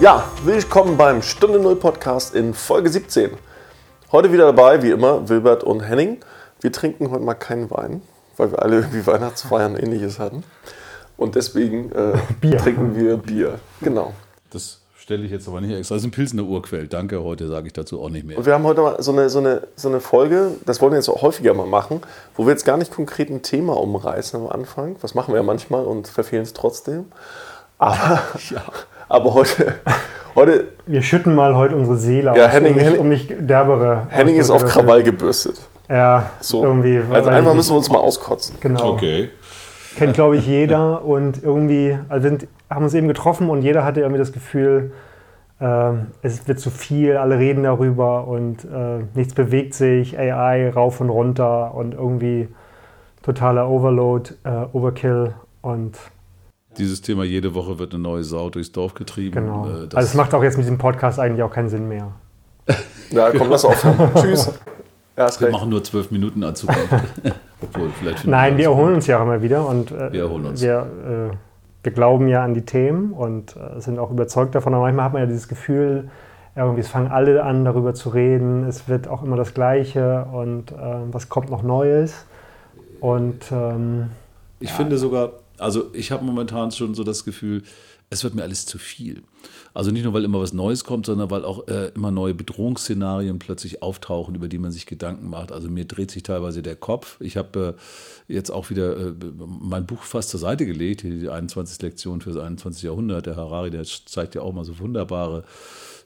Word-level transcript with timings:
Ja, 0.00 0.30
willkommen 0.44 0.96
beim 0.96 1.22
Stunde 1.22 1.58
Null 1.58 1.74
Podcast 1.74 2.32
in 2.32 2.54
Folge 2.54 2.88
17. 2.88 3.32
Heute 4.12 4.32
wieder 4.32 4.46
dabei, 4.46 4.80
wie 4.80 4.90
immer, 4.92 5.28
Wilbert 5.28 5.64
und 5.64 5.80
Henning. 5.80 6.18
Wir 6.60 6.70
trinken 6.70 7.10
heute 7.10 7.24
mal 7.24 7.34
keinen 7.34 7.68
Wein, 7.72 8.02
weil 8.36 8.52
wir 8.52 8.62
alle 8.62 8.76
irgendwie 8.76 9.04
Weihnachtsfeiern 9.06 9.76
ähnliches 9.76 10.20
hatten. 10.20 10.44
Und 11.16 11.34
deswegen 11.34 11.90
äh, 11.90 12.12
trinken 12.58 12.94
wir 12.94 13.16
Bier. 13.16 13.58
Genau. 13.80 14.12
Das 14.50 14.82
stelle 14.96 15.24
ich 15.24 15.32
jetzt 15.32 15.48
aber 15.48 15.60
nicht 15.60 15.76
extra. 15.76 15.96
Das 15.96 16.02
ist 16.02 16.08
ein 16.08 16.12
Pilsener 16.12 16.44
Urquell. 16.44 16.86
Danke, 16.86 17.24
heute 17.24 17.48
sage 17.48 17.66
ich 17.66 17.72
dazu 17.72 18.00
auch 18.00 18.08
nicht 18.08 18.24
mehr. 18.24 18.38
Und 18.38 18.46
wir 18.46 18.54
haben 18.54 18.62
heute 18.62 18.82
mal 18.82 19.02
so 19.02 19.10
eine, 19.10 19.28
so 19.28 19.40
eine, 19.40 19.66
so 19.74 19.88
eine 19.88 19.98
Folge, 19.98 20.52
das 20.64 20.80
wollen 20.80 20.92
wir 20.92 20.98
jetzt 20.98 21.08
auch 21.08 21.22
häufiger 21.22 21.54
mal 21.54 21.66
machen, 21.66 22.02
wo 22.36 22.46
wir 22.46 22.52
jetzt 22.52 22.64
gar 22.64 22.76
nicht 22.76 22.92
konkret 22.92 23.30
ein 23.30 23.42
Thema 23.42 23.76
umreißen 23.76 24.40
am 24.40 24.46
Anfang. 24.46 24.94
Was 25.00 25.16
machen 25.16 25.34
wir 25.34 25.38
ja 25.38 25.42
manchmal 25.42 25.84
und 25.84 26.06
verfehlen 26.06 26.44
es 26.44 26.52
trotzdem. 26.52 27.06
Aber, 27.78 28.22
ja. 28.50 28.62
Aber 29.08 29.34
heute, 29.34 29.74
heute. 30.34 30.68
Wir 30.86 31.02
schütten 31.02 31.34
mal 31.34 31.54
heute 31.54 31.76
unsere 31.76 31.96
Seele 31.96 32.34
ja, 32.36 32.46
aus, 32.46 32.52
Henning, 32.52 32.74
um, 32.74 32.78
nicht, 32.78 32.98
um 32.98 33.08
nicht 33.08 33.34
derbere. 33.40 34.06
Henning 34.08 34.36
ist 34.36 34.50
auf 34.50 34.64
Krawall 34.64 35.02
gebürstet. 35.02 35.60
Ja, 35.88 36.30
so. 36.40 36.62
irgendwie. 36.64 37.00
Also 37.12 37.30
einmal 37.30 37.54
müssen 37.54 37.72
wir 37.72 37.78
uns 37.78 37.90
mal 37.90 37.98
auskotzen. 37.98 38.56
Genau. 38.60 38.92
Okay. 38.92 39.30
Kennt, 39.96 40.14
glaube 40.14 40.36
ich, 40.36 40.46
jeder 40.46 41.04
und 41.04 41.42
irgendwie, 41.42 41.98
also 42.08 42.28
sind, 42.28 42.46
haben 42.70 42.84
uns 42.84 42.94
eben 42.94 43.08
getroffen 43.08 43.50
und 43.50 43.62
jeder 43.62 43.84
hatte 43.84 44.00
irgendwie 44.00 44.18
das 44.18 44.32
Gefühl, 44.32 44.92
äh, 45.60 45.92
es 46.22 46.46
wird 46.46 46.60
zu 46.60 46.70
viel, 46.70 47.16
alle 47.16 47.38
reden 47.38 47.64
darüber 47.64 48.28
und 48.28 48.64
äh, 48.64 49.04
nichts 49.14 49.34
bewegt 49.34 49.74
sich, 49.74 50.18
AI 50.18 50.70
rauf 50.70 51.00
und 51.00 51.10
runter 51.10 51.74
und 51.74 51.94
irgendwie 51.94 52.48
totaler 53.22 53.68
Overload, 53.68 54.30
äh, 54.44 54.66
Overkill 54.72 55.34
und 55.62 55.98
dieses 56.78 57.00
Thema, 57.00 57.24
jede 57.24 57.54
Woche 57.54 57.78
wird 57.78 57.92
eine 57.92 58.02
neue 58.02 58.24
Sau 58.24 58.50
durchs 58.50 58.72
Dorf 58.72 58.94
getrieben. 58.94 59.34
Genau. 59.34 59.66
Äh, 59.66 59.94
also 59.94 59.98
es 59.98 60.14
macht 60.14 60.34
auch 60.34 60.42
jetzt 60.42 60.56
mit 60.56 60.64
diesem 60.64 60.78
Podcast 60.78 61.18
eigentlich 61.18 61.42
auch 61.42 61.50
keinen 61.50 61.68
Sinn 61.68 61.88
mehr. 61.88 62.12
ja, 63.10 63.30
komm, 63.30 63.50
lass 63.50 63.64
auf. 63.64 63.84
Tschüss. 64.14 64.52
Ja, 65.16 65.28
wir 65.40 65.50
machen 65.50 65.70
nur 65.70 65.82
zwölf 65.82 66.10
Minuten 66.10 66.44
an 66.44 66.54
Zukunft. 66.54 66.94
Obwohl, 67.60 67.90
vielleicht 67.90 68.24
Nein, 68.24 68.56
wir 68.56 68.66
erholen 68.66 68.94
uns 68.94 69.08
ja 69.08 69.18
auch 69.18 69.22
immer 69.22 69.42
wieder 69.42 69.66
und 69.66 69.90
äh, 69.90 70.12
wir 70.12 70.22
erholen 70.22 70.46
uns. 70.46 70.62
Wir, 70.62 70.86
äh, 71.32 71.36
wir, 71.82 71.92
glauben 71.92 72.28
ja 72.28 72.44
an 72.44 72.54
die 72.54 72.62
Themen 72.62 73.12
und 73.12 73.56
äh, 73.56 73.80
sind 73.80 73.98
auch 73.98 74.12
überzeugt 74.12 74.54
davon. 74.54 74.74
Aber 74.74 74.84
manchmal 74.84 75.06
hat 75.06 75.12
man 75.14 75.22
ja 75.22 75.26
dieses 75.26 75.48
Gefühl, 75.48 76.08
irgendwie 76.54 76.80
es 76.80 76.88
fangen 76.88 77.08
alle 77.08 77.42
an, 77.42 77.64
darüber 77.64 77.94
zu 77.94 78.10
reden. 78.10 78.64
Es 78.68 78.88
wird 78.88 79.08
auch 79.08 79.24
immer 79.24 79.36
das 79.36 79.54
Gleiche 79.54 80.26
und 80.32 80.70
äh, 80.70 80.74
was 81.10 81.28
kommt 81.28 81.50
noch 81.50 81.64
Neues. 81.64 82.26
Und 83.00 83.50
ähm, 83.50 84.10
ich 84.60 84.70
ja. 84.70 84.76
finde 84.76 84.98
sogar, 84.98 85.30
also 85.58 85.90
ich 85.92 86.10
habe 86.10 86.24
momentan 86.24 86.70
schon 86.70 86.94
so 86.94 87.04
das 87.04 87.24
Gefühl, 87.24 87.62
es 88.10 88.24
wird 88.24 88.34
mir 88.34 88.42
alles 88.42 88.64
zu 88.64 88.78
viel. 88.78 89.22
Also 89.74 89.90
nicht 89.90 90.02
nur, 90.02 90.14
weil 90.14 90.24
immer 90.24 90.40
was 90.40 90.54
Neues 90.54 90.84
kommt, 90.84 91.06
sondern 91.06 91.30
weil 91.30 91.44
auch 91.44 91.68
äh, 91.68 91.88
immer 91.94 92.10
neue 92.10 92.32
Bedrohungsszenarien 92.32 93.38
plötzlich 93.38 93.82
auftauchen, 93.82 94.34
über 94.34 94.48
die 94.48 94.58
man 94.58 94.72
sich 94.72 94.86
Gedanken 94.86 95.28
macht. 95.28 95.52
Also 95.52 95.68
mir 95.68 95.84
dreht 95.84 96.10
sich 96.10 96.22
teilweise 96.22 96.62
der 96.62 96.74
Kopf. 96.74 97.20
Ich 97.20 97.36
habe 97.36 97.76
äh, 98.28 98.32
jetzt 98.32 98.50
auch 98.50 98.70
wieder 98.70 98.96
äh, 98.96 99.12
mein 99.36 99.84
Buch 99.84 100.02
fast 100.02 100.30
zur 100.30 100.40
Seite 100.40 100.64
gelegt, 100.64 101.02
die 101.02 101.28
21 101.28 101.82
Lektionen 101.82 102.22
für 102.22 102.30
das 102.30 102.42
21. 102.42 102.82
Jahrhundert. 102.82 103.26
Der 103.26 103.36
Harari, 103.36 103.70
der 103.70 103.84
zeigt 103.84 104.34
ja 104.34 104.40
auch 104.40 104.54
mal 104.54 104.64
so 104.64 104.78
wunderbare 104.78 105.44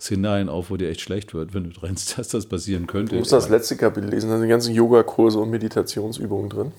Szenarien 0.00 0.48
auf, 0.48 0.70
wo 0.70 0.76
dir 0.76 0.90
echt 0.90 1.00
schlecht 1.02 1.32
wird, 1.32 1.54
wenn 1.54 1.70
du 1.70 1.80
rennst, 1.80 2.18
dass 2.18 2.28
das 2.28 2.46
passieren 2.46 2.88
könnte. 2.88 3.12
Du 3.12 3.18
musst 3.20 3.32
das 3.32 3.48
letzte 3.48 3.76
Kapitel 3.76 4.10
lesen, 4.10 4.28
da 4.28 4.36
sind 4.36 4.46
die 4.46 4.50
ganzen 4.50 4.74
Yogakurse 4.74 5.38
und 5.38 5.50
Meditationsübungen 5.50 6.50
drin. 6.50 6.72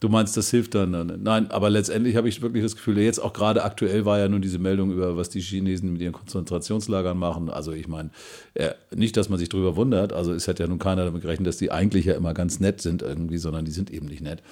Du 0.00 0.08
meinst, 0.08 0.36
das 0.36 0.50
hilft 0.50 0.74
dann? 0.74 1.20
Nein, 1.22 1.50
aber 1.50 1.70
letztendlich 1.70 2.16
habe 2.16 2.28
ich 2.28 2.42
wirklich 2.42 2.62
das 2.62 2.74
Gefühl, 2.74 2.98
jetzt 2.98 3.20
auch 3.20 3.32
gerade 3.32 3.64
aktuell 3.64 4.04
war 4.04 4.18
ja 4.18 4.28
nun 4.28 4.42
diese 4.42 4.58
Meldung 4.58 4.92
über, 4.92 5.16
was 5.16 5.30
die 5.30 5.40
Chinesen 5.40 5.92
mit 5.92 6.02
ihren 6.02 6.12
Konzentrationslagern 6.12 7.16
machen. 7.16 7.48
Also 7.48 7.72
ich 7.72 7.88
meine, 7.88 8.10
äh, 8.52 8.72
nicht, 8.94 9.16
dass 9.16 9.28
man 9.28 9.38
sich 9.38 9.48
darüber 9.48 9.76
wundert. 9.76 10.12
Also 10.12 10.34
es 10.34 10.46
hat 10.46 10.58
ja 10.58 10.66
nun 10.66 10.78
keiner 10.78 11.04
damit 11.04 11.22
gerechnet, 11.22 11.46
dass 11.46 11.56
die 11.56 11.70
eigentlich 11.70 12.04
ja 12.04 12.14
immer 12.14 12.34
ganz 12.34 12.60
nett 12.60 12.82
sind 12.82 13.02
irgendwie, 13.02 13.38
sondern 13.38 13.64
die 13.64 13.70
sind 13.70 13.90
eben 13.90 14.06
nicht 14.06 14.20
nett. 14.20 14.42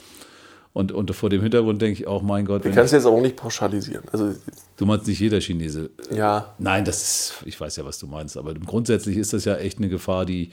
Und, 0.75 0.91
und 0.91 1.15
vor 1.15 1.29
dem 1.29 1.43
Hintergrund 1.43 1.83
denke 1.83 2.01
ich 2.01 2.07
auch, 2.07 2.23
mein 2.23 2.47
Gott. 2.47 2.65
Du 2.65 2.73
kannst 2.73 2.95
jetzt 2.95 3.05
auch 3.05 3.21
nicht 3.21 3.37
pauschalisieren. 3.37 4.05
Also, 4.11 4.35
du 4.79 4.87
meinst 4.87 5.07
nicht 5.07 5.21
jeder 5.21 5.39
Chinese. 5.41 5.91
Ja. 6.11 6.55
Nein, 6.59 6.87
das 6.87 7.03
ist, 7.03 7.35
ich 7.45 7.61
weiß 7.61 7.77
ja, 7.77 7.85
was 7.85 7.99
du 7.99 8.07
meinst. 8.07 8.39
Aber 8.39 8.55
grundsätzlich 8.55 9.19
ist 9.19 9.35
das 9.35 9.45
ja 9.45 9.57
echt 9.57 9.79
eine 9.79 9.91
Gefahr, 9.91 10.25
die, 10.25 10.51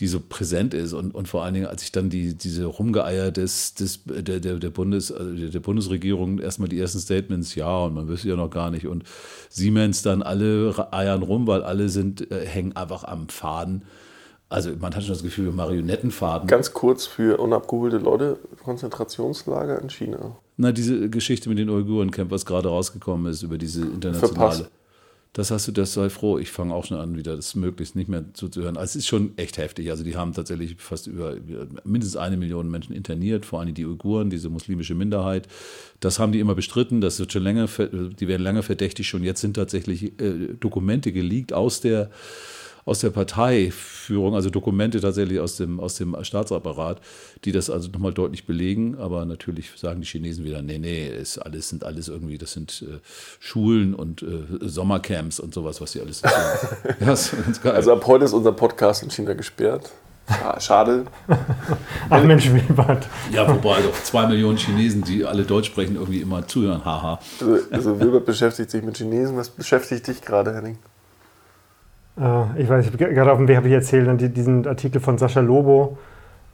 die 0.00 0.06
so 0.06 0.20
präsent 0.20 0.74
ist. 0.74 0.92
Und, 0.92 1.14
und 1.14 1.26
vor 1.28 1.44
allen 1.44 1.54
Dingen, 1.54 1.66
als 1.66 1.82
ich 1.82 1.92
dann 1.92 2.08
die, 2.08 2.34
diese 2.34 2.66
Rumgeeier 2.66 3.30
des, 3.30 3.74
des, 3.74 4.04
der, 4.04 4.40
der, 4.40 4.56
der, 4.56 4.70
Bundes, 4.70 5.10
also 5.10 5.48
der 5.48 5.60
Bundesregierung 5.60 6.38
erstmal 6.38 6.68
die 6.68 6.78
ersten 6.78 7.00
Statements, 7.00 7.54
ja, 7.54 7.84
und 7.84 7.94
man 7.94 8.08
wüsste 8.08 8.28
ja 8.28 8.36
noch 8.36 8.50
gar 8.50 8.70
nicht. 8.70 8.86
Und 8.86 9.04
Siemens 9.48 10.02
dann 10.02 10.22
alle 10.22 10.88
eiern 10.92 11.22
rum, 11.22 11.46
weil 11.46 11.62
alle 11.62 11.88
sind, 11.88 12.30
äh, 12.30 12.46
hängen 12.46 12.76
einfach 12.76 13.04
am 13.04 13.28
Faden. 13.28 13.82
Also 14.48 14.70
man 14.80 14.94
hat 14.94 15.02
schon 15.02 15.12
das 15.12 15.22
Gefühl, 15.22 15.52
Marionettenfaden. 15.52 16.48
Ganz 16.48 16.72
kurz 16.72 17.04
für 17.04 17.38
unabgeholte 17.38 17.98
Leute, 17.98 18.38
Konzentrationslager 18.64 19.82
in 19.82 19.90
China. 19.90 20.36
Na, 20.56 20.72
diese 20.72 21.10
Geschichte 21.10 21.48
mit 21.48 21.58
den 21.58 21.68
Uiguren-Camp, 21.68 22.30
was 22.30 22.46
gerade 22.46 22.68
rausgekommen 22.68 23.30
ist 23.30 23.42
über 23.42 23.58
diese 23.58 23.82
internationale. 23.82 24.34
Verpasst. 24.34 24.70
Das 25.38 25.52
hast 25.52 25.68
du, 25.68 25.72
das 25.72 25.92
sei 25.92 26.10
froh. 26.10 26.36
Ich 26.38 26.50
fange 26.50 26.74
auch 26.74 26.84
schon 26.84 26.98
an, 26.98 27.16
wieder 27.16 27.36
das 27.36 27.54
möglichst 27.54 27.94
nicht 27.94 28.08
mehr 28.08 28.24
zuzuhören. 28.32 28.76
Also 28.76 28.90
es 28.90 28.96
ist 28.96 29.06
schon 29.06 29.38
echt 29.38 29.56
heftig. 29.56 29.88
Also 29.88 30.02
die 30.02 30.16
haben 30.16 30.32
tatsächlich 30.32 30.74
fast 30.78 31.06
über 31.06 31.36
mindestens 31.84 32.16
eine 32.16 32.36
Million 32.36 32.68
Menschen 32.68 32.92
interniert, 32.92 33.46
vor 33.46 33.60
allem 33.60 33.72
die 33.72 33.86
Uiguren, 33.86 34.30
diese 34.30 34.48
muslimische 34.48 34.96
Minderheit. 34.96 35.46
Das 36.00 36.18
haben 36.18 36.32
die 36.32 36.40
immer 36.40 36.56
bestritten. 36.56 37.00
Das 37.00 37.20
wird 37.20 37.32
schon 37.32 37.44
länger, 37.44 37.68
die 37.68 38.26
werden 38.26 38.42
lange 38.42 38.64
verdächtig. 38.64 39.06
Schon 39.06 39.22
jetzt 39.22 39.40
sind 39.40 39.54
tatsächlich 39.54 40.20
äh, 40.20 40.54
Dokumente 40.58 41.12
geleakt 41.12 41.52
aus 41.52 41.80
der 41.80 42.10
aus 42.88 43.00
der 43.00 43.10
Parteiführung, 43.10 44.34
also 44.34 44.48
Dokumente 44.50 45.00
tatsächlich 45.00 45.40
aus 45.40 45.56
dem, 45.56 45.78
aus 45.78 45.96
dem 45.96 46.16
Staatsapparat, 46.22 47.00
die 47.44 47.52
das 47.52 47.68
also 47.68 47.90
nochmal 47.90 48.12
deutlich 48.12 48.46
belegen. 48.46 48.96
Aber 48.98 49.24
natürlich 49.26 49.70
sagen 49.76 50.00
die 50.00 50.06
Chinesen 50.06 50.44
wieder, 50.44 50.62
nee, 50.62 50.78
nee, 50.78 51.06
ist 51.08 51.38
alles, 51.38 51.68
sind 51.68 51.84
alles 51.84 52.08
irgendwie, 52.08 52.38
das 52.38 52.52
sind 52.52 52.82
äh, 52.88 52.98
Schulen 53.40 53.94
und 53.94 54.22
äh, 54.22 54.66
Sommercamps 54.66 55.38
und 55.38 55.52
sowas, 55.52 55.80
was 55.80 55.92
sie 55.92 56.00
alles 56.00 56.22
ja, 57.00 57.70
Also 57.70 57.92
ab 57.92 58.06
heute 58.06 58.24
ist 58.24 58.32
unser 58.32 58.52
Podcast 58.52 59.02
in 59.02 59.10
China 59.10 59.34
gesperrt. 59.34 59.90
Schade. 60.58 61.06
Ach 62.10 62.22
Mensch, 62.22 62.50
Wilbert. 62.52 63.06
Ja, 63.32 63.48
wobei 63.48 63.80
doch 63.80 64.02
zwei 64.02 64.26
Millionen 64.26 64.58
Chinesen, 64.58 65.02
die 65.02 65.24
alle 65.24 65.44
Deutsch 65.44 65.68
sprechen, 65.68 65.96
irgendwie 65.96 66.20
immer 66.20 66.46
zuhören. 66.46 66.84
Haha. 66.84 67.18
Also, 67.40 67.58
also 67.70 68.00
Wilbert 68.00 68.26
beschäftigt 68.26 68.70
sich 68.70 68.82
mit 68.82 68.98
Chinesen. 68.98 69.36
Was 69.36 69.48
beschäftigt 69.48 70.06
dich 70.06 70.20
gerade, 70.20 70.54
Henning? 70.54 70.78
Äh, 72.20 72.62
ich 72.62 72.68
weiß, 72.68 72.86
ich 72.86 72.96
gerade 72.96 73.32
auf 73.32 73.38
dem 73.38 73.48
Weg 73.48 73.56
habe 73.56 73.68
ich 73.68 73.74
erzählt, 73.74 74.36
diesen 74.36 74.66
Artikel 74.66 75.00
von 75.00 75.18
Sascha 75.18 75.40
Lobo, 75.40 75.98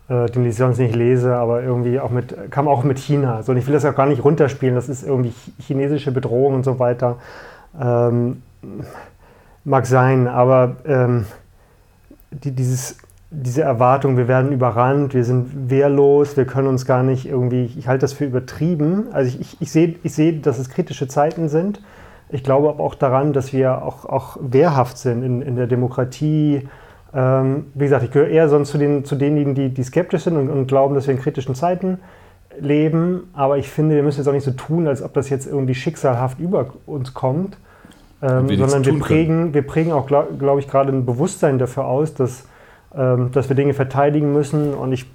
äh, 0.09 0.27
den 0.27 0.45
ich 0.47 0.57
sonst 0.57 0.79
nicht 0.79 0.95
lese, 0.95 1.37
aber 1.37 1.63
irgendwie 1.63 2.01
auch 2.01 2.11
mit, 2.11 2.51
kam 2.51 2.69
auch 2.69 2.85
mit 2.85 2.99
China. 2.99 3.43
So, 3.43 3.53
und 3.53 3.59
ich 3.59 3.67
will 3.67 3.75
das 3.75 3.85
auch 3.85 3.95
gar 3.95 4.07
nicht 4.07 4.25
runterspielen, 4.25 4.75
das 4.75 4.89
ist 4.89 5.07
irgendwie 5.07 5.33
chinesische 5.61 6.13
Bedrohung 6.13 6.55
und 6.55 6.65
so 6.65 6.79
weiter. 6.79 7.17
Ähm, 7.81 8.43
mag 9.65 9.87
sein, 9.87 10.29
aber 10.29 10.77
ähm, 10.87 11.25
die, 12.31 12.53
dieses, 12.53 12.99
diese 13.31 13.63
Erwartung, 13.63 14.17
wir 14.17 14.29
werden 14.29 14.53
überrannt, 14.53 15.15
wir 15.15 15.25
sind 15.25 15.71
wehrlos, 15.71 16.37
wir 16.37 16.45
können 16.45 16.69
uns 16.69 16.87
gar 16.87 17.03
nicht 17.03 17.27
irgendwie, 17.27 17.73
ich 17.77 17.89
halte 17.89 18.03
das 18.03 18.13
für 18.13 18.25
übertrieben. 18.25 19.09
Also 19.13 19.29
ich, 19.29 19.41
ich, 19.41 19.61
ich 19.61 19.73
sehe, 19.73 19.97
ich 20.03 20.15
seh, 20.15 20.41
dass 20.41 20.59
es 20.59 20.69
kritische 20.69 21.09
Zeiten 21.09 21.49
sind. 21.49 21.81
Ich 22.35 22.43
glaube 22.43 22.69
aber 22.69 22.83
auch 22.83 22.97
daran, 22.97 23.33
dass 23.33 23.53
wir 23.53 23.85
auch, 23.85 24.05
auch 24.07 24.37
wehrhaft 24.41 24.99
sind 24.99 25.23
in, 25.23 25.41
in 25.41 25.55
der 25.55 25.69
Demokratie. 25.69 26.67
Ähm, 27.15 27.67
wie 27.75 27.85
gesagt, 27.85 28.03
ich 28.03 28.11
gehöre 28.11 28.27
eher 28.27 28.49
sonst 28.49 28.73
zu, 28.73 28.79
den, 28.79 29.05
zu 29.05 29.15
denjenigen, 29.15 29.55
die, 29.55 29.69
die 29.69 29.85
skeptisch 29.85 30.25
sind 30.25 30.37
und, 30.37 30.51
und, 30.51 30.67
glauben, 30.67 30.97
dass 30.97 31.07
wir 31.07 31.15
in 31.15 31.21
kritischen 31.21 31.55
Zeiten 31.55 32.01
leben. 32.59 33.31
Aber 33.35 33.57
ich 33.59 33.69
finde, 33.71 33.95
wir 33.95 34.03
müssen 34.03 34.19
jetzt 34.19 34.27
auch 34.27 34.33
nicht 34.33 34.43
so 34.43 34.51
tun, 34.51 34.89
als 34.89 35.01
ob 35.01 35.15
das 35.15 35.31
jetzt 35.31 35.47
irgendwie 35.47 35.77
schicksalhaft 35.77 36.41
über 36.41 36.67
uns 36.87 37.15
kommt. 37.15 37.57
Ähm, 38.21 38.49
wir 38.49 38.59
sondern 38.59 38.85
wir 38.85 38.99
prägen, 38.99 39.55
wir 39.55 39.63
prägen 39.63 39.93
auch, 39.93 40.09
glaube 40.09 40.35
glaub 40.37 40.59
ich, 40.59 40.67
gerade 40.67 40.91
ein 40.91 41.07
Bewusstsein 41.07 41.61
dafür 41.61 41.85
aus, 41.85 42.15
dass, 42.15 42.49
ähm, 42.97 43.31
dass 43.31 43.49
wir 43.49 43.55
Dinge 43.55 43.75
verteidigen 43.75 44.33
müssen. 44.33 44.75
Und 44.75 44.93
ich 44.93 45.09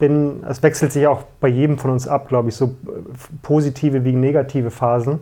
bin, 0.00 0.42
es 0.48 0.60
wechselt 0.64 0.90
sich 0.90 1.06
auch 1.06 1.22
bei 1.38 1.46
jedem 1.46 1.78
von 1.78 1.92
uns 1.92 2.08
ab, 2.08 2.26
glaube 2.26 2.48
ich, 2.48 2.56
so 2.56 2.64
äh, 2.64 2.70
positive 3.42 4.04
wie 4.04 4.12
negative 4.12 4.72
Phasen. 4.72 5.20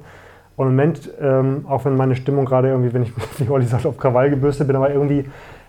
Und 0.56 0.69
im 0.69 0.76
Moment, 0.76 1.10
ähm, 1.20 1.64
auch 1.69 1.84
wenn 1.84 1.96
meine 1.96 2.14
Stimmung 2.14 2.44
gerade 2.44 2.69
irgendwie, 2.69 2.93
wenn 2.93 3.02
ich, 3.02 3.12
wie 3.38 3.49
Olli 3.49 3.66
sagt, 3.66 3.87
auf 3.87 3.96
Krawall 3.96 4.31
gebürstet 4.31 4.66
bin, 4.66 4.76
aber 4.76 4.90
irgendwie 4.90 5.25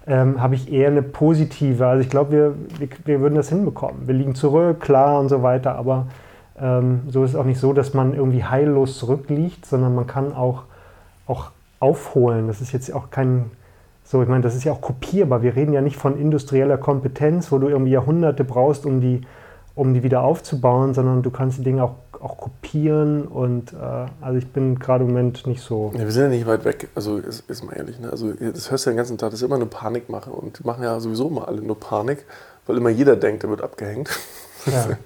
ähm, 0.06 0.42
habe 0.42 0.56
ich 0.56 0.72
eher 0.72 0.90
eine 0.90 1.02
positive. 1.02 1.86
Also 1.86 2.02
ich 2.02 2.10
glaube, 2.10 2.32
wir, 2.32 2.56
wir, 2.80 2.90
wir, 3.06 3.22
würden 3.22 3.36
das 3.36 3.50
hinbekommen. 3.50 4.08
Wir 4.08 4.14
liegen 4.14 4.36
zurück, 4.36 4.82
klar 4.82 5.20
und 5.20 5.30
so 5.30 5.44
weiter, 5.44 5.76
aber 5.76 6.08
ähm, 6.60 7.02
so 7.08 7.24
ist 7.24 7.32
es 7.32 7.36
auch 7.36 7.46
nicht 7.46 7.60
so, 7.60 7.74
dass 7.74 7.94
man 7.94 8.14
irgendwie 8.14 8.44
heillos 8.44 8.98
zurückliegt, 9.00 9.66
sondern 9.66 9.96
man 9.96 10.08
kann 10.08 10.34
auch, 10.34 10.64
auch 11.26 11.52
aufholen. 11.80 12.48
Das 12.48 12.62
ist 12.62 12.72
jetzt 12.74 12.94
auch 12.94 13.10
kein, 13.10 13.52
so, 14.04 14.22
ich 14.22 14.30
meine, 14.30 14.42
das 14.42 14.56
ist 14.56 14.66
ja 14.66 14.74
auch 14.74 14.82
kopierbar. 14.82 15.42
Wir 15.42 15.56
reden 15.56 15.74
ja 15.74 15.82
nicht 15.82 15.98
von 15.98 16.20
industrieller 16.20 16.78
Kompetenz, 16.78 17.52
wo 17.52 17.58
du 17.58 17.70
irgendwie 17.70 17.92
Jahrhunderte 17.92 18.44
brauchst, 18.44 18.86
um 18.86 19.00
die, 19.00 19.22
um 19.76 19.94
die 19.94 20.04
wieder 20.04 20.24
aufzubauen, 20.24 20.94
sondern 20.94 21.22
du 21.22 21.32
kannst 21.32 21.60
die 21.60 21.64
Dinge 21.64 21.84
auch, 21.84 21.96
auch 22.24 22.38
kopieren 22.38 23.28
und 23.28 23.74
äh, 23.74 24.06
also 24.22 24.38
ich 24.38 24.48
bin 24.48 24.80
gerade 24.80 25.04
im 25.04 25.10
Moment 25.10 25.46
nicht 25.46 25.62
so. 25.62 25.92
Ja, 25.94 26.00
wir 26.00 26.12
sind 26.12 26.24
ja 26.24 26.30
nicht 26.30 26.48
weit 26.48 26.64
weg, 26.64 26.88
also 26.96 27.18
ist, 27.18 27.50
ist 27.50 27.64
mal 27.64 27.74
ehrlich, 27.74 28.00
ne? 28.00 28.10
also 28.10 28.32
das 28.32 28.72
hörst 28.72 28.86
du 28.86 28.90
ja 28.90 28.94
den 28.94 28.98
ganzen 28.98 29.18
Tag, 29.18 29.32
das 29.32 29.42
ist 29.42 29.46
immer 29.46 29.56
eine 29.56 29.66
Panikmache 29.66 30.30
und 30.32 30.60
die 30.60 30.64
machen 30.64 30.84
ja 30.84 31.00
sowieso 31.00 31.30
mal 31.30 31.46
alle 31.46 31.62
nur 31.62 31.80
Panik, 31.80 32.26
weil 32.66 32.78
immer 32.78 32.90
jeder 32.90 33.16
denkt, 33.18 33.44
er 33.44 33.50
wird 33.50 33.62
abgehängt. 33.62 34.10
Ja. 34.66 34.90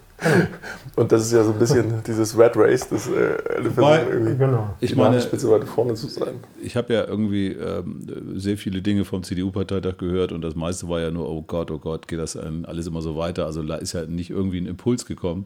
Und 0.95 1.11
das 1.11 1.27
ist 1.27 1.31
ja 1.31 1.43
so 1.43 1.51
ein 1.51 1.59
bisschen 1.59 2.01
dieses 2.07 2.37
Red 2.37 2.53
Race, 2.55 2.89
das 2.89 3.07
äh, 3.07 3.37
irgendwie 3.55 4.35
genau. 4.35 4.75
ich 4.79 4.95
meine, 4.95 5.21
Spitze 5.21 5.49
weiter 5.51 5.67
vorne 5.67 5.93
zu 5.93 6.07
sein. 6.07 6.35
Ich 6.59 6.75
habe 6.75 6.91
ja 6.91 7.05
irgendwie 7.05 7.49
ähm, 7.49 8.01
sehr 8.35 8.57
viele 8.57 8.81
Dinge 8.81 9.05
vom 9.05 9.21
CDU-Parteitag 9.21 9.97
gehört 9.97 10.31
und 10.31 10.41
das 10.41 10.55
meiste 10.55 10.89
war 10.89 11.01
ja 11.01 11.11
nur, 11.11 11.29
oh 11.29 11.43
Gott, 11.43 11.69
oh 11.69 11.77
Gott, 11.77 12.07
geht 12.07 12.17
das 12.17 12.35
alles 12.35 12.87
immer 12.87 13.01
so 13.01 13.15
weiter. 13.15 13.45
Also 13.45 13.61
da 13.61 13.75
ist 13.75 13.93
ja 13.93 14.05
nicht 14.05 14.31
irgendwie 14.31 14.59
ein 14.59 14.65
Impuls 14.65 15.05
gekommen. 15.05 15.45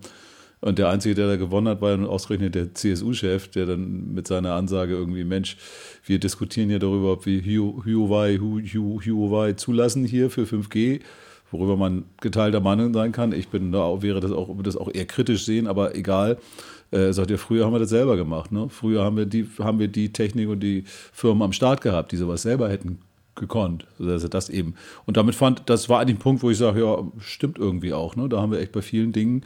Und 0.62 0.78
der 0.78 0.90
Einzige, 0.90 1.16
der 1.16 1.28
da 1.28 1.36
gewonnen 1.38 1.68
hat, 1.68 1.82
war 1.82 1.92
ja 1.92 1.98
nun 1.98 2.08
ausgerechnet 2.08 2.54
der 2.54 2.74
CSU-Chef, 2.74 3.48
der 3.50 3.66
dann 3.66 4.14
mit 4.14 4.28
seiner 4.28 4.54
Ansage 4.54 4.94
irgendwie, 4.94 5.24
Mensch, 5.24 5.58
wir 6.06 6.20
diskutieren 6.20 6.70
ja 6.70 6.78
darüber, 6.78 7.14
ob 7.14 7.26
wir 7.26 7.42
Huawei, 7.44 8.38
Huawei 8.38 9.54
zulassen 9.54 10.06
hier 10.06 10.30
für 10.30 10.44
5G 10.44 11.02
worüber 11.52 11.78
man 11.78 12.06
geteilter 12.22 12.62
Meinung 12.62 12.94
sein 12.94 13.12
kann. 13.12 13.34
Ich 13.34 13.50
bin 13.50 13.72
da 13.72 14.02
wäre 14.02 14.20
das 14.20 14.32
auch, 14.32 14.48
würde 14.48 14.64
das 14.64 14.78
auch 14.78 14.90
eher 14.92 15.06
kritisch 15.06 15.46
sehen, 15.46 15.68
aber 15.68 15.96
egal. 15.96 16.38
Äh, 16.92 17.14
sagt 17.14 17.32
ihr, 17.32 17.38
früher 17.38 17.66
haben 17.66 17.74
wir 17.74 17.80
das 17.80 17.90
selber 17.90 18.18
gemacht. 18.18 18.52
Ne? 18.52 18.68
Früher 18.70 19.04
haben 19.04 19.16
wir, 19.16 19.26
die, 19.26 19.48
haben 19.60 19.80
wir 19.80 19.88
die 19.88 20.12
Technik 20.12 20.50
und 20.50 20.60
die 20.60 20.84
Firmen 21.14 21.42
am 21.42 21.54
Start 21.54 21.82
gehabt, 21.82 22.12
die 22.12 22.18
sowas 22.18 22.42
selber 22.42 22.70
hätten 22.70 23.00
gekonnt. 23.36 23.86
Also 23.98 24.28
das 24.28 24.50
eben. 24.50 24.76
Und 25.06 25.16
damit 25.16 25.36
fand, 25.36 25.64
das 25.68 25.88
war 25.88 26.02
eigentlich 26.02 26.18
ein 26.18 26.22
Punkt, 26.22 26.44
wo 26.44 26.50
ich 26.50 26.58
sage, 26.58 26.82
ja, 26.82 27.04
stimmt 27.20 27.58
irgendwie 27.58 27.94
auch. 27.94 28.18
Ne? 28.18 28.28
Da 28.28 28.42
haben 28.42 28.52
wir 28.52 28.60
echt 28.60 28.74
bei 28.74 28.82
vielen 28.82 29.14
Dingen 29.14 29.46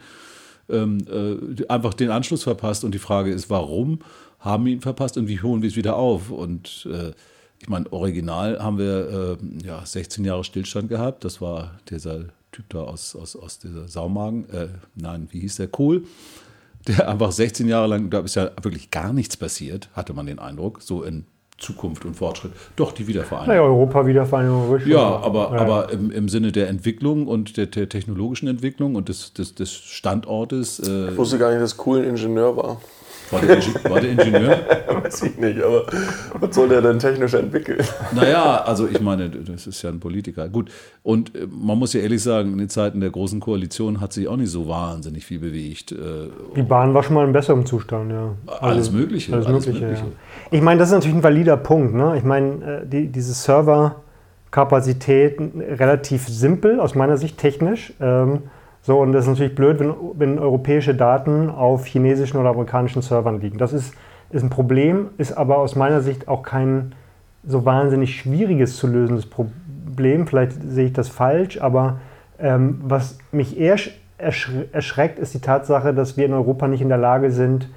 ähm, 0.68 0.98
äh, 1.08 1.66
einfach 1.68 1.94
den 1.94 2.10
Anschluss 2.10 2.42
verpasst. 2.42 2.84
Und 2.84 2.92
die 2.92 2.98
Frage 2.98 3.32
ist, 3.32 3.50
warum 3.50 4.00
haben 4.38 4.66
wir 4.66 4.72
ihn 4.72 4.80
verpasst 4.80 5.16
und 5.16 5.28
wie 5.28 5.40
holen 5.40 5.62
wir 5.62 5.68
es 5.68 5.76
wieder 5.76 5.96
auf? 5.96 6.30
Und 6.30 6.88
äh, 6.90 7.12
ich 7.58 7.68
meine, 7.68 7.90
original 7.92 8.58
haben 8.62 8.78
wir 8.78 9.38
äh, 9.40 9.66
ja, 9.66 9.84
16 9.84 10.24
Jahre 10.24 10.44
Stillstand 10.44 10.88
gehabt. 10.88 11.24
Das 11.24 11.40
war 11.40 11.78
dieser 11.88 12.26
Typ 12.52 12.68
da 12.70 12.82
aus, 12.82 13.16
aus, 13.16 13.36
aus 13.36 13.58
dieser 13.58 13.88
Saumagen, 13.88 14.48
äh, 14.50 14.68
nein, 14.94 15.28
wie 15.30 15.40
hieß 15.40 15.56
der? 15.56 15.68
Kohl. 15.68 16.04
Der 16.86 17.08
einfach 17.08 17.32
16 17.32 17.66
Jahre 17.66 17.88
lang, 17.88 18.10
da 18.10 18.20
ist 18.20 18.36
ja 18.36 18.50
wirklich 18.62 18.90
gar 18.90 19.12
nichts 19.12 19.36
passiert, 19.36 19.90
hatte 19.94 20.12
man 20.12 20.26
den 20.26 20.38
Eindruck, 20.38 20.82
so 20.82 21.02
in 21.02 21.26
Zukunft 21.58 22.04
und 22.04 22.14
Fortschritt. 22.14 22.52
Doch, 22.76 22.92
die 22.92 23.06
Wiedervereinigung. 23.06 23.48
Naja, 23.48 23.62
Europa-Wiedervereinigung. 23.62 24.80
Ja, 24.86 25.20
aber, 25.20 25.52
ja. 25.54 25.60
aber 25.60 25.90
im, 25.90 26.10
im 26.10 26.28
Sinne 26.28 26.52
der 26.52 26.68
Entwicklung 26.68 27.26
und 27.26 27.56
der, 27.56 27.66
der 27.66 27.88
technologischen 27.88 28.46
Entwicklung 28.46 28.94
und 28.94 29.08
des, 29.08 29.32
des, 29.32 29.54
des 29.54 29.72
Standortes. 29.72 30.80
Äh, 30.80 31.10
ich 31.10 31.16
wusste 31.16 31.38
gar 31.38 31.50
nicht, 31.50 31.62
dass 31.62 31.76
Kohl 31.76 32.00
ein 32.00 32.10
Ingenieur 32.10 32.56
war. 32.56 32.80
War 33.30 33.40
der, 33.40 33.58
war 33.90 34.00
der 34.00 34.10
Ingenieur? 34.10 34.58
Weiß 35.02 35.22
ich 35.22 35.36
nicht, 35.36 35.62
aber 35.62 35.86
was 36.40 36.54
soll 36.54 36.68
der 36.68 36.80
denn 36.80 36.98
technisch 36.98 37.34
entwickeln? 37.34 37.80
Naja, 38.14 38.62
also 38.64 38.86
ich 38.86 39.00
meine, 39.00 39.28
das 39.28 39.66
ist 39.66 39.82
ja 39.82 39.90
ein 39.90 39.98
Politiker. 39.98 40.48
Gut, 40.48 40.70
und 41.02 41.34
äh, 41.34 41.46
man 41.50 41.78
muss 41.78 41.92
ja 41.92 42.00
ehrlich 42.00 42.22
sagen, 42.22 42.52
in 42.52 42.58
den 42.58 42.68
Zeiten 42.68 43.00
der 43.00 43.10
Großen 43.10 43.40
Koalition 43.40 44.00
hat 44.00 44.12
sich 44.12 44.28
auch 44.28 44.36
nicht 44.36 44.50
so 44.50 44.68
wahnsinnig 44.68 45.26
viel 45.26 45.40
bewegt. 45.40 45.92
Äh, 45.92 45.96
Die 46.54 46.62
Bahn 46.62 46.94
war 46.94 47.02
schon 47.02 47.14
mal 47.14 47.26
in 47.26 47.32
besserem 47.32 47.66
Zustand, 47.66 48.12
ja. 48.12 48.34
Alles 48.60 48.88
also, 48.88 48.92
Mögliche. 48.92 49.32
Alles, 49.32 49.46
alles 49.46 49.66
Mögliche, 49.66 49.86
Ja. 49.86 49.96
Ich 50.50 50.62
meine, 50.62 50.78
das 50.78 50.88
ist 50.90 50.94
natürlich 50.94 51.16
ein 51.16 51.24
valider 51.24 51.56
Punkt. 51.56 51.94
Ne? 51.94 52.14
Ich 52.16 52.24
meine, 52.24 52.82
äh, 52.82 52.86
die, 52.86 53.08
diese 53.08 53.34
Serverkapazität 53.34 55.38
relativ 55.56 56.28
simpel, 56.28 56.78
aus 56.80 56.94
meiner 56.94 57.16
Sicht 57.16 57.38
technisch. 57.38 57.92
Ähm, 58.00 58.42
so, 58.86 59.00
und 59.00 59.12
das 59.12 59.24
ist 59.24 59.30
natürlich 59.30 59.56
blöd, 59.56 59.80
wenn, 59.80 59.92
wenn 60.14 60.38
europäische 60.38 60.94
Daten 60.94 61.50
auf 61.50 61.86
chinesischen 61.86 62.38
oder 62.38 62.50
amerikanischen 62.50 63.02
Servern 63.02 63.40
liegen. 63.40 63.58
Das 63.58 63.72
ist, 63.72 63.94
ist 64.30 64.44
ein 64.44 64.50
Problem, 64.50 65.08
ist 65.18 65.32
aber 65.32 65.58
aus 65.58 65.74
meiner 65.74 66.02
Sicht 66.02 66.28
auch 66.28 66.44
kein 66.44 66.94
so 67.44 67.64
wahnsinnig 67.64 68.14
schwieriges 68.14 68.76
zu 68.76 68.86
lösendes 68.86 69.26
Problem. 69.26 70.28
Vielleicht 70.28 70.52
sehe 70.62 70.86
ich 70.86 70.92
das 70.92 71.08
falsch, 71.08 71.60
aber 71.60 71.98
ähm, 72.38 72.80
was 72.84 73.18
mich 73.32 73.58
eher 73.58 73.76
erschreckt, 74.18 75.18
ist 75.18 75.34
die 75.34 75.40
Tatsache, 75.40 75.92
dass 75.92 76.16
wir 76.16 76.24
in 76.24 76.32
Europa 76.32 76.68
nicht 76.68 76.80
in 76.80 76.88
der 76.88 76.98
Lage 76.98 77.32
sind, 77.32 77.68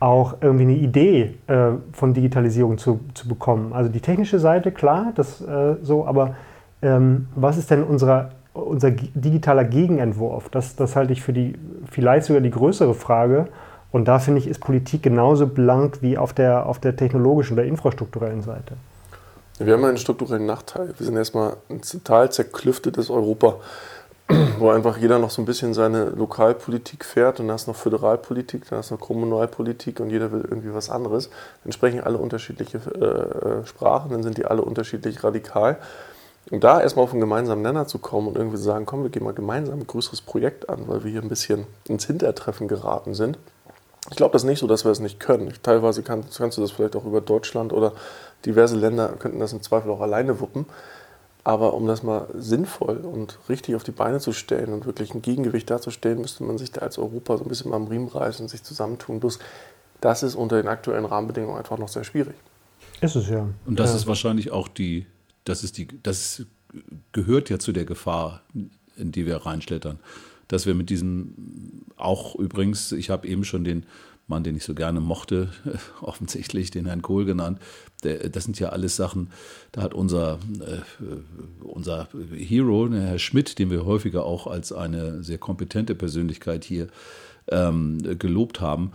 auch 0.00 0.36
irgendwie 0.40 0.64
eine 0.64 0.76
Idee 0.76 1.34
äh, 1.46 1.72
von 1.92 2.14
Digitalisierung 2.14 2.78
zu, 2.78 3.00
zu 3.12 3.28
bekommen. 3.28 3.74
Also 3.74 3.90
die 3.90 4.00
technische 4.00 4.38
Seite, 4.38 4.72
klar, 4.72 5.12
das 5.14 5.42
äh, 5.42 5.76
so, 5.82 6.06
aber 6.06 6.36
ähm, 6.80 7.28
was 7.34 7.58
ist 7.58 7.70
denn 7.70 7.82
unsere 7.84 8.30
unser 8.54 8.92
digitaler 8.92 9.64
Gegenentwurf, 9.64 10.48
das, 10.48 10.76
das 10.76 10.96
halte 10.96 11.12
ich 11.12 11.22
für 11.22 11.32
die 11.32 11.54
vielleicht 11.90 12.26
sogar 12.26 12.40
die 12.40 12.50
größere 12.50 12.94
Frage. 12.94 13.48
Und 13.90 14.06
da 14.06 14.18
finde 14.18 14.40
ich, 14.40 14.48
ist 14.48 14.60
Politik 14.60 15.02
genauso 15.02 15.46
blank 15.46 15.98
wie 16.00 16.18
auf 16.18 16.32
der, 16.32 16.66
auf 16.66 16.80
der 16.80 16.96
technologischen 16.96 17.54
oder 17.54 17.64
infrastrukturellen 17.64 18.42
Seite. 18.42 18.74
Wir 19.58 19.74
haben 19.74 19.84
einen 19.84 19.98
strukturellen 19.98 20.46
Nachteil. 20.46 20.94
Wir 20.98 21.06
sind 21.06 21.16
erstmal 21.16 21.56
ein 21.70 21.80
total 21.80 22.32
zerklüftetes 22.32 23.08
Europa, 23.08 23.56
wo 24.58 24.70
einfach 24.70 24.96
jeder 24.96 25.20
noch 25.20 25.30
so 25.30 25.42
ein 25.42 25.44
bisschen 25.44 25.74
seine 25.74 26.06
Lokalpolitik 26.06 27.04
fährt 27.04 27.38
und 27.38 27.46
dann 27.46 27.56
du 27.58 27.70
noch 27.70 27.76
Föderalpolitik, 27.76 28.68
dann 28.68 28.82
du 28.82 28.94
noch 28.94 29.00
Kommunalpolitik 29.00 30.00
und 30.00 30.10
jeder 30.10 30.32
will 30.32 30.40
irgendwie 30.40 30.74
was 30.74 30.90
anderes. 30.90 31.30
Dann 31.62 31.72
sprechen 31.72 32.00
alle 32.00 32.18
unterschiedliche 32.18 32.78
äh, 32.78 33.60
äh 33.60 33.66
Sprachen, 33.66 34.10
dann 34.10 34.24
sind 34.24 34.38
die 34.38 34.44
alle 34.44 34.62
unterschiedlich 34.62 35.22
radikal. 35.22 35.78
Und 36.54 36.62
da 36.62 36.80
erstmal 36.80 37.02
auf 37.02 37.10
einen 37.10 37.20
gemeinsamen 37.20 37.62
Nenner 37.62 37.88
zu 37.88 37.98
kommen 37.98 38.28
und 38.28 38.36
irgendwie 38.36 38.58
zu 38.58 38.62
sagen, 38.62 38.86
komm, 38.86 39.02
wir 39.02 39.10
gehen 39.10 39.24
mal 39.24 39.34
gemeinsam 39.34 39.80
ein 39.80 39.86
größeres 39.88 40.22
Projekt 40.22 40.68
an, 40.68 40.86
weil 40.86 41.02
wir 41.02 41.10
hier 41.10 41.20
ein 41.20 41.28
bisschen 41.28 41.66
ins 41.88 42.06
Hintertreffen 42.06 42.68
geraten 42.68 43.12
sind. 43.14 43.38
Ich 44.08 44.16
glaube 44.16 44.34
das 44.34 44.42
ist 44.42 44.48
nicht 44.48 44.60
so, 44.60 44.68
dass 44.68 44.84
wir 44.84 44.92
es 44.92 45.00
nicht 45.00 45.18
können. 45.18 45.52
Teilweise 45.64 46.04
kann, 46.04 46.24
kannst 46.36 46.56
du 46.56 46.62
das 46.62 46.70
vielleicht 46.70 46.94
auch 46.94 47.06
über 47.06 47.20
Deutschland 47.20 47.72
oder 47.72 47.92
diverse 48.46 48.76
Länder 48.76 49.08
könnten 49.18 49.40
das 49.40 49.52
im 49.52 49.62
Zweifel 49.62 49.90
auch 49.90 50.00
alleine 50.00 50.38
wuppen. 50.38 50.66
Aber 51.42 51.74
um 51.74 51.88
das 51.88 52.04
mal 52.04 52.28
sinnvoll 52.38 52.98
und 52.98 53.36
richtig 53.48 53.74
auf 53.74 53.82
die 53.82 53.90
Beine 53.90 54.20
zu 54.20 54.32
stellen 54.32 54.72
und 54.72 54.86
wirklich 54.86 55.12
ein 55.12 55.22
Gegengewicht 55.22 55.68
darzustellen, 55.68 56.20
müsste 56.20 56.44
man 56.44 56.56
sich 56.56 56.70
da 56.70 56.82
als 56.82 56.98
Europa 56.98 57.36
so 57.36 57.42
ein 57.42 57.48
bisschen 57.48 57.72
mal 57.72 57.78
am 57.78 57.88
Riemen 57.88 58.06
reißen 58.06 58.44
und 58.44 58.48
sich 58.48 58.62
zusammentun. 58.62 59.18
Bloß 59.18 59.40
das 60.00 60.22
ist 60.22 60.36
unter 60.36 60.54
den 60.54 60.68
aktuellen 60.68 61.04
Rahmenbedingungen 61.04 61.58
einfach 61.58 61.78
noch 61.78 61.88
sehr 61.88 62.04
schwierig. 62.04 62.36
Ist 63.00 63.16
es 63.16 63.28
ja. 63.28 63.44
Und 63.66 63.80
das 63.80 63.90
ja. 63.90 63.96
ist 63.96 64.06
wahrscheinlich 64.06 64.52
auch 64.52 64.68
die 64.68 65.06
das, 65.44 65.64
ist 65.64 65.78
die, 65.78 65.88
das 66.02 66.44
gehört 67.12 67.50
ja 67.50 67.58
zu 67.58 67.72
der 67.72 67.84
Gefahr, 67.84 68.42
in 68.96 69.12
die 69.12 69.26
wir 69.26 69.36
reinschlittern. 69.36 69.98
Dass 70.48 70.66
wir 70.66 70.74
mit 70.74 70.90
diesem, 70.90 71.34
auch 71.96 72.34
übrigens, 72.36 72.92
ich 72.92 73.10
habe 73.10 73.26
eben 73.26 73.44
schon 73.44 73.64
den 73.64 73.86
Mann, 74.26 74.44
den 74.44 74.56
ich 74.56 74.64
so 74.64 74.74
gerne 74.74 75.00
mochte, 75.00 75.50
offensichtlich 76.00 76.70
den 76.70 76.86
Herrn 76.86 77.02
Kohl 77.02 77.24
genannt, 77.24 77.58
der, 78.02 78.28
das 78.28 78.44
sind 78.44 78.58
ja 78.58 78.70
alles 78.70 78.96
Sachen, 78.96 79.30
da 79.72 79.82
hat 79.82 79.94
unser, 79.94 80.38
äh, 80.60 81.64
unser 81.64 82.08
Hero, 82.32 82.88
der 82.88 83.02
Herr 83.02 83.18
Schmidt, 83.18 83.58
den 83.58 83.70
wir 83.70 83.84
häufiger 83.84 84.24
auch 84.24 84.46
als 84.46 84.72
eine 84.72 85.22
sehr 85.22 85.38
kompetente 85.38 85.94
Persönlichkeit 85.94 86.64
hier 86.64 86.88
ähm, 87.48 88.18
gelobt 88.18 88.60
haben, 88.60 88.92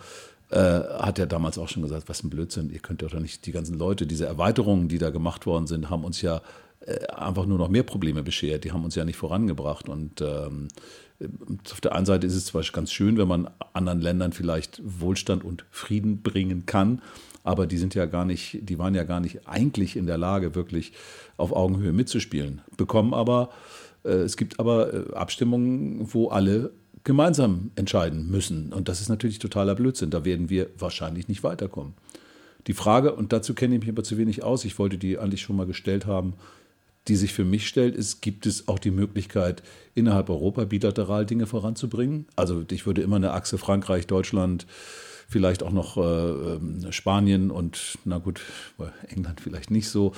äh, 0.49 0.57
hat 0.57 1.19
er 1.19 1.27
damals 1.27 1.57
auch 1.57 1.69
schon 1.69 1.83
gesagt, 1.83 2.09
was 2.09 2.23
ein 2.23 2.29
Blödsinn, 2.29 2.71
ihr 2.71 2.79
könnt 2.79 3.01
ja 3.01 3.07
doch 3.07 3.19
nicht, 3.19 3.45
die 3.45 3.51
ganzen 3.51 3.77
Leute, 3.77 4.07
diese 4.07 4.25
Erweiterungen, 4.25 4.87
die 4.87 4.97
da 4.97 5.09
gemacht 5.09 5.45
worden 5.45 5.67
sind, 5.67 5.89
haben 5.89 6.03
uns 6.03 6.21
ja 6.21 6.41
äh, 6.81 7.05
einfach 7.07 7.45
nur 7.45 7.57
noch 7.57 7.69
mehr 7.69 7.83
Probleme 7.83 8.23
beschert, 8.23 8.63
die 8.63 8.71
haben 8.71 8.83
uns 8.83 8.95
ja 8.95 9.05
nicht 9.05 9.17
vorangebracht 9.17 9.89
und 9.89 10.21
ähm, 10.21 10.67
auf 11.71 11.81
der 11.81 11.93
einen 11.95 12.05
Seite 12.05 12.25
ist 12.25 12.35
es 12.35 12.45
zwar 12.45 12.63
ganz 12.71 12.91
schön, 12.91 13.17
wenn 13.17 13.27
man 13.27 13.49
anderen 13.73 13.99
Ländern 13.99 14.31
vielleicht 14.31 14.81
Wohlstand 14.83 15.43
und 15.43 15.65
Frieden 15.69 16.21
bringen 16.21 16.65
kann, 16.65 17.01
aber 17.43 17.67
die 17.67 17.77
sind 17.77 17.95
ja 17.95 18.05
gar 18.05 18.25
nicht, 18.25 18.59
die 18.61 18.79
waren 18.79 18.95
ja 18.95 19.03
gar 19.03 19.19
nicht 19.19 19.47
eigentlich 19.47 19.95
in 19.95 20.07
der 20.07 20.17
Lage, 20.17 20.55
wirklich 20.55 20.93
auf 21.37 21.51
Augenhöhe 21.51 21.93
mitzuspielen. 21.93 22.61
Bekommen 22.77 23.13
aber, 23.13 23.49
äh, 24.03 24.09
es 24.09 24.37
gibt 24.37 24.59
aber 24.59 24.93
äh, 24.93 25.13
Abstimmungen, 25.13 26.13
wo 26.13 26.29
alle 26.29 26.71
gemeinsam 27.03 27.71
entscheiden 27.75 28.29
müssen. 28.29 28.73
Und 28.73 28.89
das 28.89 29.01
ist 29.01 29.09
natürlich 29.09 29.39
totaler 29.39 29.75
Blödsinn. 29.75 30.09
Da 30.09 30.25
werden 30.25 30.49
wir 30.49 30.69
wahrscheinlich 30.77 31.27
nicht 31.27 31.43
weiterkommen. 31.43 31.93
Die 32.67 32.73
Frage, 32.73 33.13
und 33.13 33.33
dazu 33.33 33.53
kenne 33.53 33.75
ich 33.75 33.81
mich 33.81 33.89
aber 33.89 34.03
zu 34.03 34.17
wenig 34.17 34.43
aus, 34.43 34.65
ich 34.65 34.77
wollte 34.77 34.97
die 34.97 35.17
eigentlich 35.17 35.41
schon 35.41 35.55
mal 35.55 35.65
gestellt 35.65 36.05
haben, 36.05 36.33
die 37.07 37.15
sich 37.15 37.33
für 37.33 37.45
mich 37.45 37.67
stellt, 37.67 37.95
ist, 37.95 38.21
gibt 38.21 38.45
es 38.45 38.67
auch 38.67 38.77
die 38.77 38.91
Möglichkeit, 38.91 39.63
innerhalb 39.95 40.29
Europa 40.29 40.65
bilateral 40.65 41.25
Dinge 41.25 41.47
voranzubringen? 41.47 42.27
Also 42.35 42.63
ich 42.69 42.85
würde 42.85 43.01
immer 43.01 43.15
eine 43.15 43.31
Achse 43.31 43.57
Frankreich, 43.57 44.05
Deutschland, 44.05 44.67
vielleicht 45.27 45.63
auch 45.63 45.71
noch 45.71 45.97
äh, 45.97 46.01
ähm, 46.01 46.91
Spanien 46.91 47.49
und, 47.51 47.97
na 48.05 48.17
gut, 48.17 48.41
England 49.07 49.41
vielleicht 49.41 49.71
nicht 49.71 49.89
so, 49.89 50.13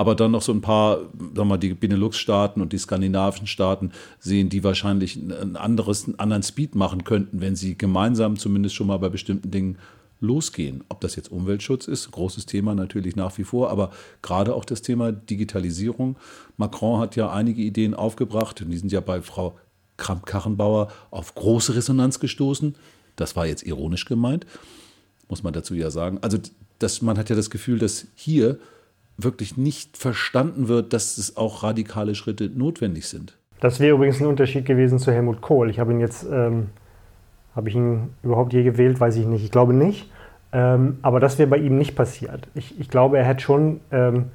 aber 0.00 0.14
dann 0.14 0.30
noch 0.30 0.40
so 0.40 0.50
ein 0.52 0.62
paar, 0.62 0.96
sagen 0.96 1.34
wir 1.34 1.44
mal, 1.44 1.58
die 1.58 1.74
Benelux-Staaten 1.74 2.62
und 2.62 2.72
die 2.72 2.78
skandinavischen 2.78 3.46
Staaten 3.46 3.92
sehen, 4.18 4.48
die 4.48 4.64
wahrscheinlich 4.64 5.16
ein 5.16 5.56
anderes, 5.56 6.06
einen 6.06 6.18
anderen 6.18 6.42
Speed 6.42 6.74
machen 6.74 7.04
könnten, 7.04 7.42
wenn 7.42 7.54
sie 7.54 7.76
gemeinsam 7.76 8.38
zumindest 8.38 8.74
schon 8.74 8.86
mal 8.86 8.96
bei 8.96 9.10
bestimmten 9.10 9.50
Dingen 9.50 9.76
losgehen. 10.18 10.84
Ob 10.88 11.02
das 11.02 11.16
jetzt 11.16 11.30
Umweltschutz 11.30 11.86
ist, 11.86 12.10
großes 12.12 12.46
Thema 12.46 12.74
natürlich 12.74 13.14
nach 13.14 13.36
wie 13.36 13.44
vor, 13.44 13.68
aber 13.68 13.90
gerade 14.22 14.54
auch 14.54 14.64
das 14.64 14.80
Thema 14.80 15.12
Digitalisierung. 15.12 16.16
Macron 16.56 16.98
hat 16.98 17.14
ja 17.14 17.30
einige 17.30 17.60
Ideen 17.60 17.92
aufgebracht 17.92 18.62
und 18.62 18.70
die 18.70 18.78
sind 18.78 18.92
ja 18.92 19.00
bei 19.00 19.20
Frau 19.20 19.58
Kramp-Karrenbauer 19.98 20.90
auf 21.10 21.34
große 21.34 21.74
Resonanz 21.74 22.20
gestoßen 22.20 22.74
Das 23.16 23.36
war 23.36 23.46
jetzt 23.46 23.66
ironisch 23.66 24.06
gemeint, 24.06 24.46
muss 25.28 25.42
man 25.42 25.52
dazu 25.52 25.74
ja 25.74 25.90
sagen. 25.90 26.20
Also 26.22 26.38
das, 26.78 27.02
man 27.02 27.18
hat 27.18 27.28
ja 27.28 27.36
das 27.36 27.50
Gefühl, 27.50 27.78
dass 27.78 28.06
hier 28.14 28.58
wirklich 29.22 29.56
nicht 29.56 29.96
verstanden 29.96 30.68
wird, 30.68 30.92
dass 30.92 31.18
es 31.18 31.36
auch 31.36 31.62
radikale 31.62 32.14
Schritte 32.14 32.48
notwendig 32.48 33.08
sind. 33.08 33.36
Das 33.60 33.80
wäre 33.80 33.94
übrigens 33.94 34.20
ein 34.20 34.26
Unterschied 34.26 34.64
gewesen 34.64 34.98
zu 34.98 35.12
Helmut 35.12 35.40
Kohl. 35.40 35.70
Ich 35.70 35.78
habe 35.78 35.92
ihn 35.92 36.00
jetzt, 36.00 36.26
ähm, 36.30 36.70
habe 37.54 37.68
ich 37.68 37.74
ihn 37.74 38.10
überhaupt 38.22 38.52
je 38.52 38.62
gewählt, 38.62 39.00
weiß 39.00 39.16
ich 39.16 39.26
nicht. 39.26 39.44
Ich 39.44 39.50
glaube 39.50 39.74
nicht. 39.74 40.10
Ähm, 40.52 40.98
aber 41.02 41.20
das 41.20 41.38
wäre 41.38 41.48
bei 41.48 41.58
ihm 41.58 41.78
nicht 41.78 41.94
passiert. 41.94 42.48
Ich, 42.54 42.80
ich 42.80 42.88
glaube, 42.88 43.18
er 43.18 43.24
hätte 43.24 43.42
schon 43.42 43.80
ähm, 43.92 44.26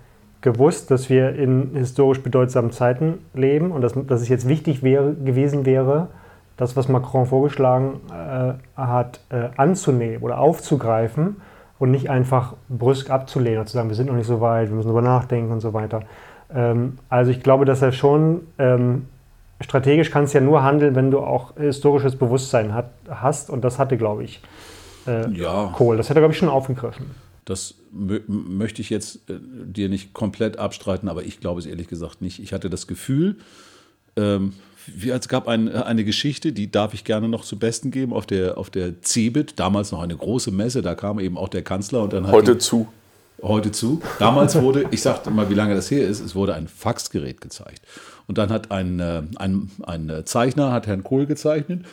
gewusst, 0.42 0.92
dass 0.92 1.10
wir 1.10 1.36
in 1.36 1.72
historisch 1.74 2.22
bedeutsamen 2.22 2.72
Zeiten 2.72 3.20
leben 3.34 3.72
und 3.72 3.82
dass, 3.82 3.94
dass 3.94 4.22
es 4.22 4.30
jetzt 4.30 4.48
wichtig 4.48 4.84
wäre, 4.84 5.14
gewesen 5.14 5.66
wäre, 5.66 6.10
das, 6.56 6.78
was 6.78 6.88
Macron 6.88 7.26
vorgeschlagen 7.26 8.00
äh, 8.12 8.54
hat, 8.78 9.20
äh, 9.30 9.50
anzunehmen 9.58 10.22
oder 10.22 10.40
aufzugreifen 10.40 11.38
und 11.80 11.92
nicht 11.92 12.10
einfach 12.10 12.54
brüsk 12.70 13.10
abzulehnen 13.10 13.60
und 13.60 13.68
zu 13.68 13.74
sagen, 13.74 13.90
wir 13.90 13.96
sind 13.96 14.08
noch 14.08 14.16
nicht 14.16 14.28
so 14.28 14.42
weit, 14.42 14.70
wir 14.70 14.76
müssen 14.76 14.88
darüber 14.88 15.02
nachdenken 15.02 15.52
und 15.52 15.60
so 15.60 15.74
weiter. 15.74 16.04
Ähm, 16.54 16.98
also 17.10 17.32
ich 17.32 17.44
glaube, 17.44 17.66
dass 17.66 17.82
er 17.82 17.92
schon 17.92 18.42
ähm, 18.58 19.08
strategisch 19.62 20.12
kannst 20.12 20.34
ja 20.34 20.42
nur 20.42 20.64
handeln, 20.64 20.96
wenn 20.96 21.12
du 21.12 21.20
auch 21.20 21.56
historisches 21.58 22.16
Bewusstsein 22.16 22.74
hat, 22.74 22.92
hast 23.10 23.50
und 23.50 23.64
das 23.64 23.80
hatte, 23.80 23.98
glaube 23.98 24.24
ich, 24.24 24.42
äh, 25.08 25.30
ja. 25.32 25.74
Kohl. 25.76 25.98
Das 25.98 26.10
hat 26.10 26.18
er, 26.18 26.22
glaube 26.22 26.34
ich, 26.34 26.40
schon 26.40 26.50
aufgegriffen. 26.50 27.12
Das 27.46 27.76
möchte 28.28 28.82
ich 28.82 28.90
jetzt 28.90 29.30
äh, 29.30 29.34
dir 29.40 29.88
nicht 29.88 30.14
komplett 30.14 30.58
abstreiten, 30.58 31.10
aber 31.10 31.24
ich 31.24 31.40
glaube 31.40 31.60
es 31.60 31.66
ehrlich 31.66 31.88
gesagt 31.88 32.22
nicht. 32.22 32.42
Ich 32.42 32.54
hatte 32.54 32.70
das 32.70 32.88
Gefühl, 32.88 33.38
ähm, 34.16 34.54
es 35.06 35.28
gab 35.28 35.48
ein, 35.48 35.70
eine 35.70 36.04
Geschichte, 36.04 36.52
die 36.52 36.72
darf 36.72 36.94
ich 36.94 37.04
gerne 37.04 37.30
noch 37.30 37.44
zum 37.44 37.60
Besten 37.60 37.92
geben, 37.92 38.14
auf 38.14 38.26
der, 38.26 38.58
auf 38.58 38.70
der 38.70 39.02
CeBIT, 39.02 39.60
damals 39.60 39.92
noch 39.92 40.02
eine 40.02 40.16
große 40.16 40.52
Messe, 40.52 40.82
da 40.82 40.96
kam 40.96 41.20
eben 41.20 41.38
auch 41.38 41.50
der 41.50 41.64
Kanzler 41.64 42.04
und 42.04 42.14
dann 42.14 42.32
Heute 42.32 42.54
die, 42.54 42.60
zu. 42.60 42.88
Heute 43.42 43.72
zu. 43.72 44.02
Damals 44.20 44.56
wurde, 44.62 44.86
ich 44.92 45.02
sagte 45.02 45.30
mal, 45.32 45.50
wie 45.50 45.54
lange 45.54 45.76
das 45.76 45.92
her 45.92 46.08
ist, 46.08 46.20
es 46.20 46.36
wurde 46.36 46.54
ein 46.56 46.68
Faxgerät 46.68 47.42
gezeigt. 47.42 47.82
Und 48.28 48.38
dann 48.38 48.50
hat 48.50 48.72
ein, 48.72 49.00
äh, 49.00 49.24
ein, 49.36 49.70
ein 49.84 50.24
Zeichner, 50.26 50.72
hat 50.72 50.88
Herrn 50.88 51.04
Kohl 51.04 51.26
gezeichnet. 51.26 51.86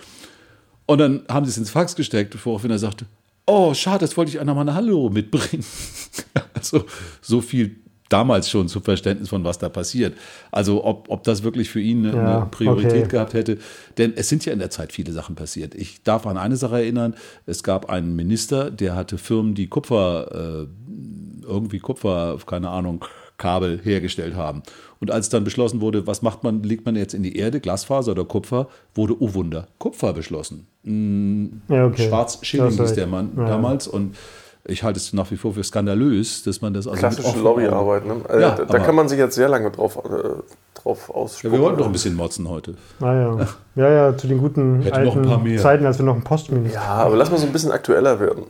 Und 0.87 0.99
dann 0.99 1.23
haben 1.29 1.45
sie 1.45 1.51
es 1.51 1.59
ins 1.59 1.71
Fax 1.71 1.97
gesteckt, 1.97 2.37
woraufhin 2.45 2.71
er 2.71 2.79
sagte, 2.79 3.07
oh, 3.47 3.75
schade, 3.75 4.01
das 4.01 4.17
wollte 4.17 4.31
ich 4.31 4.41
einer 4.41 4.55
mal 4.55 4.63
eine 4.63 4.75
Hallo 4.75 5.11
mitbringen. 5.11 5.65
also 6.55 6.85
so 7.21 7.41
viel 7.41 7.77
damals 8.13 8.51
schon 8.51 8.69
zum 8.69 8.83
Verständnis 8.83 9.31
von, 9.31 9.45
was 9.45 9.59
da 9.59 9.69
passiert. 9.69 10.15
Also 10.51 10.85
ob, 10.85 11.09
ob 11.09 11.25
das 11.25 11.43
wirklich 11.43 11.71
für 11.71 11.81
ihn 11.81 12.07
eine, 12.07 12.17
ja, 12.17 12.45
Priorität 12.45 13.05
okay. 13.05 13.09
gehabt 13.09 13.35
hätte. 13.35 13.59
Denn 13.99 14.13
es 14.17 14.29
sind 14.29 14.45
ja 14.45 14.53
in 14.53 14.59
der 14.59 14.71
Zeit 14.71 14.93
viele 14.93 15.13
Sachen 15.13 15.35
passiert. 15.35 15.75
Ich 15.75 16.03
darf 16.03 16.27
an 16.27 16.37
eine 16.37 16.57
Sache 16.57 16.77
erinnern. 16.77 17.15
Es 17.47 17.63
gab 17.63 17.89
einen 17.89 18.15
Minister, 18.15 18.71
der 18.71 18.95
hatte 18.95 19.19
Firmen, 19.19 19.55
die 19.55 19.69
Kupfer, 19.69 20.67
äh, 20.67 21.47
irgendwie 21.47 21.79
Kupfer, 21.79 22.39
keine 22.47 22.69
Ahnung, 22.69 23.05
Kabel 23.39 23.81
hergestellt 23.83 24.37
haben. 24.37 24.63
Und 25.01 25.11
als 25.11 25.29
dann 25.29 25.43
beschlossen 25.43 25.81
wurde, 25.81 26.07
was 26.07 26.23
macht 26.23 26.45
man, 26.45 26.63
legt 26.63 26.87
man 26.87 26.95
jetzt 26.95 27.13
in 27.13 27.25
die 27.25 27.37
Erde, 27.37 27.59
Glasfaser 27.59 28.13
oder 28.13 28.25
Kupfer, 28.25 28.69
wurde, 28.95 29.21
oh 29.21 29.35
Wunder, 29.35 29.67
Kupfer 29.79 30.13
beschlossen. 30.13 30.69
Mm, 30.85 31.47
ja, 31.69 31.87
okay. 31.87 32.07
Schwarz-Schilling 32.07 32.71
hieß 32.71 32.93
der 32.93 33.09
Mann 33.09 33.33
ja. 33.37 33.47
damals. 33.47 33.89
Und 33.89 34.17
ich 34.65 34.85
halte 34.85 34.99
es 34.99 35.13
nach 35.13 35.31
wie 35.31 35.37
vor 35.37 35.55
für 35.55 35.65
skandalös, 35.65 36.45
dass 36.45 36.61
man 36.61 36.73
das 36.73 36.87
also 36.87 36.99
Klassische 36.99 37.39
Lobbyarbeit, 37.41 38.07
ne? 38.07 38.17
Also 38.29 38.41
ja, 38.41 38.51
da, 38.51 38.65
da 38.65 38.79
kann 38.79 38.95
man 38.95 39.09
sich 39.09 39.19
jetzt 39.19 39.35
sehr 39.35 39.49
lange 39.49 39.73
drauf, 39.73 39.97
äh, 39.97 40.81
drauf 40.81 41.11
aussprechen. 41.11 41.53
Ja, 41.53 41.59
wir 41.59 41.65
wollten 41.65 41.79
doch 41.79 41.87
ein 41.87 41.93
bisschen 41.93 42.15
motzen 42.15 42.49
heute. 42.49 42.77
Ah, 43.01 43.13
ja. 43.13 43.49
ja, 43.75 43.91
ja, 43.91 44.17
zu 44.17 44.29
den 44.29 44.39
guten 44.39 44.87
alten 44.93 45.59
Zeiten, 45.59 45.85
als 45.85 45.99
wir 45.99 46.05
noch 46.05 46.15
ein 46.15 46.23
Postminister 46.23 46.79
Ja, 46.79 46.87
aber 46.87 47.17
lass 47.17 47.33
mal 47.33 47.39
so 47.39 47.47
ein 47.47 47.53
bisschen 47.53 47.73
aktueller 47.73 48.21
werden. 48.21 48.45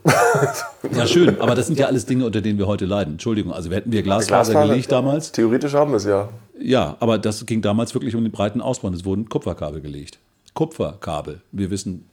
ja, 0.94 1.06
schön, 1.06 1.40
aber 1.40 1.54
das 1.54 1.68
sind 1.68 1.78
ja 1.78 1.86
alles 1.86 2.04
Dinge, 2.04 2.26
unter 2.26 2.42
denen 2.42 2.58
wir 2.58 2.66
heute 2.66 2.84
leiden. 2.84 3.14
Entschuldigung, 3.14 3.52
also 3.54 3.70
hätten 3.70 3.90
wir 3.90 4.02
Glasfaser, 4.02 4.52
Glasfaser 4.52 4.68
gelegt 4.68 4.92
damals. 4.92 5.32
Theoretisch 5.32 5.72
haben 5.72 5.92
wir 5.92 5.96
es 5.96 6.04
ja. 6.04 6.28
Ja, 6.60 6.96
aber 7.00 7.16
das 7.16 7.46
ging 7.46 7.62
damals 7.62 7.94
wirklich 7.94 8.14
um 8.14 8.22
den 8.22 8.32
breiten 8.32 8.60
Ausbau. 8.60 8.90
Es 8.90 9.06
wurden 9.06 9.30
Kupferkabel 9.30 9.80
gelegt. 9.80 10.18
Kupferkabel. 10.52 11.40
Wir 11.50 11.70
wissen, 11.70 12.04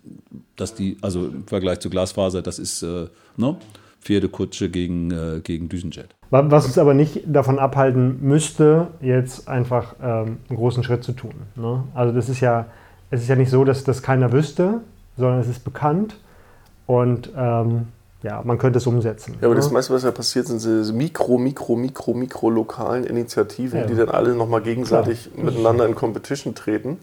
dass 0.56 0.74
die, 0.74 0.98
also 1.01 1.25
im 1.25 1.46
Vergleich 1.46 1.82
zu 1.82 1.89
Glasfaser, 1.89 2.41
das 2.41 2.60
ist, 2.60 2.82
äh, 2.82 3.08
ne? 3.36 3.58
Pferdekutsche 4.01 4.70
gegen, 4.70 5.12
äh, 5.12 5.39
gegen 5.44 5.70
Düsenjet. 5.70 6.15
Was 6.32 6.65
uns 6.65 6.77
aber 6.77 6.94
nicht 6.94 7.24
davon 7.25 7.58
abhalten 7.58 8.20
müsste, 8.22 8.88
jetzt 9.01 9.48
einfach 9.48 9.96
ähm, 10.01 10.38
einen 10.48 10.58
großen 10.58 10.84
Schritt 10.84 11.03
zu 11.03 11.13
tun. 11.13 11.34
Ne? 11.56 11.84
Also 11.96 12.13
das 12.13 12.29
ist 12.29 12.39
ja, 12.39 12.68
es 13.10 13.22
ist 13.22 13.29
ja 13.29 13.36
nicht 13.36 13.50
so, 13.50 13.63
dass 13.63 13.84
das 13.84 14.03
keiner 14.03 14.32
wüsste, 14.32 14.82
sondern 15.18 15.39
es 15.39 15.48
ist 15.48 15.63
bekannt 15.63 16.18
und 16.86 17.32
ähm, 17.36 17.88
ja, 18.22 18.41
man 18.44 18.58
könnte 18.58 18.77
es 18.77 18.86
umsetzen. 18.86 19.38
Ja, 19.39 19.48
aber 19.48 19.56
ne? 19.56 19.62
das 19.62 19.72
meiste, 19.72 19.94
was 19.94 20.03
ja 20.03 20.12
passiert, 20.12 20.48
sind 20.48 20.62
diese 20.62 20.94
Mikro, 20.94 21.38
Mikro, 21.38 21.75
Mikro, 21.75 22.13
Mikro 22.13 22.50
lokalen 22.50 23.06
Initiativen, 23.06 23.79
ja. 23.79 23.86
die 23.88 23.96
dann 23.96 24.10
alle 24.10 24.36
nochmal 24.36 24.62
gegenseitig 24.62 25.32
Klar. 25.34 25.46
miteinander 25.46 25.88
in 25.88 25.96
Competition 25.96 26.53
treten, 26.53 26.98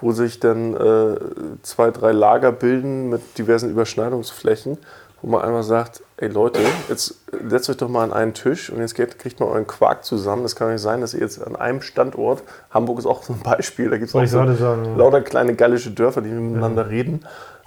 wo 0.00 0.12
sich 0.12 0.40
dann 0.40 0.74
äh, 0.74 1.16
zwei, 1.62 1.90
drei 1.90 2.12
Lager 2.12 2.52
bilden 2.52 3.10
mit 3.10 3.20
diversen 3.36 3.68
Überschneidungsflächen 3.68 4.78
wo 5.24 5.30
man 5.30 5.40
einfach 5.40 5.62
sagt, 5.62 6.02
ey 6.18 6.28
Leute, 6.28 6.60
jetzt 6.90 7.24
setzt 7.48 7.70
euch 7.70 7.78
doch 7.78 7.88
mal 7.88 8.04
an 8.04 8.12
einen 8.12 8.34
Tisch 8.34 8.68
und 8.68 8.80
jetzt 8.80 8.94
kriegt 8.94 9.40
man 9.40 9.48
euren 9.48 9.66
Quark 9.66 10.04
zusammen. 10.04 10.42
Das 10.42 10.54
kann 10.54 10.70
nicht 10.70 10.82
sein, 10.82 11.00
dass 11.00 11.14
ihr 11.14 11.20
jetzt 11.20 11.42
an 11.42 11.56
einem 11.56 11.80
Standort, 11.80 12.42
Hamburg 12.70 12.98
ist 12.98 13.06
auch 13.06 13.22
so 13.22 13.32
ein 13.32 13.40
Beispiel, 13.40 13.88
da 13.88 13.96
gibt 13.96 14.10
es 14.10 14.14
auch 14.14 14.26
so 14.26 14.54
sagen, 14.54 14.98
lauter 14.98 15.22
kleine 15.22 15.54
gallische 15.54 15.90
Dörfer, 15.90 16.20
die 16.20 16.28
miteinander 16.28 16.82
ja. 16.82 16.88
reden. 16.88 17.24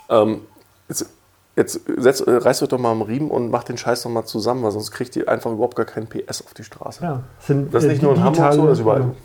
Ähm, 0.08 0.42
jetzt, 0.88 1.10
jetzt 1.56 1.82
setzt, 1.98 2.26
reißt 2.28 2.62
euch 2.62 2.70
doch 2.70 2.78
mal 2.78 2.92
am 2.92 3.02
Riemen 3.02 3.32
und 3.32 3.50
macht 3.50 3.70
den 3.70 3.78
Scheiß 3.80 4.04
doch 4.04 4.12
mal 4.12 4.26
zusammen, 4.26 4.62
weil 4.62 4.72
sonst 4.72 4.92
kriegt 4.92 5.16
ihr 5.16 5.28
einfach 5.28 5.52
überhaupt 5.52 5.76
gar 5.76 5.88
keinen 5.88 6.06
PS 6.06 6.44
auf 6.44 6.54
die 6.54 6.64
Straße. 6.64 7.04
Ja, 7.04 7.24
sind, 7.40 7.74
das 7.74 7.86
ist 7.86 7.90
nicht 7.90 8.04
nur 8.04 8.14
in 8.14 8.24
Hamburg 8.24 8.54
so, 8.54 8.68
das 8.68 8.74
ist 8.74 8.82
überall. 8.82 9.16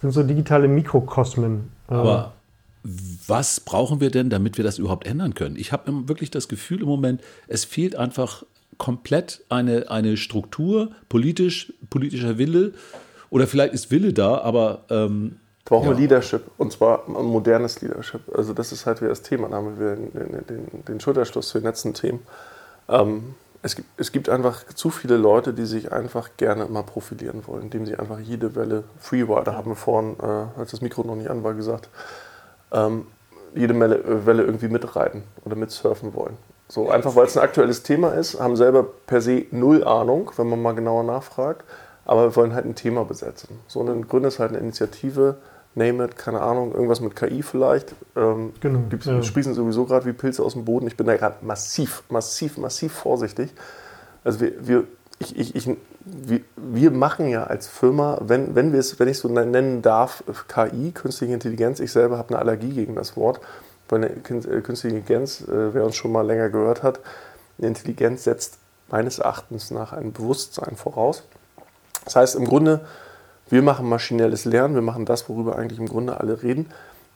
sind 0.00 0.12
so 0.12 0.22
digitale 0.22 0.66
Mikrokosmen. 0.66 1.72
Aber 1.88 2.32
was 3.26 3.60
brauchen 3.60 4.00
wir 4.00 4.10
denn, 4.10 4.30
damit 4.30 4.56
wir 4.56 4.64
das 4.64 4.78
überhaupt 4.78 5.06
ändern 5.06 5.34
können? 5.34 5.56
Ich 5.56 5.72
habe 5.72 6.08
wirklich 6.08 6.30
das 6.30 6.48
Gefühl 6.48 6.82
im 6.82 6.88
Moment, 6.88 7.20
es 7.48 7.64
fehlt 7.64 7.96
einfach 7.96 8.44
komplett 8.78 9.42
eine, 9.48 9.90
eine 9.90 10.16
Struktur, 10.16 10.90
politisch, 11.08 11.72
politischer 11.90 12.38
Wille. 12.38 12.72
Oder 13.30 13.46
vielleicht 13.46 13.74
ist 13.74 13.90
Wille 13.90 14.12
da, 14.12 14.38
aber. 14.38 14.84
Ähm, 14.90 15.36
brauchen 15.64 15.88
ja. 15.88 15.94
wir 15.94 16.00
Leadership 16.00 16.42
und 16.58 16.72
zwar 16.72 17.08
ein 17.08 17.24
modernes 17.24 17.80
Leadership. 17.80 18.20
Also, 18.32 18.52
das 18.52 18.70
ist 18.70 18.86
halt 18.86 19.00
wieder 19.00 19.10
das 19.10 19.22
Thema. 19.22 19.48
Da 19.48 19.56
haben 19.56 19.78
wir 19.78 19.96
den, 19.96 20.46
den, 20.46 20.84
den 20.86 21.00
Schulterschluss 21.00 21.48
zu 21.48 21.58
den 21.58 21.64
letzten 21.64 21.92
Themen. 21.92 22.20
Ähm, 22.88 23.34
es 23.62 23.74
gibt, 23.74 23.88
es 23.96 24.12
gibt 24.12 24.28
einfach 24.28 24.64
zu 24.66 24.90
viele 24.90 25.16
Leute, 25.16 25.52
die 25.52 25.66
sich 25.66 25.90
einfach 25.90 26.30
gerne 26.36 26.66
mal 26.66 26.84
profilieren 26.84 27.42
wollen, 27.46 27.64
indem 27.64 27.84
sie 27.84 27.96
einfach 27.96 28.20
jede 28.20 28.54
Welle 28.54 28.84
Freerider 29.00 29.56
haben 29.56 29.74
vorhin, 29.74 30.14
äh, 30.22 30.60
als 30.60 30.70
das 30.70 30.82
Mikro 30.82 31.02
noch 31.02 31.16
nicht 31.16 31.30
an 31.30 31.42
war, 31.42 31.54
gesagt 31.54 31.88
ähm, 32.76 33.06
jede 33.54 33.78
Welle 34.26 34.42
irgendwie 34.42 34.68
mitreiten 34.68 35.22
oder 35.44 35.56
mitsurfen 35.56 36.14
wollen. 36.14 36.36
So 36.68 36.90
einfach, 36.90 37.14
weil 37.16 37.26
es 37.26 37.36
ein 37.36 37.42
aktuelles 37.42 37.82
Thema 37.82 38.10
ist, 38.10 38.40
haben 38.40 38.56
selber 38.56 38.84
per 39.06 39.20
se 39.20 39.46
null 39.50 39.84
Ahnung, 39.84 40.30
wenn 40.36 40.48
man 40.48 40.60
mal 40.60 40.74
genauer 40.74 41.04
nachfragt, 41.04 41.64
aber 42.04 42.24
wir 42.24 42.36
wollen 42.36 42.54
halt 42.54 42.66
ein 42.66 42.74
Thema 42.74 43.04
besetzen. 43.04 43.60
So 43.68 43.80
und 43.80 43.86
dann 43.86 44.06
gründet 44.06 44.38
halt 44.38 44.50
eine 44.50 44.58
Initiative, 44.58 45.36
name 45.74 46.04
it, 46.04 46.16
keine 46.16 46.40
Ahnung, 46.40 46.72
irgendwas 46.72 47.00
mit 47.00 47.14
KI 47.14 47.42
vielleicht. 47.42 47.94
Ähm, 48.16 48.52
genau. 48.60 48.80
Gibt's, 48.90 49.06
ja. 49.06 49.22
Sprießen 49.22 49.54
sowieso 49.54 49.84
gerade 49.84 50.06
wie 50.06 50.12
Pilze 50.12 50.42
aus 50.42 50.54
dem 50.54 50.64
Boden. 50.64 50.86
Ich 50.86 50.96
bin 50.96 51.06
da 51.06 51.16
gerade 51.16 51.36
massiv, 51.42 52.02
massiv, 52.08 52.58
massiv 52.58 52.92
vorsichtig. 52.92 53.52
Also 54.24 54.40
wir, 54.40 54.66
wir 54.66 54.84
ich, 55.18 55.38
ich, 55.38 55.54
ich, 55.54 55.76
wir, 56.06 56.40
wir, 56.56 56.92
machen 56.92 57.28
ja 57.28 57.44
als 57.44 57.66
Firma, 57.66 58.18
wenn, 58.22 58.54
wenn, 58.54 58.72
wenn 58.72 59.08
ich 59.08 59.18
so 59.18 59.28
nennen 59.28 59.82
darf, 59.82 60.22
KI, 60.46 60.92
künstliche 60.92 61.34
Intelligenz, 61.34 61.80
ich 61.80 61.90
selber 61.90 62.16
habe 62.16 62.28
eine 62.30 62.38
Allergie 62.38 62.72
gegen 62.72 62.94
das 62.94 63.16
Wort, 63.16 63.40
weil 63.88 64.04
äh, 64.04 64.08
künstliche 64.20 64.96
Intelligenz, 64.96 65.40
äh, 65.42 65.74
wer 65.74 65.84
uns 65.84 65.96
schon 65.96 66.12
mal 66.12 66.24
länger 66.24 66.48
gehört 66.48 66.84
hat, 66.84 67.00
eine 67.58 67.68
Intelligenz 67.68 68.24
setzt 68.24 68.58
meines 68.88 69.18
Erachtens 69.18 69.72
nach 69.72 69.92
ein 69.92 70.12
Bewusstsein 70.12 70.76
voraus. 70.76 71.24
Das 72.04 72.14
heißt 72.14 72.36
im 72.36 72.44
Grunde, 72.44 72.86
wir 73.48 73.62
machen 73.62 73.88
maschinelles 73.88 74.44
Lernen, 74.44 74.76
wir 74.76 74.82
machen 74.82 75.06
das, 75.06 75.28
worüber 75.28 75.56
eigentlich 75.56 75.80
im 75.80 75.88
Grunde 75.88 76.20
alle 76.20 76.40
reden, 76.40 76.70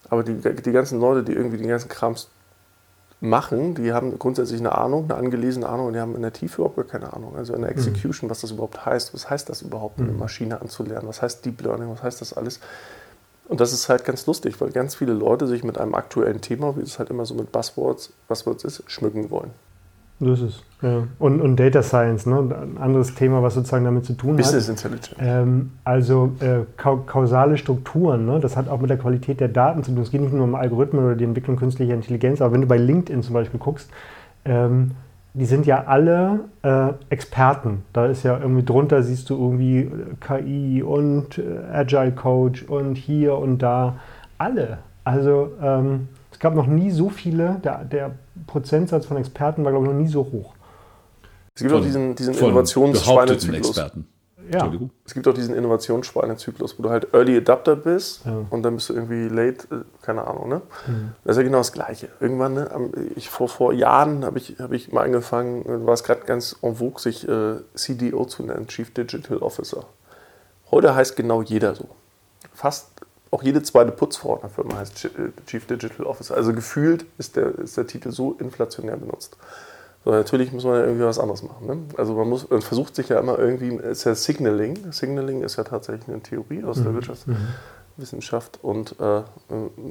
aber 0.09 0.25
die, 0.25 0.35
die 0.35 0.73
ganzen 0.73 0.99
Leute, 0.99 1.23
die 1.23 1.33
irgendwie 1.33 1.59
den 1.59 1.69
ganzen 1.69 1.89
Krams 1.89 2.29
machen, 3.21 3.75
die 3.75 3.93
haben 3.93 4.19
grundsätzlich 4.19 4.61
eine 4.61 4.77
Ahnung, 4.77 5.05
eine 5.05 5.15
angelesene 5.15 5.69
Ahnung 5.69 5.89
und 5.89 5.93
die 5.93 6.01
haben 6.01 6.17
in 6.17 6.23
der 6.23 6.33
Tiefe 6.33 6.57
überhaupt 6.63 6.77
gar 6.77 6.87
keine 6.87 7.13
Ahnung. 7.13 7.37
Also 7.37 7.55
in 7.55 7.61
der 7.61 7.71
mhm. 7.71 7.77
Execution, 7.77 8.29
mhm. 8.29 8.31
was 8.31 8.41
das 8.41 8.51
überhaupt 8.51 8.85
heißt. 8.85 9.13
Was 9.13 9.29
heißt 9.29 9.49
das 9.49 9.63
überhaupt, 9.63 10.01
eine 10.01 10.13
mhm. 10.13 10.19
Maschine 10.19 10.61
anzulernen? 10.61 11.07
Was 11.07 11.21
heißt 11.21 11.45
Deep 11.45 11.61
Learning? 11.63 11.91
Was 11.91 12.03
heißt 12.03 12.21
das 12.21 12.33
alles? 12.33 12.61
Und 13.49 13.61
das 13.61 13.73
ist 13.73 13.89
halt 13.89 14.05
ganz 14.05 14.27
lustig, 14.27 14.61
weil 14.61 14.71
ganz 14.71 14.95
viele 14.95 15.13
Leute 15.13 15.47
sich 15.47 15.65
mit 15.65 15.77
einem 15.77 15.95
aktuellen 15.95 16.41
Thema, 16.41 16.77
wie 16.77 16.83
es 16.83 16.99
halt 16.99 17.11
immer 17.11 17.27
so 17.27 17.35
mit 17.35 17.53
Buzzwords, 17.53 18.13
Buzzwords 18.29 18.65
ist, 18.65 18.85
schmücken 18.87 19.31
wollen. 19.31 19.51
So 20.21 20.33
ist 20.33 20.43
es. 20.43 20.63
Ja. 20.83 21.03
Und, 21.19 21.41
und 21.41 21.57
Data 21.57 21.83
Science, 21.83 22.27
ne? 22.27 22.37
ein 22.39 22.79
anderes 22.79 23.15
Thema, 23.15 23.43
was 23.43 23.55
sozusagen 23.55 23.85
damit 23.85 24.05
zu 24.05 24.15
tun 24.15 24.37
Business 24.37 24.69
hat. 24.69 24.85
Business 24.85 25.15
Intelligence. 25.15 25.17
Ähm, 25.21 25.71
also 25.85 26.33
äh, 26.41 26.61
kausale 26.77 27.57
Strukturen, 27.59 28.27
ne? 28.27 28.39
das 28.41 28.57
hat 28.57 28.69
auch 28.69 28.81
mit 28.81 28.91
der 28.91 28.99
Qualität 28.99 29.41
der 29.41 29.49
Daten 29.49 29.83
zu 29.83 29.93
tun. 29.93 30.03
Es 30.03 30.11
geht 30.11 30.21
nicht 30.21 30.33
nur 30.33 30.45
um 30.45 30.55
Algorithmen 30.55 31.05
oder 31.05 31.17
die 31.17 31.25
Entwicklung 31.25 31.57
künstlicher 31.57 31.95
Intelligenz, 31.95 32.41
aber 32.41 32.53
wenn 32.53 32.61
du 32.61 32.67
bei 32.67 32.77
LinkedIn 32.77 33.23
zum 33.23 33.35
Beispiel 33.35 33.61
guckst, 33.61 33.91
ähm, 34.45 34.93
die 35.33 35.45
sind 35.45 35.67
ja 35.67 35.85
alle 35.85 36.41
äh, 36.63 36.93
Experten. 37.09 37.83
Da 37.93 38.07
ist 38.07 38.23
ja 38.23 38.39
irgendwie 38.39 38.65
drunter, 38.65 39.03
siehst 39.03 39.31
du 39.31 39.37
irgendwie 39.37 39.81
äh, 39.81 39.89
KI 40.21 40.83
und 40.83 41.39
äh, 41.39 41.43
Agile 41.73 42.13
Coach 42.13 42.65
und 42.65 42.97
hier 42.97 43.37
und 43.37 43.59
da. 43.59 43.97
Alle. 44.39 44.79
Also 45.05 45.53
ähm, 45.63 46.09
es 46.33 46.39
gab 46.39 46.55
noch 46.55 46.67
nie 46.67 46.91
so 46.91 47.11
viele, 47.11 47.61
der, 47.63 47.85
der 47.85 48.11
Prozentsatz 48.47 49.07
von 49.07 49.17
Experten 49.17 49.65
war, 49.65 49.73
glaube 49.73 49.87
ich, 49.87 49.93
noch 49.93 49.99
nie 49.99 50.09
so 50.09 50.21
hoch. 50.21 50.55
Es 51.55 51.63
gibt 51.63 51.75
auch 51.75 51.83
diesen, 51.83 52.15
diesen 52.15 52.35
Innovationsschweinezyklus. 52.35 53.77
Ja. 54.53 54.73
Es 55.05 55.15
gibt 55.15 55.29
auch 55.29 55.35
diesen 55.35 55.55
Innovationsschweinezyklus, 55.55 56.77
wo 56.79 56.83
du 56.83 56.91
halt 56.91 57.15
Early 57.15 57.37
Adapter 57.37 57.77
bist 57.77 58.23
ja. 58.25 58.47
und 58.51 58.63
dann 58.65 58.75
bist 58.75 58.89
du 58.89 58.95
irgendwie 58.95 59.29
late, 59.29 59.67
äh, 59.71 59.85
keine 60.03 60.27
Ahnung, 60.27 60.49
ne? 60.49 60.63
Mhm. 60.89 61.13
Das 61.23 61.37
ist 61.37 61.37
ja 61.37 61.43
genau 61.45 61.59
das 61.59 61.73
Gleiche. 61.73 62.09
Irgendwann, 62.19 62.55
ne, 62.55 62.91
ich, 63.15 63.29
vor, 63.31 63.49
vor 63.49 63.73
Jahren 63.73 64.25
habe 64.25 64.39
ich, 64.39 64.57
hab 64.59 64.73
ich 64.73 64.91
mal 64.91 65.05
angefangen, 65.05 65.87
war 65.87 65.95
es 65.95 66.03
gerade 66.03 66.23
ganz 66.23 66.57
en 66.63 66.77
vogue, 66.77 67.01
sich 67.01 67.29
äh, 67.29 67.59
CDO 67.75 68.25
zu 68.25 68.43
nennen, 68.43 68.67
Chief 68.67 68.93
Digital 68.93 69.39
Officer. 69.39 69.85
Heute 70.73 70.97
heißt 70.97 71.15
genau 71.15 71.43
jeder 71.43 71.77
so. 71.77 71.87
Fast 72.53 72.89
auch 73.31 73.43
jede 73.43 73.63
zweite 73.63 73.93
Putzfrau 73.93 74.37
in 74.37 74.41
der 74.41 74.51
Firma 74.51 74.77
heißt 74.77 75.05
äh, 75.05 75.09
Chief 75.47 75.65
Digital 75.67 76.07
Officer. 76.07 76.35
Also 76.35 76.53
gefühlt 76.53 77.07
ist 77.19 77.37
der, 77.37 77.59
ist 77.59 77.77
der 77.77 77.87
Titel 77.87 78.11
so 78.11 78.37
inflationär 78.39 78.97
benutzt. 78.97 79.37
So, 80.05 80.11
natürlich 80.11 80.51
muss 80.53 80.65
man 80.65 80.75
ja 80.75 80.85
irgendwie 80.85 81.05
was 81.05 81.19
anderes 81.19 81.43
machen. 81.43 81.67
Ne? 81.67 81.77
Also 81.97 82.15
man 82.15 82.29
muss, 82.29 82.49
man 82.49 82.63
versucht 82.63 82.97
sich 82.97 83.09
ja 83.11 83.21
immer 83.21 83.39
irgendwie, 83.39 83.77
ist 83.77 84.05
ja 84.05 84.15
Signaling. 84.15 84.93
Signaling 84.93 85.43
ist 85.43 85.57
ja 85.57 85.65
tatsächlich 85.65 86.09
eine 86.09 86.21
Theorie 86.21 86.65
aus 86.65 86.83
der 86.83 86.91
mhm. 86.91 86.97
Wirtschaftswissenschaft 86.97 88.59
und 88.63 88.97
äh, 88.99 89.23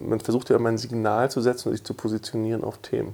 man 0.07 0.19
versucht 0.19 0.49
ja 0.49 0.55
immer 0.55 0.69
ein 0.69 0.79
Signal 0.79 1.29
zu 1.29 1.41
setzen 1.41 1.69
und 1.69 1.75
sich 1.75 1.83
zu 1.83 1.93
positionieren 1.93 2.63
auf 2.63 2.79
Themen. 2.79 3.13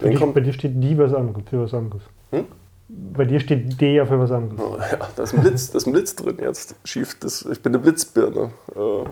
Bei 0.00 0.08
dir, 0.08 0.26
bei 0.26 0.40
dir 0.40 0.52
steht 0.52 0.74
nie 0.74 0.98
was 0.98 1.14
anderes, 1.14 1.44
für 1.48 1.62
was 1.62 1.74
anderes. 1.74 2.02
Hm? 2.30 2.46
Bei 2.88 3.24
dir 3.24 3.40
steht 3.40 3.80
D 3.80 3.94
ja 3.94 4.04
für 4.04 4.18
was 4.18 4.30
anderes. 4.30 4.60
Oh, 4.60 4.76
ja, 4.76 5.08
da 5.16 5.22
ist 5.22 5.32
ein 5.32 5.40
Blitz, 5.40 5.70
da 5.70 5.78
ist 5.78 5.86
ein 5.86 5.92
Blitz 5.92 6.14
drin 6.14 6.36
jetzt. 6.40 6.74
Chief, 6.84 7.16
das, 7.20 7.42
ich 7.50 7.62
bin 7.62 7.74
eine 7.74 7.82
Blitzbirne. 7.82 8.50
Äh, 8.74 9.04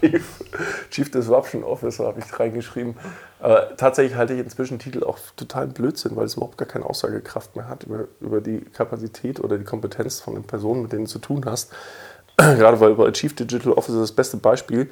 Chief, 0.10 0.44
Chief 0.90 1.10
Disruption 1.10 1.64
Officer 1.64 2.06
habe 2.06 2.20
ich 2.20 2.38
reingeschrieben. 2.38 2.96
Aber 3.40 3.76
tatsächlich 3.76 4.16
halte 4.16 4.34
ich 4.34 4.40
inzwischen 4.40 4.78
Titel 4.78 5.04
auch 5.04 5.18
total 5.36 5.68
Blödsinn, 5.68 6.16
weil 6.16 6.26
es 6.26 6.34
überhaupt 6.34 6.58
gar 6.58 6.68
keine 6.68 6.84
Aussagekraft 6.84 7.56
mehr 7.56 7.68
hat 7.68 7.84
über, 7.84 8.04
über 8.20 8.40
die 8.40 8.60
Kapazität 8.60 9.40
oder 9.40 9.56
die 9.56 9.64
Kompetenz 9.64 10.20
von 10.20 10.34
den 10.34 10.44
Personen, 10.44 10.82
mit 10.82 10.92
denen 10.92 11.04
du 11.04 11.10
zu 11.10 11.18
tun 11.18 11.44
hast. 11.46 11.72
Gerade 12.36 12.80
weil 12.80 12.94
bei 12.94 13.10
Chief 13.12 13.34
Digital 13.34 13.72
Officer 13.72 14.00
das 14.00 14.12
beste 14.12 14.36
Beispiel, 14.36 14.90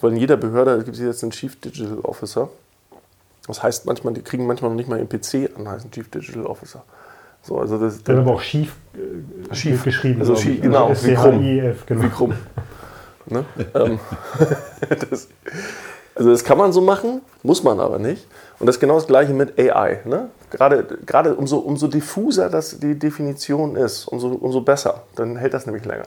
weil 0.00 0.12
in 0.12 0.18
jeder 0.18 0.36
Behörde 0.36 0.84
gibt 0.84 0.96
es 0.96 1.02
jetzt 1.02 1.22
einen 1.22 1.32
Chief 1.32 1.58
Digital 1.60 1.98
Officer. 2.00 2.48
Das 3.46 3.62
heißt 3.62 3.86
manchmal, 3.86 4.14
die 4.14 4.22
kriegen 4.22 4.46
manchmal 4.46 4.70
noch 4.70 4.76
nicht 4.76 4.88
mal 4.88 4.98
einen 4.98 5.08
PC 5.08 5.50
an, 5.56 5.68
heißen 5.68 5.90
Chief 5.90 6.08
Digital 6.08 6.46
Officer. 6.46 6.84
So, 7.42 7.58
also 7.58 7.78
das, 7.78 8.02
das 8.02 8.16
aber 8.16 8.34
auch 8.34 8.40
schief, 8.40 8.76
äh, 8.94 9.54
schief 9.54 9.82
geschrieben. 9.82 10.20
Also 10.20 10.36
schief, 10.36 10.62
genau, 10.62 10.88
also 10.88 11.06
wie 11.06 11.14
krumm. 11.14 11.76
genau. 11.86 12.02
Wie 12.02 12.08
krumm. 12.08 12.34
Ne? 13.26 13.44
ähm, 13.74 13.98
das, 15.10 15.28
also 16.14 16.30
das 16.30 16.44
kann 16.44 16.58
man 16.58 16.72
so 16.72 16.80
machen, 16.80 17.22
muss 17.42 17.62
man 17.62 17.80
aber 17.80 17.98
nicht. 17.98 18.26
Und 18.58 18.66
das 18.66 18.76
ist 18.76 18.80
genau 18.80 18.94
das 18.94 19.06
gleiche 19.06 19.32
mit 19.32 19.58
AI. 19.58 20.00
Ne? 20.04 20.28
Gerade, 20.50 20.84
gerade 21.06 21.34
umso, 21.34 21.58
umso 21.58 21.88
diffuser 21.88 22.48
das 22.50 22.78
die 22.78 22.96
Definition 22.96 23.74
ist, 23.76 24.06
umso, 24.06 24.28
umso 24.28 24.60
besser. 24.60 25.02
Dann 25.16 25.36
hält 25.36 25.54
das 25.54 25.66
nämlich 25.66 25.84
länger. 25.84 26.04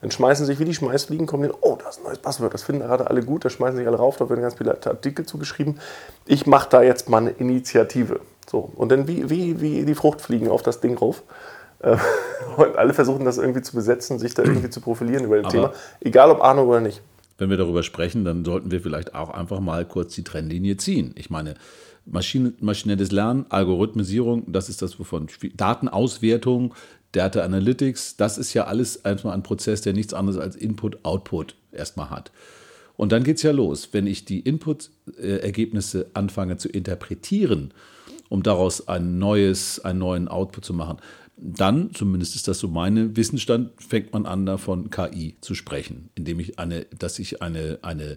Dann 0.00 0.10
schmeißen 0.10 0.46
sich 0.46 0.58
wie 0.58 0.64
die 0.64 0.74
Schmeißfliegen, 0.74 1.26
kommen 1.26 1.42
die, 1.42 1.54
oh, 1.60 1.76
das 1.76 1.96
ist 1.96 2.02
ein 2.02 2.04
neues 2.04 2.18
Passwort, 2.18 2.54
das 2.54 2.62
finden 2.62 2.82
gerade 2.82 3.08
alle 3.08 3.22
gut, 3.22 3.44
da 3.44 3.50
schmeißen 3.50 3.76
sich 3.76 3.86
alle 3.86 3.98
rauf, 3.98 4.16
da 4.16 4.28
werden 4.30 4.40
ganz 4.40 4.54
viele 4.54 4.72
Artikel 4.72 5.26
zugeschrieben. 5.26 5.80
Ich 6.24 6.46
mache 6.46 6.68
da 6.70 6.82
jetzt 6.82 7.08
mal 7.08 7.18
eine 7.18 7.30
Initiative. 7.30 8.20
So, 8.48 8.70
und 8.76 8.90
dann 8.90 9.06
wie, 9.06 9.28
wie, 9.28 9.60
wie 9.60 9.84
die 9.84 9.94
Fruchtfliegen 9.94 10.48
auf 10.48 10.62
das 10.62 10.80
Ding 10.80 10.96
rauf. 10.96 11.22
Äh, 11.80 11.96
und 12.56 12.76
alle 12.76 12.94
versuchen 12.94 13.24
das 13.24 13.38
irgendwie 13.38 13.62
zu 13.62 13.74
besetzen, 13.74 14.18
sich 14.18 14.34
da 14.34 14.42
irgendwie 14.42 14.70
zu 14.70 14.80
profilieren 14.80 15.24
über 15.24 15.40
das 15.40 15.52
Thema, 15.52 15.72
egal 16.00 16.30
ob 16.30 16.42
Ahnung 16.42 16.68
oder 16.68 16.80
nicht. 16.80 17.02
Wenn 17.36 17.50
wir 17.50 17.56
darüber 17.56 17.82
sprechen, 17.82 18.24
dann 18.24 18.44
sollten 18.44 18.70
wir 18.70 18.80
vielleicht 18.80 19.14
auch 19.14 19.30
einfach 19.30 19.60
mal 19.60 19.84
kurz 19.84 20.14
die 20.14 20.24
Trennlinie 20.24 20.76
ziehen. 20.76 21.14
Ich 21.16 21.30
meine, 21.30 21.54
Maschine, 22.04 22.52
maschinelles 22.60 23.12
Lernen, 23.12 23.46
Algorithmisierung, 23.48 24.50
das 24.50 24.68
ist 24.68 24.82
das, 24.82 24.98
wovon 24.98 25.28
Datenauswertung, 25.54 26.74
Data 27.12 27.42
Analytics, 27.42 28.16
das 28.16 28.38
ist 28.38 28.54
ja 28.54 28.64
alles 28.64 28.96
erstmal 28.96 29.34
ein 29.34 29.42
Prozess, 29.42 29.82
der 29.82 29.92
nichts 29.92 30.14
anderes 30.14 30.38
als 30.38 30.56
Input-Output 30.56 31.54
erstmal 31.70 32.10
hat. 32.10 32.32
Und 32.96 33.12
dann 33.12 33.22
geht 33.22 33.36
es 33.36 33.42
ja 33.44 33.52
los. 33.52 33.90
Wenn 33.92 34.06
ich 34.06 34.24
die 34.24 34.40
Input-Ergebnisse 34.40 36.06
anfange 36.14 36.56
zu 36.56 36.68
interpretieren, 36.68 37.72
um 38.28 38.42
daraus 38.42 38.88
ein 38.88 39.18
neues, 39.18 39.80
einen 39.84 39.98
neuen 39.98 40.28
Output 40.28 40.64
zu 40.64 40.74
machen. 40.74 40.98
Dann, 41.36 41.90
zumindest 41.94 42.34
ist 42.34 42.48
das 42.48 42.58
so 42.58 42.68
mein 42.68 43.16
Wissensstand, 43.16 43.70
fängt 43.80 44.12
man 44.12 44.26
an, 44.26 44.44
davon 44.44 44.90
KI 44.90 45.36
zu 45.40 45.54
sprechen, 45.54 46.10
indem 46.14 46.40
ich 46.40 46.58
eine, 46.58 46.86
dass 46.98 47.18
ich 47.18 47.42
eine, 47.42 47.78
eine 47.82 48.16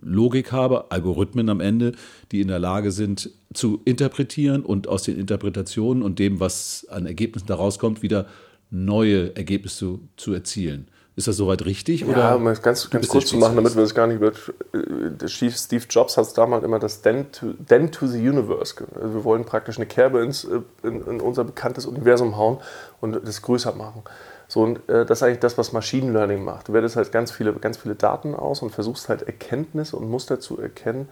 Logik 0.00 0.50
habe, 0.50 0.90
Algorithmen 0.90 1.50
am 1.50 1.60
Ende, 1.60 1.92
die 2.32 2.40
in 2.40 2.48
der 2.48 2.58
Lage 2.58 2.90
sind 2.90 3.30
zu 3.52 3.82
interpretieren 3.84 4.62
und 4.62 4.88
aus 4.88 5.02
den 5.02 5.18
Interpretationen 5.18 6.02
und 6.02 6.18
dem, 6.18 6.40
was 6.40 6.86
an 6.88 7.06
Ergebnissen 7.06 7.46
daraus 7.46 7.78
kommt, 7.78 8.02
wieder 8.02 8.26
neue 8.70 9.36
Ergebnisse 9.36 9.76
zu, 9.76 10.08
zu 10.16 10.32
erzielen. 10.32 10.88
Ist 11.16 11.28
das 11.28 11.36
soweit 11.36 11.64
richtig? 11.64 12.00
Ja, 12.00 12.06
oder 12.08 12.36
um 12.36 12.46
es 12.48 12.60
ganz, 12.60 12.90
ganz 12.90 13.06
kurz 13.06 13.26
zu 13.26 13.36
machen, 13.36 13.54
damit 13.54 13.76
wir 13.76 13.82
das 13.82 13.94
gar 13.94 14.08
nicht 14.08 14.20
wird. 14.20 14.52
Äh, 14.72 15.28
Steve 15.28 15.84
Jobs 15.88 16.16
hat 16.16 16.36
damals 16.36 16.64
immer 16.64 16.80
das 16.80 17.02
Then 17.02 17.30
to, 17.30 17.52
then 17.68 17.92
to 17.92 18.08
the 18.08 18.18
Universe. 18.18 18.74
Also 19.00 19.14
wir 19.14 19.24
wollen 19.24 19.44
praktisch 19.44 19.76
eine 19.76 19.86
Kerbe 19.86 20.22
ins, 20.24 20.44
äh, 20.44 20.60
in, 20.82 21.06
in, 21.06 21.20
unser 21.20 21.44
bekanntes 21.44 21.86
Universum 21.86 22.36
hauen 22.36 22.58
und 23.00 23.20
das 23.24 23.42
größer 23.42 23.74
machen. 23.74 24.02
So, 24.48 24.62
und 24.62 24.88
äh, 24.88 25.06
das 25.06 25.18
ist 25.18 25.22
eigentlich 25.22 25.38
das, 25.38 25.56
was 25.56 25.72
Machine 25.72 26.12
Learning 26.12 26.42
macht. 26.42 26.68
Du 26.68 26.72
wertest 26.72 26.96
halt 26.96 27.12
ganz 27.12 27.30
viele, 27.30 27.52
ganz 27.52 27.76
viele 27.76 27.94
Daten 27.94 28.34
aus 28.34 28.60
und 28.62 28.70
versuchst 28.70 29.08
halt 29.08 29.22
Erkenntnisse 29.22 29.96
und 29.96 30.10
Muster 30.10 30.40
zu 30.40 30.60
erkennen, 30.60 31.08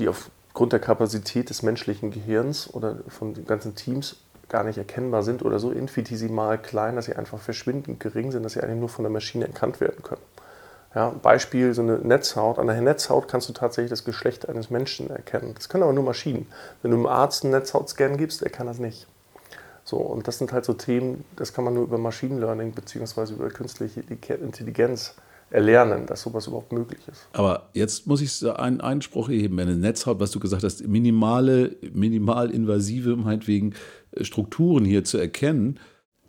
die 0.00 0.08
aufgrund 0.08 0.72
der 0.72 0.80
Kapazität 0.80 1.50
des 1.50 1.62
menschlichen 1.62 2.10
Gehirns 2.10 2.72
oder 2.74 2.96
von 3.06 3.32
den 3.32 3.46
ganzen 3.46 3.76
Teams 3.76 4.16
gar 4.48 4.64
nicht 4.64 4.78
erkennbar 4.78 5.22
sind 5.22 5.44
oder 5.44 5.58
so 5.58 5.70
infinitesimal 5.70 6.58
klein, 6.58 6.96
dass 6.96 7.06
sie 7.06 7.16
einfach 7.16 7.38
verschwindend 7.38 8.00
gering 8.00 8.30
sind, 8.32 8.42
dass 8.42 8.52
sie 8.52 8.62
eigentlich 8.62 8.78
nur 8.78 8.88
von 8.88 9.02
der 9.02 9.10
Maschine 9.10 9.46
erkannt 9.46 9.80
werden 9.80 10.02
können. 10.02 10.22
Ja, 10.94 11.10
Beispiel, 11.10 11.74
so 11.74 11.82
eine 11.82 11.98
Netzhaut. 11.98 12.58
An 12.58 12.68
der 12.68 12.80
Netzhaut 12.80 13.28
kannst 13.28 13.48
du 13.48 13.52
tatsächlich 13.52 13.90
das 13.90 14.04
Geschlecht 14.04 14.48
eines 14.48 14.70
Menschen 14.70 15.10
erkennen. 15.10 15.52
Das 15.54 15.68
können 15.68 15.82
aber 15.82 15.92
nur 15.92 16.04
Maschinen. 16.04 16.46
Wenn 16.80 16.90
du 16.90 16.96
einem 16.96 17.06
Arzt 17.06 17.44
einen 17.44 17.52
Netzhautscan 17.52 18.16
gibst, 18.16 18.42
er 18.42 18.50
kann 18.50 18.66
das 18.66 18.78
nicht. 18.78 19.06
So, 19.84 19.98
und 19.98 20.26
das 20.26 20.38
sind 20.38 20.52
halt 20.52 20.64
so 20.64 20.72
Themen, 20.72 21.24
das 21.36 21.52
kann 21.52 21.64
man 21.64 21.74
nur 21.74 21.84
über 21.84 21.98
Machine 21.98 22.40
Learning 22.40 22.72
bzw. 22.72 23.34
über 23.34 23.48
künstliche 23.50 24.00
Intelligenz 24.00 25.14
erlernen, 25.50 26.06
dass 26.06 26.22
sowas 26.22 26.46
überhaupt 26.48 26.72
möglich 26.72 27.00
ist. 27.06 27.28
Aber 27.32 27.68
jetzt 27.72 28.06
muss 28.06 28.20
ich 28.20 28.44
einen 28.58 28.80
Einspruch 28.80 29.28
erheben. 29.28 29.60
Eine 29.60 29.76
Netzhaut, 29.76 30.18
was 30.18 30.32
du 30.32 30.40
gesagt 30.40 30.64
hast, 30.64 30.86
minimale, 30.88 31.76
minimal 31.92 32.50
invasive, 32.50 33.14
meinetwegen 33.16 33.74
Strukturen 34.20 34.84
hier 34.84 35.04
zu 35.04 35.18
erkennen, 35.18 35.78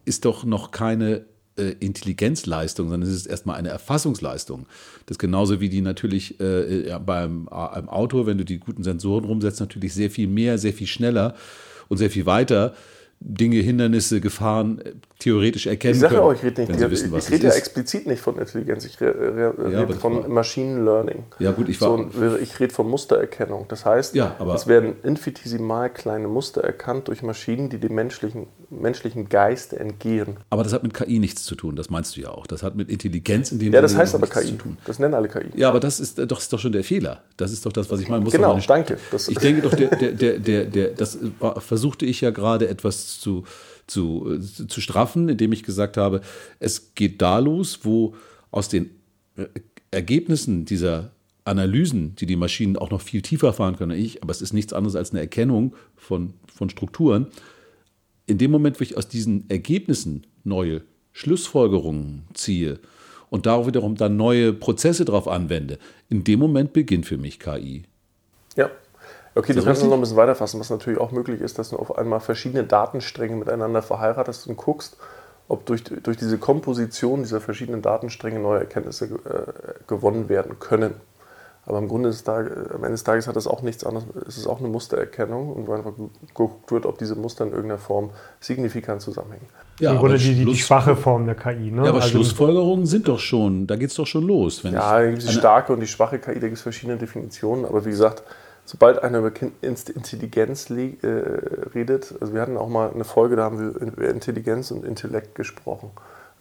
ist 0.06 0.26
doch 0.26 0.44
noch 0.44 0.72
keine 0.72 1.26
äh, 1.58 1.76
Intelligenzleistung, 1.80 2.90
sondern 2.90 3.10
es 3.10 3.16
ist 3.16 3.26
erstmal 3.26 3.58
eine 3.58 3.70
Erfassungsleistung. 3.70 4.68
Das 5.06 5.16
ist 5.16 5.20
genauso 5.20 5.60
wie 5.60 5.70
die 5.70 5.82
natürlich 5.82 6.40
äh, 6.40 6.88
ja, 6.88 7.00
beim, 7.00 7.48
äh, 7.48 7.50
beim 7.50 7.90
Auto, 7.90 8.26
wenn 8.26 8.38
du 8.38 8.46
die 8.46 8.60
guten 8.60 8.84
Sensoren 8.84 9.26
rumsetzt, 9.26 9.60
natürlich 9.60 9.94
sehr 9.94 10.12
viel 10.12 10.28
mehr, 10.28 10.58
sehr 10.58 10.74
viel 10.74 10.88
schneller 10.88 11.36
und 11.90 11.98
sehr 11.98 12.10
viel 12.10 12.26
weiter 12.26 12.74
Dinge, 13.20 13.58
Hindernisse, 13.58 14.22
Gefahren 14.22 14.80
äh, 14.80 14.94
theoretisch 15.20 15.66
erkennen 15.66 15.96
ich 15.96 16.02
sage 16.02 16.16
können. 16.16 16.28
Euch, 16.28 16.38
ich 16.38 16.44
rede, 16.44 16.62
nicht, 16.62 16.92
wissen, 16.92 17.16
ich 17.16 17.32
rede 17.32 17.48
ja 17.48 17.54
explizit 17.54 18.06
nicht 18.06 18.22
von 18.22 18.38
Intelligenz, 18.38 18.86
ich 18.86 19.02
rede, 19.02 19.56
ja, 19.72 19.88
von 19.88 20.32
Machine 20.32 20.84
Learning. 20.84 21.24
Ja, 21.40 21.52
gut, 21.52 21.68
ich 21.70 21.82
war. 21.82 21.98
So, 22.12 22.38
ich 22.38 22.60
rede 22.60 22.74
von 22.74 22.88
Mustererkennung. 22.88 23.66
Das 23.70 23.86
heißt, 23.86 24.14
ja, 24.14 24.36
es 24.54 24.68
werden 24.68 24.96
infinitesimal 25.04 25.90
kleine 25.90 26.28
Muster 26.28 26.62
erkannt 26.64 27.08
durch 27.08 27.24
Maschinen, 27.24 27.70
die 27.70 27.80
dem 27.80 27.96
menschlichen, 27.96 28.46
menschlichen 28.70 29.30
Geist 29.30 29.74
entgehen. 29.74 30.38
Aber 30.52 30.64
das 30.64 30.74
hat 30.74 30.84
mit 30.84 30.94
KI 30.94 31.18
nichts 31.18 31.44
zu 31.44 31.56
tun, 31.56 31.76
das 31.76 31.90
meinst 31.90 32.16
du 32.16 32.22
ja 32.22 32.30
auch. 32.30 32.46
Das 32.46 32.62
hat 32.62 32.76
mit 32.76 32.90
Intelligenz 32.90 33.52
in 33.52 33.58
dem 33.58 33.74
Ja, 33.74 33.82
das 33.82 33.96
heißt 33.96 34.14
aber 34.14 34.28
KI. 34.28 34.48
Zu 34.48 34.58
tun. 34.58 34.78
Das 34.86 35.00
nennen 35.00 35.16
alle 35.16 35.28
KI. 35.28 35.46
Ja, 35.56 35.70
aber 35.70 35.80
das 35.80 36.00
ist, 36.00 36.20
doch, 36.20 36.40
ist 36.40 36.54
doch 36.54 36.60
schon 36.60 36.72
der 36.72 36.84
Fehler. 36.84 37.24
Das 37.36 37.52
ist 37.52 37.66
doch 37.66 37.74
das, 37.74 37.90
was 37.90 38.00
ich 38.00 38.10
meine. 38.10 38.24
Muss 38.24 38.34
genau, 38.34 38.60
danke. 38.68 38.98
Das 39.12 39.28
ich 39.28 39.38
denke 39.40 39.64
doch, 39.64 39.74
der, 39.74 39.96
der, 39.96 40.12
der, 40.12 40.40
der, 40.40 40.66
der, 40.66 40.90
das 40.90 41.18
versuchte 41.60 42.06
ich 42.06 42.22
ja 42.22 42.30
gerade 42.30 42.68
etwas 42.68 43.07
zu 43.08 43.44
zu, 43.88 44.38
zu 44.40 44.82
straffen, 44.82 45.30
indem 45.30 45.54
ich 45.54 45.64
gesagt 45.64 45.98
habe, 45.98 46.22
es 46.60 46.94
geht 46.94 47.22
da 47.22 47.40
los, 47.40 47.80
wo 47.84 48.16
aus 48.52 48.70
den 48.70 48.92
äh, 49.38 49.46
Ergebnissen 49.92 50.66
dieser 50.66 51.12
Analysen, 51.46 52.16
die 52.16 52.26
die 52.26 52.36
Maschinen 52.36 52.76
auch 52.76 52.92
noch 52.92 53.02
viel 53.02 53.22
tiefer 53.22 53.54
fahren 53.54 53.78
können 53.78 53.98
ich, 53.98 54.22
aber 54.22 54.32
es 54.32 54.42
ist 54.42 54.54
nichts 54.54 54.74
anderes 54.74 54.96
als 54.96 55.12
eine 55.12 55.22
Erkennung 55.22 55.74
von, 55.96 56.34
von 56.54 56.70
Strukturen, 56.70 57.28
in 58.26 58.38
dem 58.38 58.52
Moment, 58.52 58.80
wo 58.80 58.84
ich 58.84 58.98
aus 58.98 59.08
diesen 59.08 59.50
Ergebnissen 59.50 60.28
neue 60.44 60.82
Schlussfolgerungen 61.14 62.24
ziehe 62.34 62.80
und 63.30 63.46
darauf 63.46 63.68
wiederum 63.68 63.96
dann 63.96 64.18
neue 64.18 64.52
Prozesse 64.52 65.06
drauf 65.06 65.30
anwende, 65.30 65.80
in 66.10 66.26
dem 66.26 66.40
Moment 66.40 66.74
beginnt 66.74 67.06
für 67.06 67.18
mich 67.18 67.40
KI. 67.40 67.84
Ja. 68.58 68.70
Okay, 69.38 69.54
das 69.54 69.66
kannst 69.66 69.84
du 69.84 69.88
noch 69.88 69.94
ein 69.94 70.02
bisschen 70.02 70.18
weiterfassen. 70.18 70.60
Was 70.60 70.70
natürlich 70.70 71.00
auch 71.00 71.12
möglich 71.12 71.42
ist, 71.42 71.60
dass 71.60 71.70
du 71.70 71.78
auf 71.78 71.98
einmal 71.98 72.20
verschiedene 72.20 72.64
Datenstränge 72.64 73.36
miteinander 73.36 73.82
verheiratest 73.82 74.48
und 74.48 74.58
guckst, 74.58 74.98
ob 75.48 75.66
durch, 75.66 75.84
durch 75.84 76.18
diese 76.18 76.38
Komposition 76.38 77.24
dieser 77.24 77.40
verschiedenen 77.40 77.82
Datenstränge 77.82 78.40
neue 78.40 78.60
Erkenntnisse 78.60 79.06
äh, 79.06 79.84
gewonnen 79.88 80.30
werden 80.30 80.60
können. 80.60 80.96
Aber 81.68 81.80
im 81.80 81.90
Grunde 81.90 82.08
ist 82.10 82.26
da, 82.26 82.38
am 82.38 82.46
Ende 82.78 82.92
des 82.92 83.04
Tages 83.04 83.28
hat 83.28 83.36
das 83.36 83.46
auch 83.46 83.62
nichts 83.62 83.84
anderes, 83.84 84.08
es 84.26 84.38
ist 84.38 84.48
auch 84.48 84.60
eine 84.60 84.70
Mustererkennung 84.70 85.52
und 85.52 85.68
wo 85.68 85.74
einfach 85.74 85.92
geguckt 86.30 86.72
wird, 86.72 86.86
ob 86.86 86.98
diese 86.98 87.16
Muster 87.16 87.44
in 87.44 87.52
irgendeiner 87.52 87.78
Form 87.78 88.12
signifikant 88.40 89.02
zusammenhängen. 89.02 89.46
Ja, 89.82 89.92
Im 89.92 89.98
Grunde 89.98 90.18
die, 90.18 90.34
die, 90.34 90.46
die, 90.46 90.56
schwache 90.56 90.96
Form 90.96 91.26
der 91.26 91.36
KI. 91.36 91.72
Ne? 91.72 91.84
Ja, 91.84 91.90
aber 91.90 91.98
also 91.98 92.08
Schlussfolgerungen 92.08 92.86
sind 92.86 93.10
doch 93.10 93.20
schon, 93.20 93.68
da 93.68 93.76
geht 93.76 93.90
es 93.90 93.96
doch 93.96 94.08
schon 94.08 94.26
los. 94.26 94.64
ja, 94.64 94.72
da 94.72 95.06
gibt 95.06 95.20
es 95.20 95.28
die 95.28 95.34
starke 95.34 95.74
und 95.74 95.82
die 95.82 95.88
schwache 95.88 96.20
KI, 96.20 96.36
da 96.36 96.48
gibt 96.48 96.54
es 96.54 96.62
verschiedene 96.62 96.98
Definitionen, 96.98 97.66
aber 97.66 97.84
wie 97.84 97.90
gesagt, 97.90 98.24
sobald 98.68 99.02
einer 99.02 99.20
über 99.20 99.32
Intelligenz 99.62 100.70
äh, 100.70 100.98
redet, 101.74 102.14
also 102.20 102.34
wir 102.34 102.42
hatten 102.42 102.58
auch 102.58 102.68
mal 102.68 102.92
eine 102.92 103.06
Folge, 103.06 103.38
da 103.38 103.44
haben 103.46 103.60
wir 103.60 103.82
über 103.82 104.10
Intelligenz 104.10 104.72
und 104.72 104.84
Intellekt 104.84 105.36
gesprochen. 105.36 105.92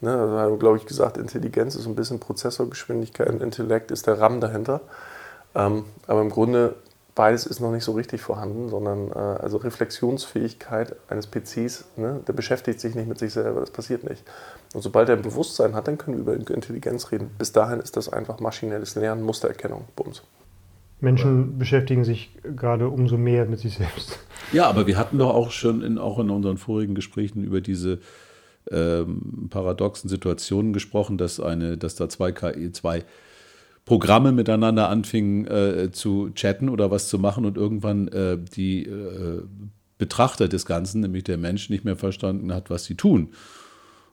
Ne, 0.00 0.10
also 0.10 0.36
haben 0.36 0.52
wir, 0.52 0.58
glaube 0.58 0.76
ich, 0.76 0.86
gesagt, 0.86 1.18
Intelligenz 1.18 1.76
ist 1.76 1.86
ein 1.86 1.94
bisschen 1.94 2.18
Prozessorgeschwindigkeit 2.18 3.30
und 3.30 3.42
Intellekt 3.42 3.92
ist 3.92 4.08
der 4.08 4.20
RAM 4.20 4.40
dahinter. 4.40 4.80
Ähm, 5.54 5.84
aber 6.08 6.20
im 6.20 6.30
Grunde 6.30 6.74
beides 7.14 7.46
ist 7.46 7.60
noch 7.60 7.70
nicht 7.70 7.84
so 7.84 7.92
richtig 7.92 8.20
vorhanden, 8.20 8.68
sondern 8.68 9.12
äh, 9.12 9.14
also 9.14 9.58
Reflexionsfähigkeit 9.58 10.96
eines 11.08 11.28
PCs, 11.28 11.84
ne, 11.96 12.20
der 12.26 12.32
beschäftigt 12.32 12.80
sich 12.80 12.96
nicht 12.96 13.08
mit 13.08 13.20
sich 13.20 13.32
selber, 13.32 13.60
das 13.60 13.70
passiert 13.70 14.02
nicht. 14.02 14.24
Und 14.74 14.82
sobald 14.82 15.08
er 15.08 15.14
ein 15.14 15.22
Bewusstsein 15.22 15.76
hat, 15.76 15.86
dann 15.86 15.96
können 15.96 16.26
wir 16.26 16.34
über 16.34 16.52
Intelligenz 16.52 17.12
reden. 17.12 17.30
Bis 17.38 17.52
dahin 17.52 17.78
ist 17.78 17.96
das 17.96 18.12
einfach 18.12 18.40
maschinelles 18.40 18.96
Lernen, 18.96 19.22
Mustererkennung, 19.22 19.84
Bums. 19.94 20.22
Menschen 21.00 21.38
ja. 21.38 21.58
beschäftigen 21.58 22.04
sich 22.04 22.30
gerade 22.42 22.88
umso 22.88 23.16
mehr 23.16 23.46
mit 23.46 23.60
sich 23.60 23.74
selbst. 23.74 24.18
Ja, 24.52 24.68
aber 24.68 24.86
wir 24.86 24.96
hatten 24.96 25.18
doch 25.18 25.34
auch 25.34 25.50
schon 25.50 25.82
in, 25.82 25.98
auch 25.98 26.18
in 26.18 26.30
unseren 26.30 26.56
vorigen 26.56 26.94
Gesprächen 26.94 27.42
über 27.42 27.60
diese 27.60 27.98
ähm, 28.70 29.48
paradoxen 29.50 30.08
Situationen 30.08 30.72
gesprochen, 30.72 31.18
dass 31.18 31.40
eine, 31.40 31.76
dass 31.76 31.94
da 31.96 32.08
zwei 32.08 32.32
KI, 32.32 32.72
zwei 32.72 33.04
Programme 33.84 34.32
miteinander 34.32 34.88
anfingen 34.88 35.46
äh, 35.46 35.90
zu 35.92 36.30
chatten 36.34 36.68
oder 36.68 36.90
was 36.90 37.08
zu 37.08 37.18
machen 37.18 37.44
und 37.44 37.56
irgendwann 37.56 38.08
äh, 38.08 38.36
die 38.38 38.84
äh, 38.84 39.42
Betrachter 39.98 40.48
des 40.48 40.66
Ganzen, 40.66 41.00
nämlich 41.00 41.24
der 41.24 41.38
Mensch, 41.38 41.70
nicht 41.70 41.84
mehr 41.84 41.96
verstanden 41.96 42.52
hat, 42.52 42.68
was 42.68 42.84
sie 42.84 42.96
tun. 42.96 43.30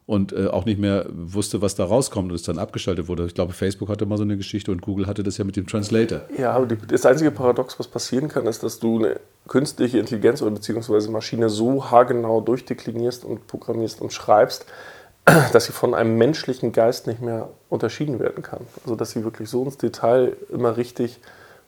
Und 0.06 0.34
äh, 0.34 0.48
auch 0.48 0.66
nicht 0.66 0.78
mehr 0.78 1.06
wusste, 1.10 1.62
was 1.62 1.76
da 1.76 1.84
rauskommt 1.84 2.30
und 2.30 2.34
es 2.34 2.42
dann 2.42 2.58
abgeschaltet 2.58 3.08
wurde. 3.08 3.24
Ich 3.24 3.34
glaube, 3.34 3.54
Facebook 3.54 3.88
hatte 3.88 4.04
mal 4.04 4.18
so 4.18 4.22
eine 4.22 4.36
Geschichte 4.36 4.70
und 4.70 4.82
Google 4.82 5.06
hatte 5.06 5.22
das 5.22 5.38
ja 5.38 5.44
mit 5.44 5.56
dem 5.56 5.66
Translator. 5.66 6.20
Ja, 6.36 6.52
aber 6.52 6.66
die, 6.66 6.76
das 6.76 7.06
einzige 7.06 7.30
Paradox, 7.30 7.78
was 7.78 7.88
passieren 7.88 8.28
kann, 8.28 8.46
ist, 8.46 8.62
dass 8.62 8.78
du 8.80 8.98
eine 8.98 9.20
künstliche 9.48 9.98
Intelligenz 9.98 10.42
oder 10.42 10.50
beziehungsweise 10.50 11.10
Maschine 11.10 11.48
so 11.48 11.90
haargenau 11.90 12.42
durchdeklinierst 12.42 13.24
und 13.24 13.46
programmierst 13.46 14.02
und 14.02 14.12
schreibst, 14.12 14.66
dass 15.52 15.64
sie 15.64 15.72
von 15.72 15.94
einem 15.94 16.18
menschlichen 16.18 16.72
Geist 16.72 17.06
nicht 17.06 17.22
mehr 17.22 17.48
unterschieden 17.70 18.18
werden 18.18 18.42
kann. 18.42 18.60
Also 18.84 18.96
dass 18.96 19.12
sie 19.12 19.24
wirklich 19.24 19.48
so 19.48 19.64
ins 19.64 19.78
Detail 19.78 20.36
immer 20.52 20.76
richtig 20.76 21.18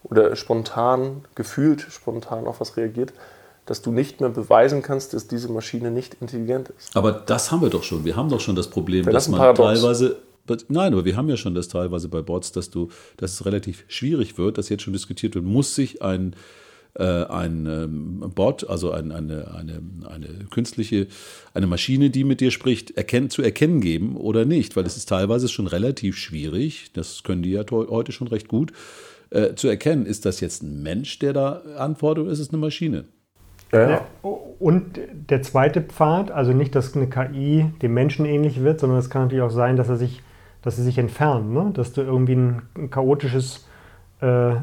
oder 0.05 0.37
spontan, 0.37 1.25
gefühlt 1.35 1.81
spontan 1.81 2.47
auf 2.47 2.61
was 2.61 2.77
reagiert, 2.77 3.13
dass 3.67 3.83
du 3.83 3.93
nicht 3.93 4.21
mehr 4.21 4.31
beweisen 4.31 4.83
kannst, 4.83 5.13
dass 5.13 5.27
diese 5.27 5.51
Maschine 5.51 5.91
nicht 5.91 6.17
intelligent 6.21 6.71
ist. 6.71 6.97
Aber 6.97 7.13
das 7.13 7.51
haben 7.51 7.63
wir 7.63 7.71
doch 7.71 7.83
schon. 7.83 8.05
Wir 8.05 8.17
haben 8.17 8.29
doch 8.29 8.41
schon 8.41 8.57
das 8.57 8.69
Problem, 8.69 9.05
das 9.05 9.15
dass 9.15 9.29
man 9.29 9.39
Paradox. 9.39 9.81
teilweise 9.81 10.17
Nein, 10.69 10.93
aber 10.93 11.05
wir 11.05 11.17
haben 11.17 11.29
ja 11.29 11.37
schon 11.37 11.57
das 11.57 11.67
teilweise 11.67 12.09
bei 12.09 12.23
Bots, 12.23 12.53
dass 12.53 12.71
du, 12.71 12.89
dass 13.17 13.33
es 13.33 13.47
relativ 13.47 13.85
schwierig 13.89 14.39
wird, 14.39 14.59
dass 14.59 14.69
jetzt 14.69 14.85
schon 14.85 14.93
diskutiert 14.93 15.35
wird, 15.35 15.45
muss 15.45 15.75
sich 15.75 16.03
ein 16.03 16.37
äh, 16.99 17.03
ein 17.03 17.67
ähm, 17.67 18.33
Bot, 18.35 18.69
also 18.71 18.91
ein, 18.91 19.13
eine, 19.13 19.55
eine, 19.55 19.83
eine 20.09 20.29
künstliche, 20.51 21.09
eine 21.53 21.67
Maschine, 21.67 22.09
die 22.09 22.25
mit 22.25 22.41
dir 22.41 22.51
spricht, 22.51 22.97
erkennt, 22.97 23.33
zu 23.33 23.43
erkennen 23.43 23.83
geben 23.83 24.17
oder 24.17 24.47
nicht, 24.47 24.77
weil 24.77 24.87
es 24.87 24.97
ist 24.97 25.09
teilweise 25.09 25.49
schon 25.49 25.67
relativ 25.67 26.17
schwierig, 26.17 26.93
das 26.95 27.23
können 27.23 27.43
die 27.43 27.51
ja 27.51 27.65
heute 27.71 28.13
schon 28.13 28.29
recht 28.29 28.49
gut, 28.49 28.73
äh, 29.29 29.55
zu 29.55 29.69
erkennen, 29.69 30.07
ist 30.07 30.25
das 30.25 30.41
jetzt 30.41 30.63
ein 30.63 30.83
Mensch, 30.83 31.19
der 31.19 31.35
da 31.35 31.63
antwortet 31.77 32.25
oder 32.25 32.33
ist 32.33 32.39
es 32.39 32.49
eine 32.49 32.59
Maschine? 32.59 33.05
Ja. 33.73 34.03
Und 34.59 34.99
der 35.31 35.43
zweite 35.43 35.83
Pfad, 35.83 36.31
also 36.31 36.53
nicht, 36.53 36.75
dass 36.75 36.97
eine 36.97 37.09
KI 37.09 37.67
dem 37.83 37.95
Menschen 37.95 38.25
ähnlich 38.25 38.63
wird, 38.63 38.81
sondern 38.81 38.99
es 38.99 39.11
kann 39.11 39.23
natürlich 39.23 39.43
auch 39.43 39.51
sein, 39.51 39.77
dass 39.77 39.89
er 39.89 39.97
sich, 39.97 40.23
dass 40.63 40.77
sie 40.77 40.83
sich 40.83 40.99
entfernt, 40.99 41.53
ne? 41.53 41.71
dass 41.75 41.93
du 41.93 42.03
irgendwie 42.03 42.35
ein, 42.35 42.63
ein 42.77 42.91
chaotisches 42.91 43.67
äh, 44.21 44.55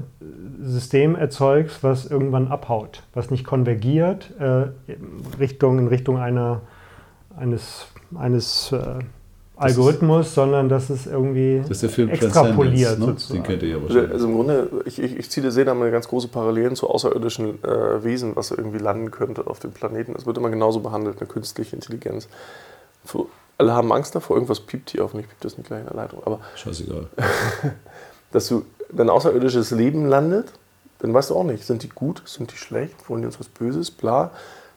System 0.61 1.15
erzeugst, 1.15 1.83
was 1.83 2.09
irgendwann 2.09 2.47
abhaut, 2.47 3.03
was 3.13 3.29
nicht 3.29 3.45
konvergiert 3.45 4.31
äh, 4.39 4.67
Richtung, 5.37 5.79
in 5.79 5.87
Richtung 5.87 6.17
einer, 6.17 6.61
eines, 7.37 7.87
eines 8.15 8.71
äh, 8.71 8.99
Algorithmus, 9.63 10.28
ist, 10.28 10.36
sondern 10.36 10.69
dass 10.69 10.89
es 10.89 11.08
irgendwie 11.08 11.60
das 11.62 11.71
ist 11.71 11.84
der 11.84 11.89
Film 11.89 12.10
extrapoliert. 12.10 12.99
Ne? 12.99 13.15
Den 13.32 13.43
kennt 13.43 13.63
ihr 13.63 13.69
ja 13.69 13.82
wahrscheinlich. 13.82 14.12
Also 14.12 14.28
im 14.28 14.36
Grunde, 14.36 14.69
ich, 14.86 14.99
ich, 14.99 15.17
ich 15.17 15.30
ziehe 15.30 15.52
sehe 15.52 15.65
da 15.65 15.73
mal 15.73 15.91
ganz 15.91 16.08
große 16.08 16.28
Parallelen 16.28 16.76
zu 16.76 16.89
außerirdischen 16.89 17.63
äh, 17.63 18.04
Wesen, 18.04 18.36
was 18.36 18.52
irgendwie 18.52 18.80
landen 18.80 19.12
könnte 19.12 19.47
auf 19.47 19.60
dem 19.60 19.71
Planeten. 19.71 20.13
Das 20.13 20.26
wird 20.26 20.38
immer 20.38 20.49
genauso 20.49 20.80
behandelt, 20.80 21.19
eine 21.19 21.28
künstliche 21.28 21.76
Intelligenz. 21.76 22.28
Für, 23.06 23.26
alle 23.58 23.73
haben 23.73 23.91
Angst 23.91 24.15
davor, 24.15 24.36
irgendwas 24.36 24.62
piept 24.62 24.91
hier, 24.91 25.04
hoffentlich 25.04 25.30
piept 25.30 25.45
das 25.45 25.58
nicht 25.58 25.67
gleich 25.67 25.82
in 25.82 25.88
der 25.88 25.95
Leitung. 25.95 26.21
Aber 26.26 26.39
Scheißegal. 26.56 27.08
dass 28.32 28.47
du 28.47 28.65
wenn 28.93 29.10
außerirdisches 29.10 29.71
Leben 29.71 30.06
landet, 30.08 30.52
dann 30.99 31.13
weißt 31.13 31.32
du 31.32 31.36
auch 31.36 31.43
nicht, 31.43 31.65
sind 31.65 31.84
die 31.84 31.89
gut, 31.89 32.21
sind 32.26 32.52
die 32.52 32.58
schlecht, 32.58 33.10
wollen 33.10 33.21
die 33.21 33.26
uns 33.26 33.39
was 33.39 33.49
Böses, 33.49 33.91
bla. 33.91 34.32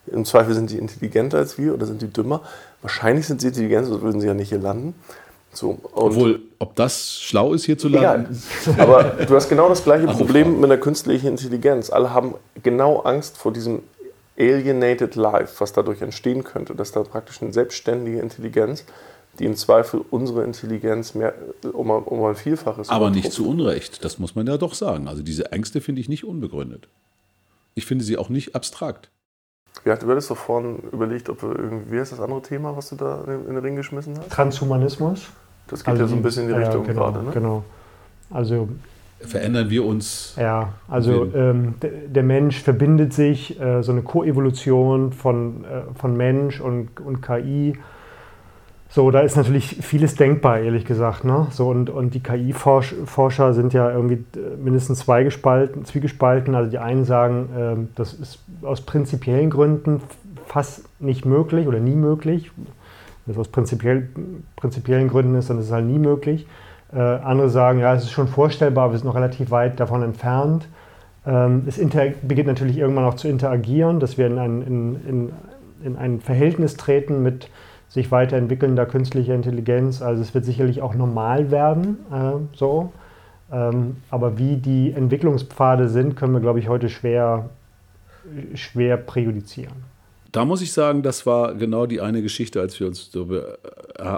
Im 0.07 0.25
Zweifel 0.25 0.55
sind 0.55 0.71
die 0.71 0.79
intelligenter 0.79 1.39
als 1.39 1.59
wir 1.59 1.75
oder 1.75 1.87
sind 1.87 2.03
die 2.03 2.09
dümmer. 2.09 2.43
Wahrscheinlich 2.83 3.27
sind 3.27 3.41
sie 3.41 3.49
intelligenter, 3.49 3.89
sonst 3.89 4.03
würden 4.03 4.21
sie 4.21 4.27
ja 4.27 4.35
nicht 4.35 4.51
hier 4.51 4.59
landen. 4.59 4.95
So, 5.53 5.79
Obwohl, 5.93 6.43
ob 6.59 6.77
das 6.77 7.19
schlau 7.19 7.55
ist, 7.55 7.65
hier 7.65 7.79
zu 7.79 7.89
landen? 7.89 8.39
Ja, 8.67 8.83
aber 8.83 9.05
du 9.27 9.35
hast 9.35 9.49
genau 9.49 9.69
das 9.69 9.83
gleiche 9.83 10.07
Problem 10.07 10.61
mit 10.61 10.69
der 10.69 10.79
künstlichen 10.79 11.29
Intelligenz. 11.29 11.89
Alle 11.89 12.13
haben 12.13 12.35
genau 12.63 13.01
Angst 13.01 13.39
vor 13.39 13.53
diesem 13.53 13.81
alienated 14.39 15.15
life, 15.15 15.55
was 15.59 15.73
dadurch 15.73 16.03
entstehen 16.03 16.45
könnte, 16.45 16.75
dass 16.75 16.93
da 16.93 17.03
praktisch 17.03 17.41
eine 17.41 17.55
selbstständige 17.55 18.21
Intelligenz 18.21 18.85
die 19.39 19.45
im 19.45 19.57
Zweifel 19.57 20.05
unsere 20.11 20.45
Intelligenz 20.45 21.15
mehr, 21.15 21.35
um, 21.73 21.91
um 21.91 22.25
ein 22.25 22.37
Vielfaches. 22.37 22.89
Aber 22.89 23.11
nicht 23.11 23.33
zu 23.33 23.49
Unrecht, 23.49 24.05
das 24.05 24.19
muss 24.19 24.35
man 24.35 24.47
ja 24.47 24.57
doch 24.57 24.75
sagen. 24.75 25.09
Also 25.09 25.23
diese 25.23 25.53
Ängste 25.53 25.81
finde 25.81 26.01
ich 26.01 26.09
nicht 26.09 26.25
unbegründet. 26.25 26.89
Ich 27.75 27.87
finde 27.87 28.05
sie 28.05 28.17
auch 28.17 28.29
nicht 28.29 28.55
abstrakt. 28.55 29.11
Wir 29.85 29.93
hatten 29.93 30.09
das 30.09 30.29
doch 30.29 30.37
vorhin 30.37 30.79
überlegt, 30.93 31.29
ob 31.29 31.43
wir 31.43 31.57
irgendwie, 31.57 31.93
wie 31.93 32.01
heißt 32.01 32.13
das 32.13 32.21
andere 32.21 32.43
Thema, 32.43 32.77
was 32.77 32.89
du 32.91 32.97
da 32.97 33.25
in 33.27 33.55
den 33.55 33.59
Ring 33.59 33.77
geschmissen 33.77 34.19
hast? 34.19 34.31
Transhumanismus. 34.31 35.29
Das 35.69 35.81
geht 35.81 35.89
also 35.89 36.03
ja 36.03 36.09
so 36.09 36.17
ein 36.17 36.23
bisschen 36.23 36.49
in 36.49 36.55
die 36.55 36.61
Richtung 36.61 36.85
genau, 36.85 37.13
gerade, 37.13 37.25
ne? 37.25 37.31
Genau. 37.33 37.65
Also 38.31 38.69
verändern 39.21 39.71
wir 39.71 39.85
uns. 39.85 40.35
Ja, 40.37 40.75
also 40.89 41.27
ähm, 41.35 41.75
der 41.81 42.23
Mensch 42.23 42.63
verbindet 42.63 43.13
sich, 43.13 43.59
äh, 43.61 43.83
so 43.83 43.93
eine 43.93 44.03
Koevolution 44.03 45.13
von, 45.13 45.65
äh, 45.65 45.83
von 45.99 46.17
Mensch 46.17 46.61
und, 46.61 47.01
und 47.01 47.23
KI 47.23 47.79
so, 48.97 49.11
da 49.11 49.21
ist 49.21 49.37
natürlich 49.37 49.77
vieles 49.83 50.15
denkbar, 50.15 50.61
ehrlich 50.61 50.87
gesagt. 50.87 51.23
Ne? 51.23 51.49
So, 51.51 51.69
und, 51.69 51.91
und 51.91 52.15
die 52.15 52.21
KI-Forscher 52.21 53.53
sind 53.53 53.75
ja 53.75 53.91
irgendwie 53.91 54.25
äh, 54.39 54.57
mindestens 54.57 55.01
zwei 55.01 55.23
gespalten, 55.23 55.85
zwiegespalten. 55.85 56.55
Also 56.55 56.71
die 56.71 56.79
einen 56.79 57.05
sagen, 57.05 57.51
äh, 57.55 57.95
das 57.95 58.15
ist 58.15 58.39
aus 58.63 58.81
prinzipiellen 58.81 59.51
Gründen 59.51 60.01
fast 60.47 60.89
nicht 60.99 61.27
möglich 61.27 61.69
oder 61.69 61.79
nie 61.79 61.95
möglich. 61.95 62.51
Wenn 63.27 63.35
es 63.35 63.39
aus 63.39 63.49
prinzipiell, 63.49 64.09
prinzipiellen 64.57 65.09
Gründen 65.09 65.35
ist, 65.35 65.51
dann 65.51 65.59
ist 65.59 65.67
es 65.67 65.73
halt 65.73 65.85
nie 65.85 65.99
möglich. 65.99 66.47
Äh, 66.91 66.99
andere 66.99 67.51
sagen, 67.51 67.81
ja, 67.81 67.95
es 67.95 68.05
ist 68.05 68.13
schon 68.13 68.29
vorstellbar, 68.29 68.93
wir 68.93 68.99
sind 68.99 69.07
noch 69.07 69.15
relativ 69.15 69.51
weit 69.51 69.79
davon 69.79 70.03
entfernt. 70.05 70.69
Ähm, 71.27 71.65
es 71.67 71.79
beginnt 72.23 72.49
natürlich 72.49 72.79
irgendwann 72.79 73.05
auch 73.05 73.17
zu 73.17 73.29
interagieren, 73.29 74.01
dass 74.01 74.17
wir 74.17 74.27
in 74.27 74.39
ein, 74.39 74.63
in, 74.63 75.07
in, 75.07 75.33
in 75.85 75.97
ein 75.97 76.21
Verhältnis 76.23 76.79
treten 76.79 77.23
mit 77.23 77.51
sich 77.97 78.11
weiterentwickelnder 78.13 78.87
künstlicher 78.87 79.35
Intelligenz. 79.35 80.01
Also 80.01 80.23
es 80.23 80.33
wird 80.35 80.45
sicherlich 80.45 80.81
auch 80.83 80.95
normal 80.95 81.51
werden, 81.51 81.99
äh, 82.13 82.57
so. 82.57 82.93
Ähm, 83.51 83.97
aber 84.11 84.39
wie 84.39 84.57
die 84.57 84.93
Entwicklungspfade 84.93 85.89
sind, 85.89 86.17
können 86.17 86.33
wir, 86.33 86.41
glaube 86.41 86.59
ich, 86.59 86.69
heute 86.69 86.89
schwer, 86.89 87.51
schwer 88.55 88.97
präjudizieren. 88.97 89.85
Da 90.33 90.45
muss 90.45 90.61
ich 90.61 90.73
sagen, 90.73 91.03
das 91.03 91.25
war 91.27 91.55
genau 91.55 91.87
die 91.87 92.01
eine 92.01 92.23
Geschichte, 92.23 92.61
als 92.61 92.79
wir 92.79 92.87
uns 92.87 93.11
darüber 93.11 93.59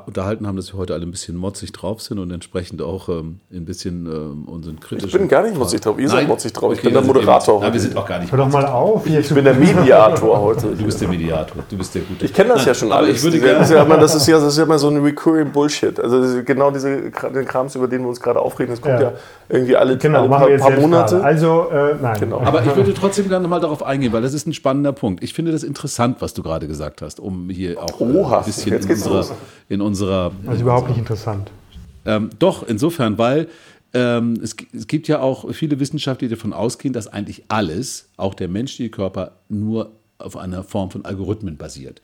unterhalten 0.07 0.47
haben, 0.47 0.57
dass 0.57 0.73
wir 0.73 0.79
heute 0.79 0.95
alle 0.95 1.05
ein 1.05 1.11
bisschen 1.11 1.37
motzig 1.37 1.73
drauf 1.73 2.01
sind 2.01 2.19
und 2.19 2.31
entsprechend 2.31 2.83
auch 2.83 3.09
ähm, 3.09 3.41
ein 3.53 3.65
bisschen 3.65 4.07
ähm, 4.07 4.45
unseren 4.49 4.81
kritischen. 4.81 5.09
Ich 5.09 5.17
bin 5.17 5.29
gar 5.29 5.43
nicht 5.43 5.57
motzig 5.57 5.81
drauf. 5.81 5.99
Ihr 5.99 6.09
seid 6.09 6.27
motzig 6.27 6.53
drauf. 6.53 6.73
ich 6.73 6.83
bin 6.83 6.93
der 6.93 7.03
Moderator. 7.03 7.61
Nein, 7.61 7.73
wir 7.73 7.81
sind 7.81 7.97
auch 7.97 8.07
gar 8.07 8.19
nicht. 8.19 8.33
Hör 8.33 8.39
doch 8.39 8.49
mal 8.51 8.67
auf. 8.67 9.07
Ich 9.07 9.29
bin 9.29 9.45
der 9.45 9.55
Mediator 9.55 10.41
heute. 10.41 10.69
Du 10.75 10.85
bist 10.85 11.01
der 11.01 11.09
Mediator. 11.09 11.63
Du 11.69 11.77
bist 11.77 11.95
der 11.95 12.03
Gute. 12.03 12.25
Ich 12.25 12.33
kenne 12.33 12.51
das 12.51 12.65
ja 12.65 12.75
schon 12.75 12.93
alles. 12.93 13.17
Ich 13.17 13.23
würde 13.23 13.41
das, 13.41 13.69
ist 13.69 13.75
ja 13.75 13.83
immer, 13.83 13.99
das, 13.99 14.15
ist 14.15 14.27
ja, 14.27 14.39
das 14.39 14.53
ist 14.53 14.59
ja 14.59 14.65
immer 14.65 14.79
so 14.79 14.89
ein 14.89 14.99
recurring 14.99 15.51
Bullshit. 15.53 15.99
Also 16.01 16.43
genau 16.45 16.71
diese 16.71 17.11
den 17.11 17.45
Krams, 17.45 17.75
über 17.75 17.89
den 17.89 18.03
wir 18.03 18.09
uns 18.09 18.21
gerade 18.21 18.41
aufregen, 18.41 18.73
das 18.73 18.81
kommt 18.81 19.01
ja, 19.01 19.11
ja 19.11 19.13
irgendwie 19.49 19.77
alle, 19.77 19.97
genau, 19.97 20.21
alle 20.21 20.29
paar, 20.29 20.71
paar 20.71 20.81
Monate. 20.81 21.17
Gerade. 21.17 21.25
Also, 21.25 21.69
äh, 21.71 21.95
nein. 22.01 22.21
Genau. 22.21 22.41
Aber 22.41 22.65
ich 22.65 22.75
würde 22.75 22.95
trotzdem 22.95 23.29
gerne 23.29 23.49
mal 23.49 23.61
darauf 23.61 23.83
eingehen, 23.83 24.13
weil 24.13 24.23
das 24.23 24.35
ist 24.35 24.47
ein 24.47 24.53
spannender 24.53 24.93
Punkt. 24.93 25.23
Ich 25.23 25.35
finde 25.35 25.53
das 25.53 25.63
interessant, 25.63 26.17
was 26.21 26.35
du 26.35 26.43
gerade 26.43 26.67
gesagt 26.67 27.03
hast, 27.03 27.21
um 27.21 27.49
hier 27.51 27.83
auch 27.83 28.01
Oha, 28.01 28.37
äh, 28.37 28.39
ein 28.39 28.45
bisschen 28.45 28.73
in 28.75 28.91
unserer, 28.91 29.27
in 29.69 29.81
unserer, 29.81 30.33
Also 30.47 30.63
überhaupt 30.63 30.89
nicht 30.89 30.99
interessant. 30.99 31.51
Ähm, 32.05 32.31
doch, 32.39 32.67
insofern, 32.67 33.19
weil 33.19 33.49
ähm, 33.93 34.39
es, 34.43 34.57
es, 34.73 34.87
gibt 34.87 35.09
ja 35.09 35.21
auch 35.21 35.53
viele 35.53 35.81
Wissenschaftler, 35.81 36.29
die 36.29 36.35
davon 36.35 36.53
ausgehen, 36.53 36.93
dass 36.93 37.09
eigentlich 37.09 37.45
alles, 37.49 38.09
auch 38.17 38.35
der 38.35 38.49
menschliche 38.49 38.91
Körper, 38.91 39.33
nur 39.49 39.93
auf 40.19 40.37
einer 40.37 40.65
Form 40.65 40.91
von 40.91 41.05
Algorithmen 41.05 41.57
basiert. 41.57 42.03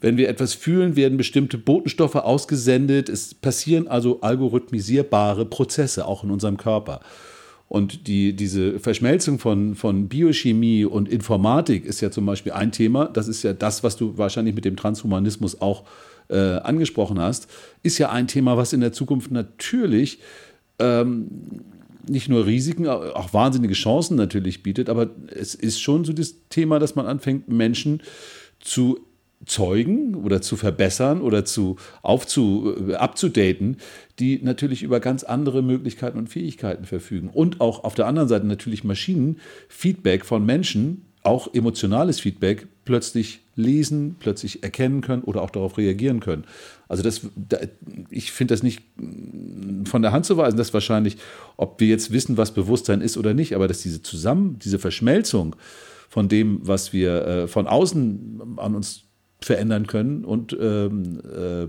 Wenn 0.00 0.16
wir 0.16 0.28
etwas 0.28 0.54
fühlen, 0.54 0.96
werden 0.96 1.16
bestimmte 1.16 1.56
Botenstoffe 1.56 2.16
ausgesendet. 2.16 3.08
Es 3.08 3.34
passieren 3.34 3.88
also 3.88 4.20
algorithmisierbare 4.20 5.46
Prozesse 5.46 6.06
auch 6.06 6.24
in 6.24 6.30
unserem 6.30 6.56
Körper. 6.56 7.00
Und 7.68 8.06
die, 8.06 8.34
diese 8.34 8.78
Verschmelzung 8.78 9.38
von, 9.38 9.74
von 9.74 10.08
Biochemie 10.08 10.84
und 10.84 11.08
Informatik 11.08 11.84
ist 11.84 12.00
ja 12.00 12.10
zum 12.10 12.26
Beispiel 12.26 12.52
ein 12.52 12.72
Thema. 12.72 13.06
Das 13.06 13.26
ist 13.26 13.42
ja 13.42 13.52
das, 13.52 13.82
was 13.82 13.96
du 13.96 14.16
wahrscheinlich 14.18 14.54
mit 14.54 14.64
dem 14.64 14.76
Transhumanismus 14.76 15.60
auch 15.60 15.84
äh, 16.28 16.36
angesprochen 16.36 17.18
hast. 17.18 17.48
Ist 17.82 17.98
ja 17.98 18.10
ein 18.10 18.28
Thema, 18.28 18.56
was 18.56 18.72
in 18.72 18.80
der 18.80 18.92
Zukunft 18.92 19.30
natürlich 19.30 20.20
ähm, 20.78 21.28
nicht 22.08 22.28
nur 22.28 22.46
Risiken, 22.46 22.86
auch 22.86 23.32
wahnsinnige 23.32 23.74
Chancen 23.74 24.16
natürlich 24.16 24.62
bietet. 24.62 24.88
Aber 24.88 25.10
es 25.28 25.54
ist 25.54 25.80
schon 25.80 26.04
so 26.04 26.12
das 26.12 26.34
Thema, 26.50 26.78
dass 26.78 26.94
man 26.94 27.06
anfängt, 27.06 27.48
Menschen 27.48 28.02
zu 28.60 29.00
zeugen 29.46 30.14
oder 30.14 30.40
zu 30.40 30.56
verbessern 30.56 31.20
oder 31.20 31.44
zu 31.44 31.76
aufzu, 32.02 32.74
äh, 32.88 32.94
abzudaten, 32.94 33.78
die 34.18 34.40
natürlich 34.42 34.82
über 34.82 35.00
ganz 35.00 35.24
andere 35.24 35.62
Möglichkeiten 35.62 36.18
und 36.18 36.28
Fähigkeiten 36.28 36.84
verfügen. 36.84 37.30
Und 37.32 37.60
auch 37.60 37.84
auf 37.84 37.94
der 37.94 38.06
anderen 38.06 38.28
Seite 38.28 38.46
natürlich 38.46 38.84
Maschinen, 38.84 39.38
Feedback 39.68 40.24
von 40.24 40.44
Menschen, 40.44 41.06
auch 41.22 41.52
emotionales 41.54 42.20
Feedback, 42.20 42.68
plötzlich 42.84 43.40
lesen, 43.56 44.16
plötzlich 44.18 44.62
erkennen 44.62 45.00
können 45.00 45.22
oder 45.22 45.42
auch 45.42 45.50
darauf 45.50 45.78
reagieren 45.78 46.20
können. 46.20 46.44
Also 46.86 47.02
das, 47.02 47.22
ich 48.10 48.30
finde 48.30 48.52
das 48.52 48.62
nicht 48.62 48.82
von 49.86 50.02
der 50.02 50.12
Hand 50.12 50.26
zu 50.26 50.36
weisen, 50.36 50.58
dass 50.58 50.74
wahrscheinlich, 50.74 51.16
ob 51.56 51.80
wir 51.80 51.88
jetzt 51.88 52.12
wissen, 52.12 52.36
was 52.36 52.52
Bewusstsein 52.52 53.00
ist 53.00 53.16
oder 53.16 53.32
nicht, 53.32 53.54
aber 53.54 53.68
dass 53.68 53.80
diese 53.80 54.02
Zusammen, 54.02 54.58
diese 54.58 54.78
Verschmelzung 54.78 55.56
von 56.10 56.28
dem, 56.28 56.60
was 56.62 56.92
wir 56.92 57.26
äh, 57.26 57.48
von 57.48 57.66
außen 57.66 58.58
an 58.58 58.74
uns 58.74 59.04
verändern 59.44 59.86
können 59.86 60.24
und 60.24 60.56
ähm, 60.58 61.20
äh, 61.24 61.66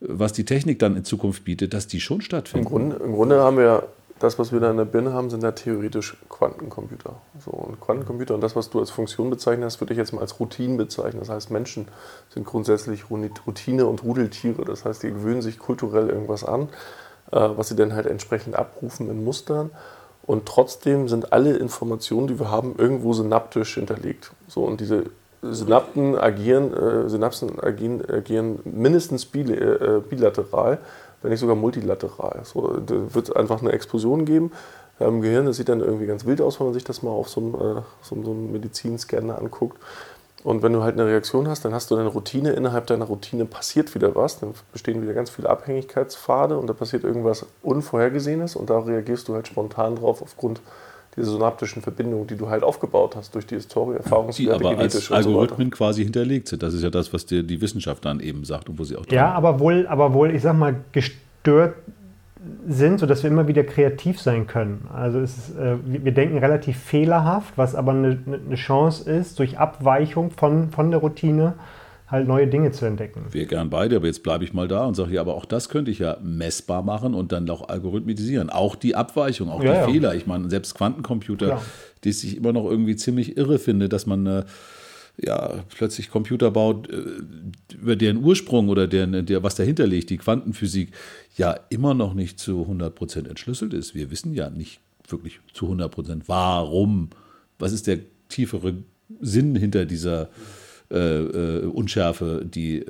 was 0.00 0.32
die 0.32 0.44
Technik 0.44 0.78
dann 0.78 0.96
in 0.96 1.04
Zukunft 1.04 1.44
bietet, 1.44 1.74
dass 1.74 1.86
die 1.86 2.00
schon 2.00 2.22
stattfinden. 2.22 2.66
Im 2.66 2.72
Grunde, 2.72 2.96
Im 2.96 3.12
Grunde 3.12 3.40
haben 3.40 3.58
wir 3.58 3.88
das, 4.20 4.38
was 4.38 4.52
wir 4.52 4.60
da 4.60 4.70
in 4.70 4.76
der 4.76 4.84
Birne 4.84 5.12
haben, 5.12 5.30
sind 5.30 5.42
ja 5.42 5.52
theoretisch 5.52 6.16
Quantencomputer. 6.28 7.16
So, 7.42 7.50
und 7.52 7.80
Quantencomputer 7.80 8.34
und 8.34 8.42
das, 8.42 8.54
was 8.54 8.68
du 8.70 8.78
als 8.78 8.90
Funktion 8.90 9.30
bezeichnest, 9.30 9.80
würde 9.80 9.94
ich 9.94 9.98
jetzt 9.98 10.12
mal 10.12 10.20
als 10.20 10.38
Routine 10.38 10.76
bezeichnen. 10.76 11.20
Das 11.20 11.30
heißt, 11.30 11.50
Menschen 11.50 11.88
sind 12.28 12.44
grundsätzlich 12.46 13.10
Routine- 13.10 13.86
und 13.86 14.04
Rudeltiere. 14.04 14.64
Das 14.64 14.84
heißt, 14.84 15.02
die 15.02 15.08
gewöhnen 15.08 15.42
sich 15.42 15.58
kulturell 15.58 16.10
irgendwas 16.10 16.44
an, 16.44 16.68
äh, 17.32 17.48
was 17.56 17.68
sie 17.68 17.76
dann 17.76 17.94
halt 17.94 18.06
entsprechend 18.06 18.56
abrufen 18.56 19.08
in 19.08 19.24
Mustern. 19.24 19.70
Und 20.22 20.46
trotzdem 20.46 21.08
sind 21.08 21.32
alle 21.32 21.56
Informationen, 21.56 22.26
die 22.26 22.38
wir 22.38 22.50
haben, 22.50 22.74
irgendwo 22.76 23.14
synaptisch 23.14 23.74
hinterlegt. 23.74 24.32
So, 24.48 24.64
und 24.64 24.80
diese 24.80 25.04
Synapsen 25.42 26.18
agieren, 26.18 26.72
äh, 26.74 27.08
Synapsen 27.08 27.60
agieren, 27.60 28.02
agieren 28.08 28.58
mindestens 28.64 29.26
bil, 29.26 29.50
äh, 29.50 30.00
bilateral, 30.00 30.78
wenn 31.22 31.30
nicht 31.30 31.40
sogar 31.40 31.56
multilateral. 31.56 32.40
So, 32.44 32.76
da 32.78 33.14
wird 33.14 33.34
einfach 33.36 33.60
eine 33.60 33.72
Explosion 33.72 34.24
geben 34.24 34.52
im 34.98 35.22
Gehirn. 35.22 35.46
Das 35.46 35.56
sieht 35.56 35.68
dann 35.68 35.80
irgendwie 35.80 36.06
ganz 36.06 36.26
wild 36.26 36.40
aus, 36.40 36.60
wenn 36.60 36.66
man 36.66 36.74
sich 36.74 36.84
das 36.84 37.02
mal 37.02 37.10
auf 37.10 37.28
so 37.28 37.40
einem, 37.40 37.54
äh, 37.54 37.82
so, 38.02 38.14
einem 38.14 38.52
Medizinscanner 38.52 39.38
anguckt. 39.38 39.78
Und 40.42 40.62
wenn 40.62 40.72
du 40.72 40.82
halt 40.82 40.94
eine 40.94 41.06
Reaktion 41.06 41.48
hast, 41.48 41.64
dann 41.64 41.74
hast 41.74 41.90
du 41.90 41.96
deine 41.96 42.08
Routine. 42.08 42.52
Innerhalb 42.52 42.86
deiner 42.86 43.04
Routine 43.04 43.44
passiert 43.44 43.94
wieder 43.94 44.14
was. 44.14 44.40
Dann 44.40 44.54
bestehen 44.72 45.02
wieder 45.02 45.12
ganz 45.12 45.28
viele 45.28 45.50
Abhängigkeitspfade 45.50 46.56
und 46.56 46.66
da 46.66 46.72
passiert 46.72 47.04
irgendwas 47.04 47.44
Unvorhergesehenes 47.62 48.56
und 48.56 48.70
da 48.70 48.78
reagierst 48.78 49.28
du 49.28 49.34
halt 49.34 49.48
spontan 49.48 49.96
drauf 49.96 50.22
aufgrund 50.22 50.60
diese 51.16 51.32
synaptischen 51.32 51.82
Verbindungen, 51.82 52.26
die 52.26 52.36
du 52.36 52.48
halt 52.48 52.62
aufgebaut 52.62 53.16
hast 53.16 53.34
durch 53.34 53.46
die 53.46 53.56
Historie, 53.56 53.96
Erfahrungswerte, 53.96 54.60
die 54.60 54.66
aber 54.66 54.78
als 54.78 55.10
Algorithmen 55.10 55.70
so 55.70 55.76
quasi 55.76 56.04
hinterlegt 56.04 56.48
sind. 56.48 56.62
Das 56.62 56.72
ist 56.72 56.82
ja 56.82 56.90
das, 56.90 57.12
was 57.12 57.26
dir 57.26 57.42
die 57.42 57.60
Wissenschaft 57.60 58.04
dann 58.04 58.20
eben 58.20 58.44
sagt 58.44 58.68
und 58.68 58.78
wo 58.78 58.84
sie 58.84 58.96
auch 58.96 59.04
Ja, 59.10 59.32
aber 59.32 59.58
wohl, 59.58 59.86
aber 59.88 60.14
wohl, 60.14 60.34
ich 60.34 60.42
sag 60.42 60.56
mal, 60.56 60.76
gestört 60.92 61.74
sind, 62.66 63.00
sodass 63.00 63.22
wir 63.22 63.30
immer 63.30 63.48
wieder 63.48 63.64
kreativ 63.64 64.20
sein 64.20 64.46
können. 64.46 64.88
Also 64.94 65.20
ist, 65.20 65.56
äh, 65.58 65.76
wir 65.84 66.12
denken 66.12 66.38
relativ 66.38 66.78
fehlerhaft, 66.78 67.52
was 67.56 67.74
aber 67.74 67.92
eine, 67.92 68.18
eine 68.26 68.54
Chance 68.54 69.10
ist, 69.10 69.38
durch 69.38 69.58
Abweichung 69.58 70.30
von, 70.30 70.70
von 70.70 70.90
der 70.90 71.00
Routine 71.00 71.54
halt 72.10 72.26
neue 72.26 72.46
Dinge 72.46 72.72
zu 72.72 72.86
entdecken. 72.86 73.26
Wir 73.30 73.46
gern 73.46 73.70
beide, 73.70 73.96
aber 73.96 74.06
jetzt 74.06 74.22
bleibe 74.22 74.44
ich 74.44 74.52
mal 74.52 74.66
da 74.66 74.84
und 74.84 74.94
sage, 74.94 75.14
ja, 75.14 75.20
aber 75.20 75.34
auch 75.34 75.44
das 75.44 75.68
könnte 75.68 75.90
ich 75.90 76.00
ja 76.00 76.18
messbar 76.22 76.82
machen 76.82 77.14
und 77.14 77.32
dann 77.32 77.48
auch 77.48 77.68
algorithmisieren. 77.68 78.50
Auch 78.50 78.74
die 78.74 78.96
Abweichung, 78.96 79.48
auch 79.48 79.62
ja, 79.62 79.72
die 79.72 79.78
ja. 79.78 79.86
Fehler. 79.86 80.14
Ich 80.14 80.26
meine, 80.26 80.50
selbst 80.50 80.74
Quantencomputer, 80.74 81.46
Klar. 81.46 81.62
die 82.04 82.12
sich 82.12 82.36
immer 82.36 82.52
noch 82.52 82.68
irgendwie 82.68 82.96
ziemlich 82.96 83.36
irre 83.36 83.58
finde, 83.58 83.88
dass 83.88 84.06
man 84.06 84.26
äh, 84.26 84.44
ja, 85.18 85.64
plötzlich 85.76 86.10
Computer 86.10 86.50
baut, 86.50 86.90
äh, 86.90 86.96
über 87.74 87.96
deren 87.96 88.24
Ursprung 88.24 88.68
oder 88.68 88.88
deren, 88.88 89.26
der, 89.26 89.42
was 89.42 89.54
dahinter 89.54 89.86
liegt, 89.86 90.10
die 90.10 90.18
Quantenphysik, 90.18 90.92
ja 91.36 91.58
immer 91.68 91.94
noch 91.94 92.14
nicht 92.14 92.40
zu 92.40 92.62
100 92.62 92.94
Prozent 92.94 93.28
entschlüsselt 93.28 93.72
ist. 93.72 93.94
Wir 93.94 94.10
wissen 94.10 94.34
ja 94.34 94.50
nicht 94.50 94.80
wirklich 95.08 95.40
zu 95.52 95.66
100 95.66 95.90
Prozent, 95.92 96.24
warum, 96.26 97.10
was 97.58 97.72
ist 97.72 97.86
der 97.86 97.98
tiefere 98.28 98.74
Sinn 99.20 99.56
hinter 99.56 99.86
dieser 99.86 100.30
äh, 100.92 100.96
äh, 100.96 101.66
Unschärfe, 101.66 102.42
die 102.44 102.78
äh, 102.78 102.84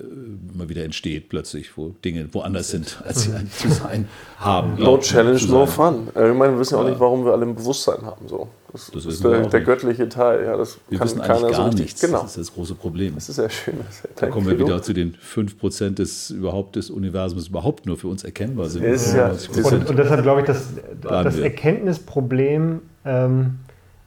immer 0.54 0.70
wieder 0.70 0.84
entsteht 0.84 1.28
plötzlich, 1.28 1.76
wo 1.76 1.90
Dinge 2.02 2.28
woanders 2.32 2.70
sind, 2.70 3.02
als 3.04 3.24
sie 3.24 3.32
eigentlich 3.32 3.58
zu 3.58 3.70
sein 3.70 4.08
haben. 4.38 4.76
No 4.78 4.96
challenge, 4.96 5.40
no 5.48 5.66
fun. 5.66 6.08
Ich 6.08 6.14
meine, 6.14 6.54
wir 6.54 6.58
wissen 6.60 6.76
ja 6.76 6.80
auch 6.80 6.88
nicht, 6.88 6.98
warum 6.98 7.26
wir 7.26 7.32
alle 7.32 7.44
ein 7.44 7.54
Bewusstsein 7.54 8.00
haben. 8.02 8.26
So. 8.26 8.48
Das, 8.72 8.90
das 8.90 9.04
ist 9.04 9.22
der, 9.22 9.46
der 9.48 9.60
göttliche 9.60 10.08
Teil. 10.08 10.44
Ja, 10.44 10.56
das 10.56 10.78
wir 10.88 10.98
kann 10.98 11.08
wissen 11.08 11.20
keiner 11.20 11.34
eigentlich 11.34 11.56
gar 11.56 11.72
so 11.72 11.78
nichts. 11.78 12.00
Genau. 12.00 12.22
Das 12.22 12.30
ist 12.30 12.38
das 12.38 12.54
große 12.54 12.74
Problem. 12.74 13.16
Das 13.16 13.28
ist 13.28 13.36
sehr 13.36 13.50
schön. 13.50 13.74
da 14.16 14.28
kommen 14.28 14.46
wir 14.46 14.58
wieder 14.58 14.80
zu 14.80 14.92
den 14.92 15.14
5% 15.14 15.90
des, 15.96 16.30
überhaupt 16.30 16.76
des 16.76 16.88
Universums 16.88 17.48
überhaupt 17.48 17.84
nur 17.84 17.98
für 17.98 18.08
uns 18.08 18.24
erkennbar 18.24 18.70
sind. 18.70 18.82
Ja, 18.82 19.14
ja. 19.14 19.30
Und, 19.30 19.90
und, 19.90 19.98
deshalb 19.98 20.22
glaube 20.22 20.40
ich, 20.40 20.46
dass 20.46 20.68
das 21.02 21.38
Erkenntnisproblem 21.38 22.80
ähm, 23.04 23.58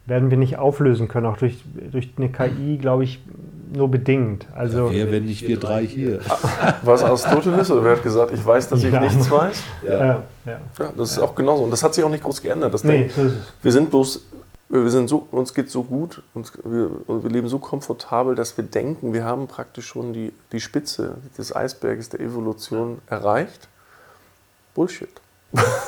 werden 0.06 0.30
wir 0.30 0.38
nicht 0.38 0.58
auflösen 0.58 1.08
können. 1.08 1.26
Auch 1.26 1.38
durch, 1.38 1.58
durch 1.92 2.10
eine 2.18 2.30
KI, 2.30 2.78
glaube 2.78 3.04
ich, 3.04 3.20
nur 3.74 3.90
bedingt. 3.90 4.48
Also, 4.56 4.88
ja, 4.88 4.94
wer, 4.94 5.12
wenn 5.12 5.26
nicht 5.26 5.48
wir 5.48 5.60
drei 5.60 5.86
hier? 5.86 6.20
Was 6.84 7.04
Aristoteles? 7.04 7.72
Oder 7.72 7.84
wer 7.84 7.92
hat 7.96 8.04
gesagt, 8.04 8.32
ich 8.34 8.46
weiß, 8.46 8.70
dass 8.70 8.84
ich 8.84 8.92
ja. 8.92 9.00
nichts 9.00 9.30
weiß? 9.30 9.64
Ja. 9.86 10.06
Ja, 10.06 10.24
ja. 10.46 10.60
das 10.98 11.12
ist 11.12 11.20
auch 11.20 11.36
genauso. 11.36 11.64
Und 11.64 11.72
das 11.72 11.84
hat 11.84 11.94
sich 11.94 12.04
auch 12.04 12.10
nicht 12.10 12.24
groß 12.24 12.42
geändert. 12.42 12.74
Das 12.74 12.84
nee, 12.84 13.10
denkt, 13.10 13.16
wir 13.62 13.72
sind 13.72 13.90
bloß, 13.90 14.26
wir 14.70 14.90
sind 14.90 15.10
so, 15.10 15.28
uns 15.32 15.54
geht 15.54 15.70
so 15.70 15.84
gut, 15.84 16.22
uns, 16.34 16.52
wir, 16.64 16.90
wir 17.08 17.30
leben 17.30 17.48
so 17.48 17.60
komfortabel, 17.60 18.36
dass 18.36 18.58
wir 18.58 18.64
denken, 18.64 19.14
wir 19.14 19.24
haben 19.24 19.48
praktisch 19.48 19.88
schon 19.88 20.14
die, 20.14 20.34
die 20.52 20.60
Spitze 20.60 21.16
des 21.38 21.56
Eisberges 21.56 22.10
der 22.10 22.22
Evolution 22.22 23.00
erreicht. 23.08 23.68
Bullshit. 24.74 25.10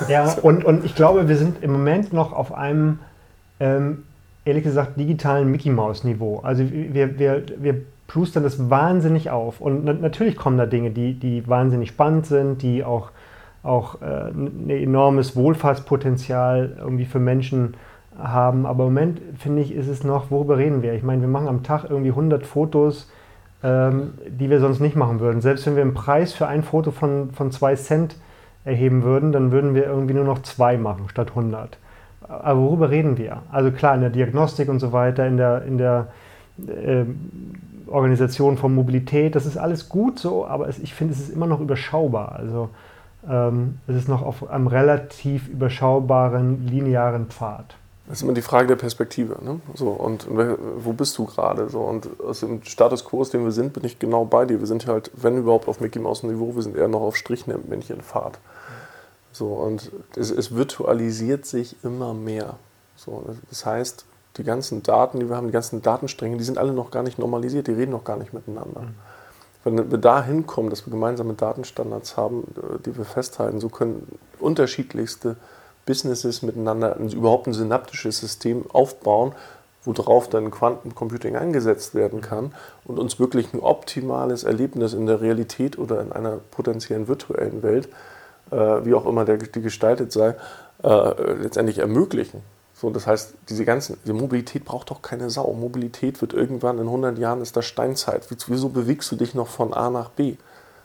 Ja, 0.07 0.31
und, 0.43 0.63
und 0.63 0.85
ich 0.85 0.93
glaube, 0.93 1.27
wir 1.27 1.37
sind 1.37 1.63
im 1.63 1.71
Moment 1.71 2.13
noch 2.13 2.33
auf 2.33 2.53
einem 2.53 2.99
ähm, 3.59 4.03
ehrlich 4.45 4.63
gesagt 4.63 4.99
digitalen 4.99 5.51
Mickey-Maus-Niveau. 5.51 6.39
Also 6.39 6.63
wir, 6.71 7.19
wir, 7.19 7.43
wir 7.57 7.81
plustern 8.07 8.43
das 8.43 8.69
wahnsinnig 8.69 9.31
auf. 9.31 9.59
Und 9.59 9.83
natürlich 9.83 10.35
kommen 10.35 10.57
da 10.57 10.67
Dinge, 10.67 10.91
die, 10.91 11.13
die 11.13 11.47
wahnsinnig 11.47 11.89
spannend 11.89 12.27
sind, 12.27 12.61
die 12.61 12.83
auch, 12.83 13.09
auch 13.63 14.01
äh, 14.01 14.29
ein 14.29 14.69
enormes 14.69 15.35
Wohlfahrtspotenzial 15.35 16.77
irgendwie 16.77 17.05
für 17.05 17.19
Menschen 17.19 17.73
haben. 18.17 18.65
Aber 18.67 18.85
im 18.85 18.93
Moment, 18.93 19.21
finde 19.37 19.63
ich, 19.63 19.73
ist 19.73 19.87
es 19.87 20.03
noch, 20.03 20.29
worüber 20.29 20.57
reden 20.57 20.83
wir? 20.83 20.93
Ich 20.93 21.03
meine, 21.03 21.21
wir 21.21 21.27
machen 21.27 21.47
am 21.47 21.63
Tag 21.63 21.85
irgendwie 21.89 22.11
100 22.11 22.45
Fotos, 22.45 23.09
ähm, 23.63 24.13
die 24.27 24.51
wir 24.51 24.59
sonst 24.59 24.79
nicht 24.79 24.95
machen 24.95 25.19
würden. 25.19 25.41
Selbst 25.41 25.65
wenn 25.65 25.75
wir 25.75 25.81
einen 25.81 25.95
Preis 25.95 26.33
für 26.33 26.47
ein 26.47 26.61
Foto 26.61 26.91
von, 26.91 27.31
von 27.31 27.51
zwei 27.51 27.75
Cent 27.75 28.15
erheben 28.63 29.03
würden, 29.03 29.31
dann 29.31 29.51
würden 29.51 29.73
wir 29.73 29.85
irgendwie 29.85 30.13
nur 30.13 30.23
noch 30.23 30.43
zwei 30.43 30.77
machen 30.77 31.09
statt 31.09 31.29
100. 31.29 31.77
Aber 32.27 32.61
worüber 32.61 32.89
reden 32.89 33.17
wir? 33.17 33.43
Also 33.51 33.71
klar, 33.71 33.95
in 33.95 34.01
der 34.01 34.09
Diagnostik 34.09 34.69
und 34.69 34.79
so 34.79 34.91
weiter, 34.91 35.27
in 35.27 35.37
der, 35.37 35.63
in 35.63 35.77
der 35.77 36.07
äh, 36.67 37.05
Organisation 37.87 38.57
von 38.57 38.73
Mobilität, 38.73 39.35
das 39.35 39.45
ist 39.45 39.57
alles 39.57 39.89
gut 39.89 40.19
so, 40.19 40.45
aber 40.45 40.67
es, 40.67 40.79
ich 40.79 40.93
finde, 40.93 41.13
es 41.13 41.19
ist 41.19 41.29
immer 41.29 41.47
noch 41.47 41.59
überschaubar. 41.59 42.33
Also 42.33 42.69
ähm, 43.29 43.79
es 43.87 43.95
ist 43.95 44.07
noch 44.07 44.21
auf 44.21 44.49
einem 44.49 44.67
relativ 44.67 45.47
überschaubaren, 45.47 46.67
linearen 46.67 47.27
Pfad. 47.27 47.75
Das 48.07 48.17
ist 48.17 48.23
immer 48.23 48.33
die 48.33 48.43
Frage 48.43 48.67
der 48.67 48.75
Perspektive. 48.75 49.43
Ne? 49.43 49.59
So, 49.73 49.89
und 49.89 50.27
wo 50.29 50.93
bist 50.93 51.17
du 51.17 51.25
gerade? 51.25 51.69
So, 51.69 51.81
und 51.81 52.07
aus 52.21 52.41
dem 52.41 52.63
Status 52.63 53.03
quo, 53.03 53.21
aus 53.21 53.31
dem 53.31 53.43
wir 53.43 53.51
sind, 53.51 53.73
bin 53.73 53.83
ich 53.83 53.97
genau 53.97 54.25
bei 54.25 54.45
dir. 54.45 54.59
Wir 54.59 54.67
sind 54.67 54.85
halt, 54.85 55.09
wenn 55.15 55.37
überhaupt, 55.37 55.67
auf 55.67 55.79
Mickey 55.79 55.97
Mouse 55.97 56.21
Niveau, 56.21 56.55
wir 56.55 56.61
sind 56.61 56.75
eher 56.75 56.87
noch 56.87 57.01
auf 57.01 57.15
Strichmännchen-Fahrt. 57.15 58.39
So, 59.35 59.47
und 59.47 59.91
es, 60.15 60.31
es, 60.31 60.55
virtualisiert 60.55 61.45
sich 61.45 61.75
immer 61.83 62.13
mehr. 62.13 62.55
So, 62.95 63.21
das 63.49 63.65
heißt, 63.65 64.05
die 64.37 64.45
ganzen 64.45 64.81
Daten, 64.81 65.19
die 65.19 65.27
wir 65.27 65.35
haben, 65.35 65.47
die 65.47 65.53
ganzen 65.53 65.81
Datenstränge, 65.81 66.37
die 66.37 66.45
sind 66.45 66.57
alle 66.57 66.71
noch 66.71 66.89
gar 66.89 67.03
nicht 67.03 67.19
normalisiert, 67.19 67.67
die 67.67 67.73
reden 67.73 67.91
noch 67.91 68.05
gar 68.05 68.15
nicht 68.15 68.33
miteinander. 68.33 68.83
Mhm. 68.83 68.95
Wenn 69.65 69.91
wir 69.91 69.97
da 69.97 70.23
hinkommen, 70.23 70.69
dass 70.69 70.87
wir 70.87 70.91
gemeinsame 70.91 71.33
Datenstandards 71.33 72.15
haben, 72.15 72.43
äh, 72.55 72.79
die 72.85 72.95
wir 72.95 73.03
festhalten, 73.03 73.59
so 73.59 73.67
können 73.67 74.07
unterschiedlichste 74.39 75.35
Businesses 75.85 76.41
miteinander 76.41 76.95
ein, 76.95 77.09
überhaupt 77.09 77.47
ein 77.47 77.53
synaptisches 77.53 78.19
System 78.19 78.63
aufbauen, 78.71 79.33
worauf 79.83 80.29
dann 80.29 80.49
Quantencomputing 80.49 81.35
eingesetzt 81.35 81.93
werden 81.93 82.21
kann 82.21 82.53
und 82.85 82.99
uns 82.99 83.19
wirklich 83.19 83.53
ein 83.53 83.59
optimales 83.59 84.45
Erlebnis 84.45 84.93
in 84.93 85.07
der 85.07 85.19
Realität 85.19 85.77
oder 85.77 85.99
in 85.99 86.13
einer 86.13 86.37
potenziellen 86.51 87.09
virtuellen 87.09 87.63
Welt, 87.63 87.87
äh, 87.87 88.14
wie 88.51 88.93
auch 88.93 89.05
immer 89.05 89.25
der, 89.25 89.37
die 89.37 89.61
gestaltet 89.61 90.11
sei, 90.11 90.35
äh, 90.83 91.33
letztendlich 91.41 91.79
ermöglichen. 91.79 92.41
So, 92.73 92.89
das 92.89 93.07
heißt, 93.07 93.35
diese 93.49 93.63
ganzen, 93.63 93.97
diese 94.03 94.13
Mobilität 94.13 94.65
braucht 94.65 94.91
doch 94.91 95.01
keine 95.01 95.29
Sau. 95.29 95.53
Mobilität 95.53 96.21
wird 96.21 96.33
irgendwann 96.33 96.77
in 96.77 96.85
100 96.85 97.17
Jahren 97.17 97.41
ist 97.41 97.55
das 97.55 97.65
Steinzeit. 97.65 98.27
Wieso 98.47 98.69
bewegst 98.69 99.11
du 99.11 99.15
dich 99.15 99.33
noch 99.33 99.47
von 99.47 99.73
A 99.73 99.89
nach 99.89 100.09
B? 100.09 100.35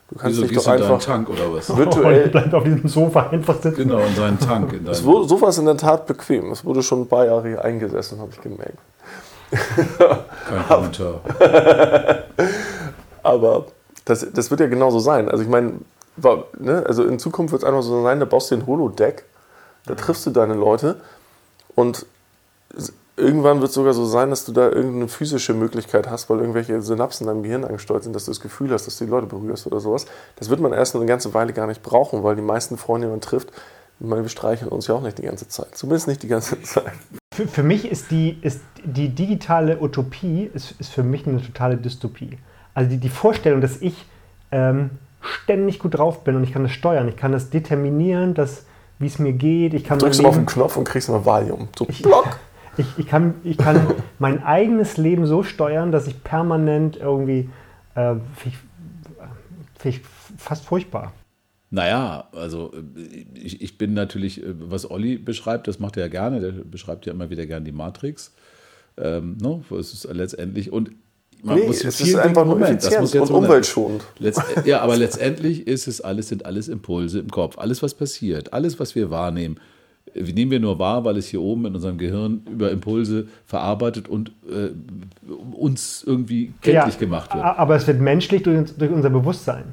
Du 0.08 0.16
kannst 0.16 0.38
Wieso 0.38 0.48
dich 0.48 0.56
doch 0.56 0.66
einfach 0.68 1.02
Tank 1.02 1.28
oder 1.28 1.52
was? 1.52 1.76
virtuell 1.76 2.26
oh, 2.26 2.30
bleibt 2.30 2.54
auf 2.54 2.64
diesem 2.64 2.88
Sofa 2.88 3.30
einfach 3.30 3.60
sitzen. 3.60 3.88
Genau, 3.88 4.00
in 4.00 4.14
seinen 4.14 4.38
Tank. 4.38 4.72
In 4.72 4.84
das 4.84 4.98
Sofa 4.98 5.48
ist 5.48 5.58
in 5.58 5.66
der 5.66 5.76
Tat 5.76 6.06
bequem. 6.06 6.50
Es 6.52 6.64
wurde 6.64 6.82
schon 6.82 7.02
ein 7.02 7.08
paar 7.08 7.26
Jahre 7.26 7.48
hier 7.48 7.64
eingesessen, 7.64 8.20
habe 8.20 8.30
ich 8.32 8.40
gemerkt. 8.40 8.78
Kein 9.50 10.66
Kommentar. 10.68 11.20
Aber 13.22 13.66
das, 14.04 14.26
das 14.32 14.50
wird 14.50 14.60
ja 14.60 14.66
genauso 14.66 15.00
sein. 15.00 15.28
Also 15.28 15.42
ich 15.42 15.48
meine, 15.48 15.74
ne, 16.58 16.84
also 16.86 17.04
in 17.04 17.18
Zukunft 17.18 17.52
wird 17.52 17.62
es 17.62 17.68
einfach 17.68 17.82
so 17.82 18.02
sein, 18.02 18.20
da 18.20 18.26
baust 18.26 18.50
du 18.50 18.56
ein 18.56 18.66
Holodeck, 18.66 19.24
da 19.86 19.94
triffst 19.94 20.26
du 20.26 20.30
deine 20.30 20.54
Leute 20.54 21.00
und 21.74 22.06
irgendwann 23.16 23.60
wird 23.60 23.68
es 23.68 23.74
sogar 23.74 23.92
so 23.92 24.04
sein, 24.04 24.30
dass 24.30 24.44
du 24.44 24.52
da 24.52 24.68
irgendeine 24.68 25.08
physische 25.08 25.54
Möglichkeit 25.54 26.08
hast, 26.08 26.30
weil 26.30 26.38
irgendwelche 26.38 26.80
Synapsen 26.82 27.26
in 27.26 27.34
deinem 27.34 27.42
Gehirn 27.42 27.64
angesteuert 27.64 28.02
sind, 28.02 28.14
dass 28.14 28.24
du 28.24 28.30
das 28.30 28.40
Gefühl 28.40 28.72
hast, 28.72 28.86
dass 28.86 28.98
du 28.98 29.04
die 29.04 29.10
Leute 29.10 29.26
berührst 29.26 29.66
oder 29.66 29.80
sowas. 29.80 30.06
Das 30.36 30.50
wird 30.50 30.60
man 30.60 30.72
erst 30.72 30.96
eine 30.96 31.06
ganze 31.06 31.34
Weile 31.34 31.52
gar 31.52 31.66
nicht 31.66 31.82
brauchen, 31.82 32.24
weil 32.24 32.36
die 32.36 32.42
meisten 32.42 32.76
Freunde, 32.76 33.06
die 33.06 33.10
man 33.10 33.20
trifft, 33.20 33.50
ich 34.00 34.06
meine, 34.06 34.22
wir 34.22 34.30
streicheln 34.30 34.70
uns 34.70 34.86
ja 34.86 34.94
auch 34.94 35.02
nicht 35.02 35.18
die 35.18 35.22
ganze 35.22 35.46
Zeit. 35.46 35.76
Zumindest 35.76 36.08
nicht 36.08 36.22
die 36.22 36.28
ganze 36.28 36.60
Zeit. 36.62 36.92
Für, 37.34 37.46
für 37.46 37.62
mich 37.62 37.90
ist 37.90 38.10
die, 38.10 38.38
ist 38.40 38.60
die 38.82 39.10
digitale 39.10 39.80
Utopie 39.80 40.50
ist, 40.52 40.74
ist 40.80 40.90
für 40.90 41.02
mich 41.02 41.26
eine 41.26 41.42
totale 41.42 41.76
Dystopie. 41.76 42.38
Also 42.72 42.90
die, 42.90 42.96
die 42.96 43.10
Vorstellung, 43.10 43.60
dass 43.60 43.76
ich 43.82 44.06
ähm, 44.52 44.90
ständig 45.20 45.78
gut 45.78 45.98
drauf 45.98 46.24
bin 46.24 46.36
und 46.36 46.44
ich 46.44 46.52
kann 46.52 46.62
das 46.62 46.72
steuern, 46.72 47.08
ich 47.08 47.16
kann 47.16 47.32
das 47.32 47.50
determinieren, 47.50 48.34
dass 48.34 48.64
wie 49.00 49.06
es 49.06 49.18
mir 49.18 49.32
geht. 49.32 49.74
Ich 49.74 49.82
kann 49.82 49.98
du 49.98 50.04
drückst 50.04 50.20
du 50.20 50.26
auf 50.26 50.36
den 50.36 50.46
Knopf 50.46 50.76
und 50.76 50.84
kriegst 50.84 51.10
ein 51.10 51.24
Valium. 51.24 51.68
So 51.76 51.86
ich, 51.88 52.02
Block. 52.02 52.38
Ich, 52.76 52.86
ich, 52.98 53.06
kann, 53.08 53.34
ich 53.42 53.58
kann 53.58 53.94
mein 54.20 54.44
eigenes 54.44 54.96
Leben 54.96 55.26
so 55.26 55.42
steuern, 55.42 55.90
dass 55.90 56.06
ich 56.06 56.22
permanent 56.22 56.96
irgendwie 56.96 57.50
äh, 57.96 58.14
ich, 59.82 60.00
fast 60.38 60.64
furchtbar. 60.64 61.12
Naja, 61.70 62.28
also 62.32 62.72
ich, 63.34 63.60
ich 63.60 63.76
bin 63.76 63.92
natürlich, 63.92 64.42
was 64.46 64.88
Olli 64.88 65.18
beschreibt, 65.18 65.66
das 65.66 65.80
macht 65.80 65.96
er 65.96 66.04
ja 66.04 66.08
gerne, 66.08 66.40
der 66.40 66.52
beschreibt 66.52 67.06
ja 67.06 67.12
immer 67.12 67.28
wieder 67.28 67.44
gerne 67.44 67.64
die 67.64 67.72
Matrix. 67.72 68.34
Ähm, 68.96 69.36
no, 69.42 69.62
ne, 69.68 69.76
es 69.76 69.92
ist 69.92 70.04
letztendlich, 70.04 70.72
und 70.72 70.92
man 71.42 71.58
nee, 71.58 71.66
muss 71.66 71.84
es 71.84 72.00
ist 72.00 72.16
einfach 72.16 72.44
nur 72.44 72.56
Moment, 72.56 72.84
effizient 72.84 73.30
und 73.30 73.30
umweltschonend. 73.30 74.02
ja, 74.64 74.80
aber 74.80 74.96
letztendlich 74.96 75.66
ist 75.66 75.88
es 75.88 76.00
alles, 76.00 76.28
sind 76.28 76.46
alles 76.46 76.68
Impulse 76.68 77.18
im 77.18 77.30
Kopf. 77.30 77.58
Alles, 77.58 77.82
was 77.82 77.94
passiert, 77.94 78.52
alles, 78.52 78.78
was 78.78 78.94
wir 78.94 79.10
wahrnehmen, 79.10 79.58
wie 80.14 80.32
nehmen 80.32 80.50
wir 80.50 80.60
nur 80.60 80.78
wahr, 80.78 81.04
weil 81.04 81.16
es 81.16 81.28
hier 81.28 81.40
oben 81.40 81.66
in 81.66 81.74
unserem 81.74 81.98
Gehirn 81.98 82.42
über 82.50 82.70
Impulse 82.70 83.28
verarbeitet 83.46 84.08
und 84.08 84.32
äh, 84.50 84.70
uns 85.52 86.02
irgendwie 86.06 86.52
kenntlich 86.60 86.94
ja, 86.94 87.00
gemacht 87.00 87.34
wird. 87.34 87.44
Aber 87.44 87.76
es 87.76 87.86
wird 87.86 88.00
menschlich 88.00 88.42
durch, 88.42 88.72
durch, 88.76 88.90
unser 88.90 89.10
Bewusstsein. 89.10 89.64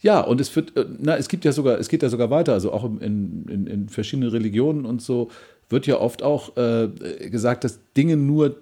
Ja, 0.00 0.20
und 0.20 0.40
es 0.40 0.54
wird, 0.54 0.76
äh, 0.76 0.86
na, 0.98 1.16
es 1.16 1.28
gibt 1.28 1.44
ja 1.44 1.52
sogar, 1.52 1.78
es 1.78 1.88
geht 1.88 2.02
ja 2.02 2.08
sogar 2.08 2.30
weiter, 2.30 2.52
also 2.52 2.72
auch 2.72 2.84
in, 2.84 3.46
in, 3.48 3.66
in 3.66 3.88
verschiedenen 3.88 4.30
Religionen 4.30 4.86
und 4.86 5.02
so 5.02 5.30
wird 5.70 5.86
ja 5.86 5.98
oft 5.98 6.22
auch 6.22 6.56
äh, 6.56 6.88
gesagt, 7.30 7.64
dass 7.64 7.78
Dinge 7.96 8.16
nur 8.16 8.56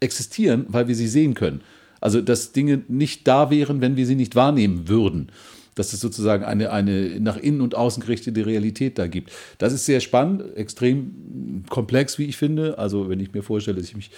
existieren, 0.00 0.66
weil 0.68 0.88
wir 0.88 0.94
sie 0.94 1.08
sehen 1.08 1.34
können. 1.34 1.60
Also, 2.00 2.20
dass 2.20 2.52
Dinge 2.52 2.82
nicht 2.88 3.26
da 3.26 3.50
wären, 3.50 3.80
wenn 3.80 3.96
wir 3.96 4.06
sie 4.06 4.14
nicht 4.14 4.36
wahrnehmen 4.36 4.88
würden. 4.88 5.30
Dass 5.74 5.92
es 5.92 6.00
sozusagen 6.00 6.44
eine, 6.44 6.72
eine 6.72 7.20
nach 7.20 7.36
innen 7.36 7.60
und 7.60 7.74
außen 7.74 8.02
gerichtete 8.02 8.46
Realität 8.46 8.98
da 8.98 9.06
gibt. 9.06 9.32
Das 9.58 9.72
ist 9.72 9.86
sehr 9.86 10.00
spannend, 10.00 10.56
extrem 10.56 11.64
komplex, 11.68 12.18
wie 12.18 12.24
ich 12.24 12.36
finde. 12.36 12.78
Also, 12.78 13.08
wenn 13.08 13.20
ich 13.20 13.32
mir 13.32 13.42
vorstelle, 13.42 13.78
dass 13.78 13.88
ich 13.88 13.96
mich 13.96 14.10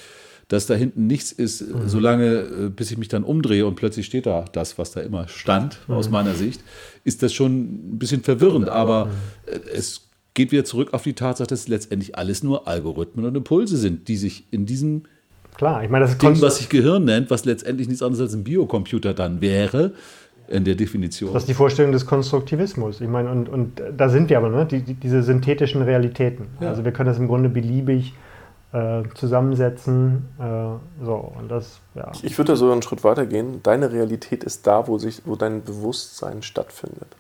dass 0.51 0.67
da 0.67 0.75
hinten 0.75 1.07
nichts 1.07 1.31
ist, 1.31 1.61
mhm. 1.63 1.89
solange, 1.89 2.27
äh, 2.27 2.69
bis 2.71 2.91
ich 2.91 2.99
mich 2.99 3.07
dann 3.07 3.23
umdrehe 3.23 3.65
und 3.67 3.77
plötzlich 3.77 4.07
steht 4.07 4.27
da 4.27 4.45
das, 4.51 4.79
was 4.79 4.91
da 4.91 5.01
immer 5.01 5.29
stand, 5.29 5.79
mhm. 5.87 5.95
aus 5.95 6.11
meiner 6.11 6.35
Sicht, 6.35 6.61
ist 7.05 7.23
das 7.23 7.33
schon 7.33 7.93
ein 7.93 7.99
bisschen 8.01 8.23
verwirrend. 8.23 8.69
Aber 8.69 9.07
mhm. 9.07 9.11
Es 9.73 10.09
geht 10.35 10.51
wieder 10.51 10.65
zurück 10.65 10.93
auf 10.93 11.05
die 11.05 11.13
Tatsache, 11.13 11.47
dass 11.47 11.69
letztendlich 11.69 12.17
alles 12.17 12.43
nur 12.43 12.67
Algorithmen 12.67 13.25
und 13.25 13.37
Impulse 13.37 13.77
sind, 13.77 14.09
die 14.09 14.17
sich 14.17 14.45
in 14.51 14.67
diesem 14.67 15.05
Klar, 15.61 15.85
ich 15.85 15.91
meine, 15.91 16.07
das 16.07 16.17
Ding, 16.17 16.41
was 16.41 16.57
sich 16.57 16.71
Gehirn 16.71 17.05
nennt, 17.05 17.31
was 17.31 17.45
letztendlich 17.45 17.87
nichts 17.87 18.03
anderes 18.03 18.23
als 18.23 18.33
ein 18.33 18.45
Biocomputer 18.45 19.13
dann 19.13 19.43
wäre, 19.43 19.93
in 20.49 20.65
der 20.65 20.75
Definition. 20.75 21.35
Das 21.35 21.43
ist 21.43 21.51
die 21.51 21.55
Vorstellung 21.55 21.93
des 21.93 22.07
Konstruktivismus. 22.07 23.03
Ich 23.03 23.09
meine, 23.09 23.31
und, 23.31 23.47
und 23.51 23.83
da 23.95 24.09
sind 24.09 24.31
wir 24.31 24.39
aber, 24.39 24.49
ne? 24.49 24.65
Die, 24.65 24.81
die, 24.81 24.95
diese 24.95 25.23
synthetischen 25.23 25.83
Realitäten. 25.83 26.47
Ja. 26.61 26.71
Also 26.71 26.87
wir 26.87 26.93
können 26.93 27.09
das 27.09 27.19
im 27.19 27.29
Grunde 27.29 27.51
beliebig 27.51 28.15
äh, 28.73 29.03
zusammensetzen. 29.15 30.31
Äh, 30.39 31.05
so, 31.05 31.31
und 31.39 31.51
das, 31.51 31.81
ja. 31.95 32.11
Ich, 32.15 32.25
ich 32.25 32.39
würde 32.39 32.53
da 32.53 32.57
sogar 32.57 32.73
einen 32.73 32.81
Schritt 32.81 33.05
weiter 33.05 33.27
gehen. 33.27 33.61
Deine 33.63 33.93
Realität 33.93 34.45
ist 34.45 34.67
da, 34.67 34.89
wo, 34.89 34.97
sich, 34.97 35.21
wo 35.27 35.37
dein 35.37 35.63
Bewusstsein 35.63 36.43
stattfindet. 36.43 37.15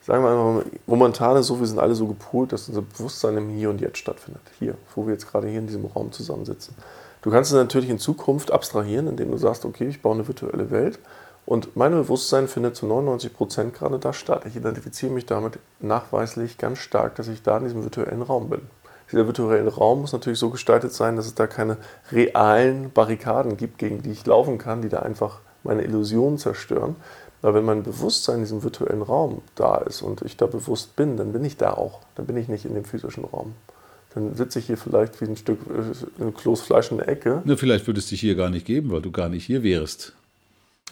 Sagen 0.00 0.24
wir 0.24 0.30
einfach, 0.30 0.70
momentan 0.86 1.36
ist 1.36 1.48
so, 1.48 1.60
wir 1.60 1.66
sind 1.66 1.80
alle 1.80 1.94
so 1.94 2.06
gepolt, 2.06 2.50
dass 2.50 2.66
unser 2.66 2.80
Bewusstsein 2.80 3.36
im 3.36 3.50
Hier 3.50 3.68
und 3.68 3.82
Jetzt 3.82 3.98
stattfindet. 3.98 4.40
Hier, 4.58 4.74
wo 4.94 5.04
wir 5.04 5.12
jetzt 5.12 5.30
gerade 5.30 5.48
hier 5.48 5.58
in 5.58 5.66
diesem 5.66 5.84
Raum 5.84 6.12
zusammensitzen. 6.12 6.74
Du 7.22 7.30
kannst 7.30 7.50
es 7.50 7.56
natürlich 7.56 7.90
in 7.90 7.98
Zukunft 7.98 8.52
abstrahieren, 8.52 9.08
indem 9.08 9.32
du 9.32 9.38
sagst, 9.38 9.64
okay, 9.64 9.88
ich 9.88 10.02
baue 10.02 10.14
eine 10.14 10.28
virtuelle 10.28 10.70
Welt 10.70 11.00
und 11.46 11.76
mein 11.76 11.92
Bewusstsein 11.92 12.46
findet 12.46 12.76
zu 12.76 12.86
99 12.86 13.34
Prozent 13.34 13.74
gerade 13.74 13.98
da 13.98 14.12
statt. 14.12 14.44
Ich 14.46 14.54
identifiziere 14.54 15.10
mich 15.10 15.26
damit 15.26 15.58
nachweislich 15.80 16.58
ganz 16.58 16.78
stark, 16.78 17.16
dass 17.16 17.26
ich 17.26 17.42
da 17.42 17.58
in 17.58 17.64
diesem 17.64 17.82
virtuellen 17.82 18.22
Raum 18.22 18.50
bin. 18.50 18.60
Dieser 19.10 19.26
virtuelle 19.26 19.74
Raum 19.74 20.02
muss 20.02 20.12
natürlich 20.12 20.38
so 20.38 20.50
gestaltet 20.50 20.92
sein, 20.92 21.16
dass 21.16 21.26
es 21.26 21.34
da 21.34 21.46
keine 21.46 21.78
realen 22.12 22.92
Barrikaden 22.92 23.56
gibt, 23.56 23.78
gegen 23.78 24.02
die 24.02 24.12
ich 24.12 24.26
laufen 24.26 24.58
kann, 24.58 24.82
die 24.82 24.90
da 24.90 25.00
einfach 25.00 25.40
meine 25.64 25.82
Illusionen 25.82 26.38
zerstören. 26.38 26.94
Aber 27.40 27.54
wenn 27.54 27.64
mein 27.64 27.82
Bewusstsein 27.82 28.36
in 28.36 28.42
diesem 28.42 28.62
virtuellen 28.62 29.02
Raum 29.02 29.42
da 29.54 29.78
ist 29.78 30.02
und 30.02 30.22
ich 30.22 30.36
da 30.36 30.46
bewusst 30.46 30.94
bin, 30.96 31.16
dann 31.16 31.32
bin 31.32 31.44
ich 31.44 31.56
da 31.56 31.72
auch. 31.72 32.00
Dann 32.14 32.26
bin 32.26 32.36
ich 32.36 32.48
nicht 32.48 32.64
in 32.64 32.74
dem 32.74 32.84
physischen 32.84 33.24
Raum 33.24 33.54
dann 34.14 34.34
sitze 34.34 34.58
ich 34.58 34.66
hier 34.66 34.76
vielleicht 34.76 35.20
wie 35.20 35.26
ein 35.26 35.36
Stück 35.36 35.58
äh, 35.68 36.22
ein 36.22 36.34
Kloß 36.34 36.62
Fleisch 36.62 36.90
in 36.90 36.98
der 36.98 37.08
Ecke. 37.08 37.42
Ne, 37.44 37.56
vielleicht 37.56 37.86
würde 37.86 38.00
es 38.00 38.06
dich 38.06 38.20
hier 38.20 38.34
gar 38.34 38.50
nicht 38.50 38.66
geben, 38.66 38.90
weil 38.90 39.02
du 39.02 39.10
gar 39.10 39.28
nicht 39.28 39.44
hier 39.44 39.62
wärst. 39.62 40.14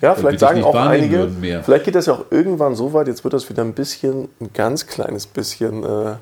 Ja, 0.03 0.15
vielleicht 0.15 0.41
sagen 0.41 0.63
auch 0.63 0.75
einige, 0.75 1.31
vielleicht 1.65 1.85
geht 1.85 1.95
das 1.95 2.07
ja 2.07 2.13
auch 2.13 2.27
irgendwann 2.31 2.75
so 2.75 2.93
weit, 2.93 3.07
jetzt 3.09 3.25
wird 3.25 3.33
das 3.33 3.49
wieder 3.49 3.63
ein 3.63 3.73
bisschen, 3.73 4.29
ein 4.41 4.51
ganz 4.53 4.87
kleines 4.87 5.27
bisschen, 5.27 5.85
äh, 5.85 6.17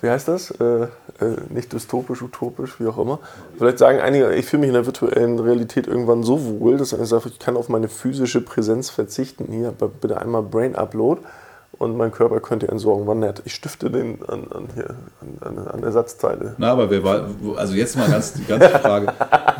wie 0.00 0.08
heißt 0.08 0.28
das? 0.28 0.50
Äh, 0.52 0.84
äh, 0.84 0.88
nicht 1.50 1.72
dystopisch, 1.74 2.22
utopisch, 2.22 2.80
wie 2.80 2.86
auch 2.86 2.96
immer. 2.96 3.18
Vielleicht 3.58 3.78
sagen 3.78 4.00
einige, 4.00 4.34
ich 4.34 4.46
fühle 4.46 4.60
mich 4.60 4.68
in 4.68 4.74
der 4.74 4.86
virtuellen 4.86 5.38
Realität 5.38 5.86
irgendwann 5.86 6.22
so 6.22 6.58
wohl, 6.58 6.78
dass 6.78 6.94
ich 6.94 7.06
sage, 7.06 7.28
ich 7.28 7.38
kann 7.38 7.58
auf 7.58 7.68
meine 7.68 7.88
physische 7.88 8.40
Präsenz 8.40 8.88
verzichten. 8.88 9.46
Hier, 9.50 9.72
bitte 10.00 10.20
einmal 10.20 10.42
Brain 10.42 10.74
Upload 10.74 11.20
und 11.78 11.96
mein 11.96 12.12
Körper 12.12 12.40
könnte 12.40 12.68
entsorgen. 12.68 13.06
War 13.06 13.14
nett. 13.14 13.42
Ich 13.44 13.54
stifte 13.54 13.90
den 13.90 14.22
an, 14.28 14.46
an, 14.50 14.68
hier, 14.74 14.96
an, 15.40 15.58
an 15.58 15.82
Ersatzteile. 15.82 16.54
Na, 16.58 16.72
aber 16.72 16.90
wer 16.90 17.02
war, 17.04 17.28
also 17.56 17.74
jetzt 17.74 17.96
mal 17.96 18.08
ganz, 18.08 18.34
die 18.34 18.44
ganze 18.44 18.68
Frage, 18.70 19.12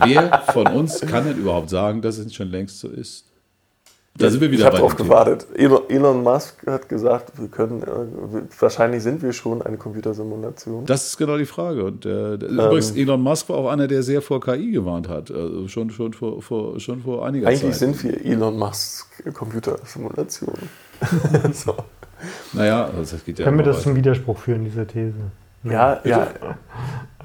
wer 0.04 0.42
von 0.52 0.66
uns 0.68 1.00
kann 1.00 1.24
denn 1.24 1.38
überhaupt 1.38 1.70
sagen, 1.70 2.02
dass 2.02 2.18
es 2.18 2.34
schon 2.34 2.50
längst 2.50 2.80
so 2.80 2.88
ist? 2.88 3.26
Da 4.16 4.30
sind 4.30 4.40
wir 4.40 4.50
wieder 4.52 4.60
ich 4.60 4.66
habe 4.66 4.76
darauf 4.76 4.94
gewartet. 4.94 5.48
Elon 5.56 6.22
Musk 6.22 6.64
hat 6.68 6.88
gesagt, 6.88 7.32
wir 7.36 7.48
können, 7.48 7.82
äh, 7.82 8.60
wahrscheinlich 8.60 9.02
sind 9.02 9.22
wir 9.22 9.32
schon 9.32 9.60
eine 9.60 9.76
Computersimulation. 9.76 10.86
Das 10.86 11.08
ist 11.08 11.16
genau 11.16 11.36
die 11.36 11.46
Frage. 11.46 11.84
Und 11.84 12.06
äh, 12.06 12.34
ähm, 12.34 12.40
übrigens, 12.40 12.92
Elon 12.92 13.20
Musk 13.20 13.48
war 13.48 13.56
auch 13.56 13.70
einer, 13.70 13.88
der 13.88 14.04
sehr 14.04 14.22
vor 14.22 14.40
KI 14.40 14.70
gewarnt 14.70 15.08
hat. 15.08 15.32
Also 15.32 15.66
schon, 15.66 15.90
schon, 15.90 16.12
vor, 16.12 16.40
vor, 16.42 16.78
schon 16.78 17.02
vor 17.02 17.26
einiger 17.26 17.48
eigentlich 17.48 17.72
Zeit. 17.72 17.82
Eigentlich 17.82 18.00
sind 18.00 18.04
wir 18.04 18.24
Elon 18.24 18.56
Musk 18.56 19.34
Computersimulation. 19.34 20.54
so. 21.52 21.74
Naja, 22.52 22.86
also 22.86 23.16
das 23.16 23.24
geht 23.24 23.38
ja. 23.38 23.44
Können 23.44 23.58
wir 23.58 23.64
das 23.64 23.82
zum 23.82 23.94
Widerspruch 23.96 24.38
führen, 24.38 24.64
diese 24.64 24.86
These? 24.86 25.14
Ja, 25.64 26.00
ja. 26.04 26.04
ja. 26.04 26.28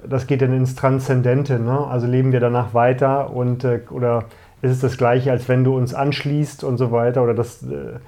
das 0.08 0.28
geht 0.28 0.41
dann 0.41 0.54
ins 0.54 0.76
Transzendente. 0.76 1.60
Ne? 1.60 1.88
Also 1.88 2.08
leben 2.08 2.32
wir 2.32 2.39
danach 2.39 2.74
weiter 2.74 3.32
und 3.32 3.64
äh, 3.64 3.82
oder 3.89 4.26
ist 4.62 4.72
es 4.72 4.80
das 4.80 4.97
Gleiche, 4.97 5.32
als 5.32 5.47
wenn 5.47 5.64
du 5.64 5.76
uns 5.76 5.93
anschließt 5.93 6.64
und 6.64 6.78
so 6.78 6.91
weiter 6.91 7.24
oder 7.24 7.34
das 7.34 7.64
äh, 7.64 8.00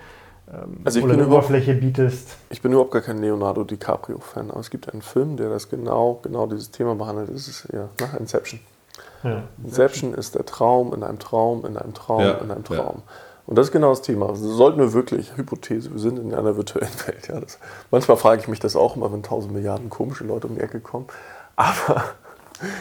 ähm, 0.52 0.78
also 0.84 1.00
ich 1.00 1.06
oder 1.06 1.14
eine 1.14 1.28
Oberfläche 1.28 1.74
bietest. 1.74 2.38
Ich 2.50 2.62
bin 2.62 2.72
überhaupt 2.72 2.92
gar 2.92 3.02
kein 3.02 3.20
Leonardo 3.20 3.64
DiCaprio-Fan, 3.64 4.52
aber 4.52 4.60
es 4.60 4.70
gibt 4.70 4.92
einen 4.92 5.02
Film, 5.02 5.38
der 5.38 5.50
das 5.50 5.70
genau, 5.70 6.20
genau 6.24 6.48
dieses 6.48 6.72
Thema 6.72 6.96
behandelt. 6.96 7.30
Das 7.34 7.48
ist 7.48 7.68
ja 7.72 7.89
ne? 8.00 8.20
Inception. 8.20 8.60
Ja, 9.24 9.44
Inception 9.64 10.14
ist 10.14 10.36
der 10.36 10.46
Traum 10.46 10.94
in 10.94 11.04
einem 11.04 11.20
Traum, 11.20 11.66
in 11.66 11.78
einem 11.78 11.94
Traum, 11.94 12.22
ja, 12.22 12.32
in 12.34 12.52
einem 12.52 12.64
Traum. 12.64 12.98
Ja. 12.98 13.14
Und 13.46 13.58
das 13.58 13.68
ist 13.68 13.72
genau 13.72 13.89
das 13.89 14.02
Thema. 14.02 14.30
Also 14.30 14.48
sollten 14.54 14.80
wir 14.80 14.94
wirklich, 14.94 15.36
Hypothese, 15.36 15.92
wir 15.92 16.00
sind 16.00 16.18
in 16.18 16.34
einer 16.34 16.56
virtuellen 16.58 16.89
Welt. 17.06 17.28
Ja, 17.28 17.39
das, 17.39 17.60
manchmal 17.92 18.18
frage 18.18 18.42
ich 18.42 18.48
mich 18.48 18.60
das 18.60 18.76
auch 18.76 18.96
immer, 18.96 19.12
wenn 19.12 19.24
tausend 19.24 19.54
Milliarden 19.54 19.89
komische 19.89 20.24
Leute 20.24 20.48
um 20.48 20.56
die 20.56 20.62
Ecke 20.62 20.80
kommen. 20.80 21.06
Aber 21.62 22.03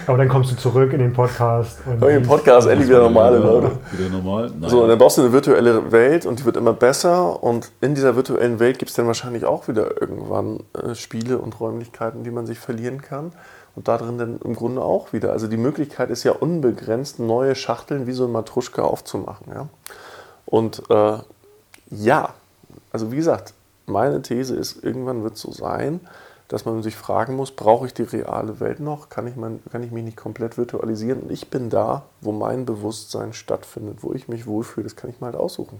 aber 0.06 0.18
dann 0.18 0.28
kommst 0.28 0.52
du 0.52 0.56
zurück 0.56 0.92
in 0.92 0.98
den 0.98 1.12
Podcast. 1.12 1.78
Und 1.86 2.02
in 2.02 2.08
den 2.08 2.22
Podcast 2.22 2.68
endlich 2.68 2.88
wieder 2.88 3.00
normale 3.00 3.38
Leute. 3.38 3.72
Wieder 3.92 4.10
normal? 4.10 4.50
Nein. 4.58 4.68
So, 4.70 4.82
und 4.82 4.88
dann 4.88 4.98
baust 4.98 5.16
du 5.16 5.22
eine 5.22 5.32
virtuelle 5.32 5.90
Welt 5.90 6.26
und 6.26 6.38
die 6.38 6.44
wird 6.44 6.56
immer 6.56 6.72
besser. 6.72 7.42
Und 7.42 7.70
in 7.80 7.94
dieser 7.94 8.16
virtuellen 8.16 8.60
Welt 8.60 8.78
gibt 8.78 8.90
es 8.90 8.96
dann 8.96 9.06
wahrscheinlich 9.06 9.44
auch 9.44 9.68
wieder 9.68 10.00
irgendwann 10.00 10.60
äh, 10.74 10.94
Spiele 10.94 11.38
und 11.38 11.58
Räumlichkeiten, 11.60 12.24
die 12.24 12.30
man 12.30 12.46
sich 12.46 12.58
verlieren 12.58 13.00
kann. 13.00 13.32
Und 13.74 13.88
da 13.88 13.96
drin 13.96 14.18
dann 14.18 14.38
im 14.44 14.54
Grunde 14.54 14.82
auch 14.82 15.12
wieder. 15.12 15.32
Also 15.32 15.46
die 15.46 15.56
Möglichkeit 15.56 16.10
ist 16.10 16.24
ja 16.24 16.32
unbegrenzt, 16.32 17.18
neue 17.18 17.54
Schachteln 17.54 18.06
wie 18.06 18.12
so 18.12 18.26
ein 18.26 18.32
Matruschka 18.32 18.82
aufzumachen. 18.82 19.46
Ja? 19.52 19.68
Und 20.44 20.82
äh, 20.90 21.18
ja, 21.90 22.34
also 22.92 23.12
wie 23.12 23.16
gesagt, 23.16 23.54
meine 23.86 24.22
These 24.22 24.56
ist, 24.56 24.82
irgendwann 24.84 25.22
wird 25.22 25.34
es 25.34 25.40
so 25.40 25.52
sein, 25.52 26.00
dass 26.50 26.64
man 26.64 26.82
sich 26.82 26.96
fragen 26.96 27.36
muss, 27.36 27.52
brauche 27.52 27.86
ich 27.86 27.94
die 27.94 28.02
reale 28.02 28.58
Welt 28.58 28.80
noch? 28.80 29.08
Kann 29.08 29.28
ich, 29.28 29.36
mein, 29.36 29.60
kann 29.70 29.84
ich 29.84 29.92
mich 29.92 30.02
nicht 30.02 30.16
komplett 30.16 30.58
virtualisieren? 30.58 31.20
Und 31.20 31.30
ich 31.30 31.48
bin 31.48 31.70
da, 31.70 32.02
wo 32.20 32.32
mein 32.32 32.66
Bewusstsein 32.66 33.32
stattfindet, 33.32 33.98
wo 34.00 34.12
ich 34.12 34.26
mich 34.26 34.48
wohlfühle, 34.48 34.82
das 34.82 34.96
kann 34.96 35.10
ich 35.10 35.20
mal 35.20 35.26
halt 35.26 35.36
aussuchen. 35.36 35.78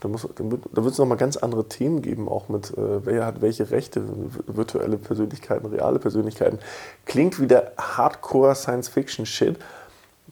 Da, 0.00 0.08
muss, 0.08 0.26
da 0.34 0.44
wird 0.82 0.92
es 0.92 0.98
nochmal 0.98 1.18
ganz 1.18 1.36
andere 1.36 1.68
Themen 1.68 2.00
geben, 2.00 2.26
auch 2.26 2.48
mit, 2.48 2.70
äh, 2.70 3.04
wer 3.04 3.26
hat 3.26 3.42
welche 3.42 3.70
Rechte, 3.70 4.02
virtuelle 4.46 4.96
Persönlichkeiten, 4.96 5.66
reale 5.66 5.98
Persönlichkeiten. 5.98 6.58
Klingt 7.04 7.38
wie 7.38 7.46
der 7.46 7.72
Hardcore 7.76 8.54
Science-Fiction-Shit, 8.54 9.58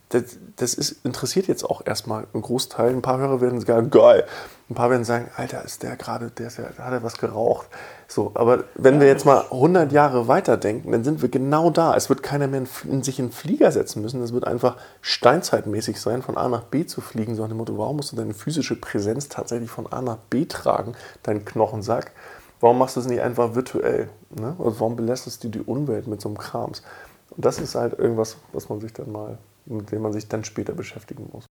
das, 0.08 0.38
das 0.56 0.72
ist, 0.72 1.04
interessiert 1.04 1.48
jetzt 1.48 1.64
auch 1.64 1.84
erstmal 1.84 2.26
einen 2.32 2.42
Großteil. 2.42 2.90
Ein 2.90 3.02
paar 3.02 3.18
Hörer 3.18 3.42
werden 3.42 3.60
sagen, 3.60 3.90
geil. 3.90 4.24
Ein 4.68 4.74
paar 4.74 4.90
werden 4.90 5.04
sagen, 5.04 5.30
Alter, 5.36 5.64
ist 5.64 5.84
der 5.84 5.96
gerade, 5.96 6.30
der 6.30 6.48
ist 6.48 6.58
ja, 6.58 6.64
hat 6.64 6.92
er 6.92 7.02
was 7.02 7.18
geraucht. 7.18 7.68
So, 8.08 8.32
aber 8.34 8.64
wenn 8.74 8.98
wir 8.98 9.06
jetzt 9.06 9.24
mal 9.24 9.44
100 9.50 9.92
Jahre 9.92 10.26
weiterdenken, 10.26 10.90
dann 10.90 11.04
sind 11.04 11.22
wir 11.22 11.28
genau 11.28 11.70
da. 11.70 11.94
Es 11.94 12.08
wird 12.08 12.22
keiner 12.22 12.48
mehr 12.48 12.64
in, 12.84 13.02
sich 13.02 13.20
in 13.20 13.30
Flieger 13.30 13.70
setzen 13.70 14.02
müssen. 14.02 14.20
Es 14.22 14.32
wird 14.32 14.46
einfach 14.46 14.76
steinzeitmäßig 15.02 16.00
sein, 16.00 16.22
von 16.22 16.36
A 16.36 16.48
nach 16.48 16.64
B 16.64 16.84
zu 16.84 17.00
fliegen. 17.00 17.36
So 17.36 17.42
nach 17.42 17.48
dem 17.48 17.58
Motto, 17.58 17.78
warum 17.78 17.96
musst 17.96 18.10
du 18.10 18.16
deine 18.16 18.34
physische 18.34 18.74
Präsenz 18.74 19.28
tatsächlich 19.28 19.70
von 19.70 19.86
A 19.92 20.02
nach 20.02 20.16
B 20.16 20.46
tragen, 20.46 20.94
deinen 21.22 21.44
Knochensack? 21.44 22.12
Warum 22.58 22.78
machst 22.78 22.96
du 22.96 23.00
es 23.00 23.06
nicht 23.06 23.20
einfach 23.20 23.54
virtuell? 23.54 24.08
Ne? 24.30 24.54
Und 24.58 24.80
warum 24.80 24.96
belässt 24.96 25.44
du 25.44 25.48
die 25.48 25.60
Umwelt 25.60 26.08
mit 26.08 26.20
so 26.20 26.28
einem 26.28 26.38
Krams? 26.38 26.82
Und 27.30 27.44
das 27.44 27.58
ist 27.58 27.74
halt 27.74 27.98
irgendwas, 27.98 28.36
was 28.52 28.68
man 28.68 28.80
sich 28.80 28.92
dann 28.92 29.12
mal 29.12 29.38
mit 29.66 29.92
dem 29.92 30.02
man 30.02 30.12
sich 30.12 30.28
dann 30.28 30.44
später 30.44 30.72
beschäftigen 30.72 31.28
muss. 31.32 31.46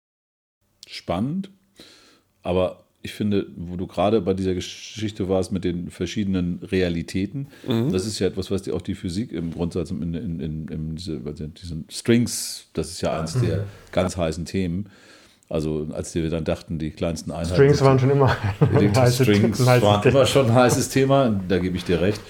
Spannend, 0.86 1.50
aber 2.42 2.83
ich 3.04 3.12
finde, 3.12 3.46
wo 3.54 3.76
du 3.76 3.86
gerade 3.86 4.22
bei 4.22 4.32
dieser 4.32 4.54
Geschichte 4.54 5.28
warst 5.28 5.52
mit 5.52 5.62
den 5.62 5.90
verschiedenen 5.90 6.58
Realitäten, 6.62 7.48
mhm. 7.68 7.92
das 7.92 8.06
ist 8.06 8.18
ja 8.18 8.26
etwas, 8.26 8.50
was 8.50 8.66
auch 8.70 8.80
die 8.80 8.94
Physik 8.94 9.30
im 9.30 9.52
Grundsatz 9.52 9.90
in, 9.90 10.14
in, 10.14 10.40
in, 10.40 10.68
in 10.68 10.96
diese, 10.96 11.20
diesen 11.20 11.84
Strings, 11.90 12.68
das 12.72 12.90
ist 12.90 13.02
ja 13.02 13.18
eines 13.18 13.38
der 13.38 13.66
ganz 13.92 14.16
heißen 14.16 14.46
Themen. 14.46 14.88
Also 15.50 15.88
als 15.92 16.14
wir 16.14 16.30
dann 16.30 16.44
dachten, 16.44 16.78
die 16.78 16.90
kleinsten 16.90 17.30
Einheiten. 17.30 17.52
Strings 17.52 17.82
waren 17.82 17.98
schon 17.98 18.10
immer 18.10 18.34
ein 18.60 18.96
heißes, 18.96 19.26
Strings 19.26 19.66
waren 19.66 20.08
immer 20.08 20.24
schon 20.24 20.46
ein 20.46 20.54
heißes 20.54 20.88
Thema, 20.88 21.38
da 21.46 21.58
gebe 21.58 21.76
ich 21.76 21.84
dir 21.84 22.00
recht. 22.00 22.22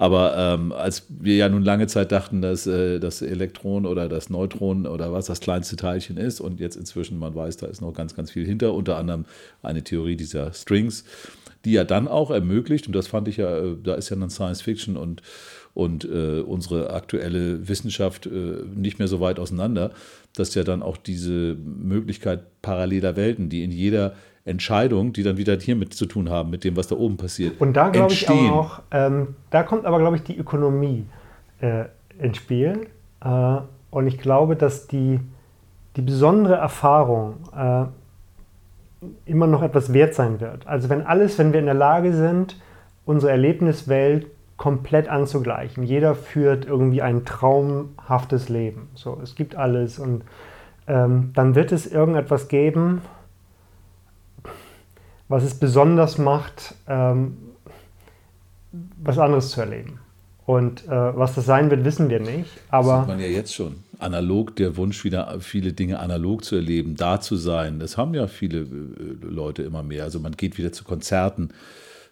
Aber 0.00 0.34
ähm, 0.34 0.72
als 0.72 1.04
wir 1.10 1.36
ja 1.36 1.50
nun 1.50 1.62
lange 1.62 1.86
Zeit 1.86 2.10
dachten, 2.10 2.40
dass 2.40 2.66
äh, 2.66 2.98
das 3.00 3.20
Elektron 3.20 3.84
oder 3.84 4.08
das 4.08 4.30
Neutron 4.30 4.86
oder 4.86 5.12
was 5.12 5.26
das 5.26 5.40
kleinste 5.40 5.76
Teilchen 5.76 6.16
ist 6.16 6.40
und 6.40 6.58
jetzt 6.58 6.76
inzwischen 6.76 7.18
man 7.18 7.34
weiß, 7.34 7.58
da 7.58 7.66
ist 7.66 7.82
noch 7.82 7.92
ganz, 7.92 8.16
ganz 8.16 8.30
viel 8.30 8.46
hinter, 8.46 8.72
unter 8.72 8.96
anderem 8.96 9.26
eine 9.62 9.84
Theorie 9.84 10.16
dieser 10.16 10.54
Strings, 10.54 11.04
die 11.66 11.72
ja 11.72 11.84
dann 11.84 12.08
auch 12.08 12.30
ermöglicht, 12.30 12.86
und 12.86 12.96
das 12.96 13.08
fand 13.08 13.28
ich 13.28 13.36
ja, 13.36 13.54
äh, 13.58 13.76
da 13.84 13.92
ist 13.92 14.08
ja 14.08 14.16
dann 14.16 14.30
Science 14.30 14.62
Fiction 14.62 14.96
und, 14.96 15.20
und 15.74 16.06
äh, 16.06 16.40
unsere 16.40 16.94
aktuelle 16.94 17.68
Wissenschaft 17.68 18.24
äh, 18.24 18.30
nicht 18.74 19.00
mehr 19.00 19.08
so 19.08 19.20
weit 19.20 19.38
auseinander, 19.38 19.90
dass 20.36 20.54
ja 20.54 20.64
dann 20.64 20.82
auch 20.82 20.96
diese 20.96 21.56
Möglichkeit 21.56 22.62
paralleler 22.62 23.16
Welten, 23.16 23.48
die 23.48 23.64
in 23.64 23.70
jeder 23.70 24.14
Entscheidungen, 24.44 25.12
die 25.12 25.22
dann 25.22 25.36
wieder 25.36 25.58
hiermit 25.58 25.94
zu 25.94 26.06
tun 26.06 26.30
haben, 26.30 26.50
mit 26.50 26.64
dem, 26.64 26.76
was 26.76 26.88
da 26.88 26.96
oben 26.96 27.16
passiert. 27.16 27.60
Und 27.60 27.74
da 27.74 27.88
glaube 27.88 28.12
ich 28.12 28.28
auch, 28.28 28.80
ähm, 28.90 29.34
da 29.50 29.62
kommt 29.62 29.84
aber, 29.84 29.98
glaube 29.98 30.16
ich, 30.16 30.22
die 30.22 30.36
Ökonomie 30.36 31.04
äh, 31.60 31.84
ins 32.18 32.38
Spiel. 32.38 32.86
Äh, 33.22 33.56
und 33.90 34.06
ich 34.06 34.18
glaube, 34.18 34.56
dass 34.56 34.86
die, 34.86 35.20
die 35.96 36.02
besondere 36.02 36.54
Erfahrung 36.54 37.34
äh, 37.54 37.84
immer 39.26 39.46
noch 39.46 39.62
etwas 39.62 39.92
wert 39.92 40.14
sein 40.14 40.40
wird. 40.40 40.66
Also 40.66 40.88
wenn 40.88 41.02
alles, 41.02 41.38
wenn 41.38 41.52
wir 41.52 41.60
in 41.60 41.66
der 41.66 41.74
Lage 41.74 42.12
sind, 42.12 42.56
unsere 43.04 43.32
Erlebniswelt 43.32 44.26
komplett 44.60 45.08
anzugleichen. 45.08 45.84
Jeder 45.84 46.14
führt 46.14 46.66
irgendwie 46.66 47.00
ein 47.00 47.24
traumhaftes 47.24 48.50
Leben. 48.50 48.90
So, 48.94 49.18
es 49.22 49.34
gibt 49.34 49.56
alles 49.56 49.98
und 49.98 50.22
ähm, 50.86 51.30
dann 51.34 51.54
wird 51.54 51.72
es 51.72 51.86
irgendetwas 51.86 52.48
geben, 52.48 53.00
was 55.28 55.44
es 55.44 55.54
besonders 55.54 56.18
macht, 56.18 56.74
ähm, 56.86 57.38
was 59.02 59.18
anderes 59.18 59.48
zu 59.48 59.62
erleben. 59.62 59.98
Und 60.44 60.86
äh, 60.88 60.90
was 60.90 61.34
das 61.34 61.46
sein 61.46 61.70
wird, 61.70 61.86
wissen 61.86 62.10
wir 62.10 62.20
nicht. 62.20 62.50
Aber 62.68 62.88
das 62.88 62.98
sieht 62.98 63.08
man 63.08 63.20
ja 63.20 63.28
jetzt 63.28 63.54
schon. 63.54 63.76
Analog, 63.98 64.56
der 64.56 64.76
Wunsch, 64.76 65.04
wieder 65.04 65.40
viele 65.40 65.72
Dinge 65.72 66.00
analog 66.00 66.44
zu 66.44 66.56
erleben, 66.56 66.96
da 66.96 67.18
zu 67.18 67.36
sein, 67.36 67.78
das 67.78 67.96
haben 67.96 68.12
ja 68.12 68.26
viele 68.26 68.58
äh, 68.58 68.66
Leute 69.22 69.62
immer 69.62 69.82
mehr. 69.82 70.04
Also 70.04 70.20
man 70.20 70.32
geht 70.32 70.58
wieder 70.58 70.70
zu 70.70 70.84
Konzerten. 70.84 71.48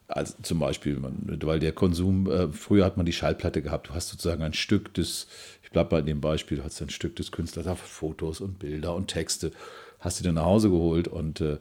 Also 0.09 0.35
zum 0.43 0.59
Beispiel, 0.59 0.99
weil 1.01 1.61
der 1.61 1.73
Konsum, 1.73 2.31
äh, 2.31 2.49
früher 2.49 2.85
hat 2.85 2.97
man 2.97 3.07
die 3.07 3.13
Schallplatte 3.13 3.61
gehabt, 3.61 3.89
du 3.89 3.95
hast 3.95 4.09
sozusagen 4.09 4.43
ein 4.43 4.55
Stück 4.55 4.95
des, 4.95 5.27
ich 5.63 5.71
bleibe 5.71 5.91
bei 5.91 6.01
dem 6.01 6.21
Beispiel, 6.21 6.59
du 6.59 6.65
hast 6.65 6.81
ein 6.81 6.89
Stück 6.89 7.15
des 7.17 7.31
Künstlers, 7.31 7.67
Fotos 7.79 8.41
und 8.41 8.59
Bilder 8.59 8.95
und 8.95 9.09
Texte, 9.09 9.53
hast 10.01 10.19
du 10.19 10.25
dir 10.25 10.33
nach 10.33 10.47
Hause 10.47 10.71
geholt 10.71 11.09
und 11.09 11.41
äh, 11.41 11.59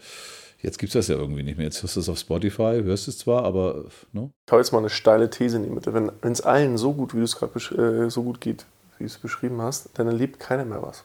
Jetzt 0.60 0.80
gibt 0.80 0.90
es 0.90 0.94
das 0.94 1.08
ja 1.08 1.16
irgendwie 1.16 1.44
nicht 1.44 1.58
mehr. 1.58 1.66
Jetzt 1.66 1.84
hörst 1.84 1.98
du 1.98 2.00
es 2.00 2.10
auf 2.10 2.18
Spotify, 2.18 2.82
hörst 2.84 3.08
es 3.08 3.20
zwar, 3.20 3.44
aber. 3.44 3.86
No? 4.12 4.32
Ich 4.46 4.52
habe 4.52 4.62
jetzt 4.62 4.72
mal 4.72 4.80
eine 4.80 4.90
steile 4.90 5.30
These 5.30 5.58
in 5.58 5.64
die 5.64 5.70
Mitte. 5.70 5.94
Wenn 5.94 6.12
es 6.32 6.42
allen 6.42 6.78
so 6.78 6.94
gut, 6.94 7.14
wie 7.14 7.20
du 7.20 7.24
es 7.24 7.36
gerade 7.36 7.54
äh, 7.76 8.10
so 8.10 8.24
gut 8.24 8.42
geht, 8.42 8.66
wie 8.98 9.04
du 9.04 9.08
es 9.08 9.18
beschrieben 9.20 9.62
hast, 9.62 9.90
dann 9.94 10.08
erlebt 10.08 10.40
keiner 10.40 10.66
mehr 10.66 10.82
was. 10.82 11.04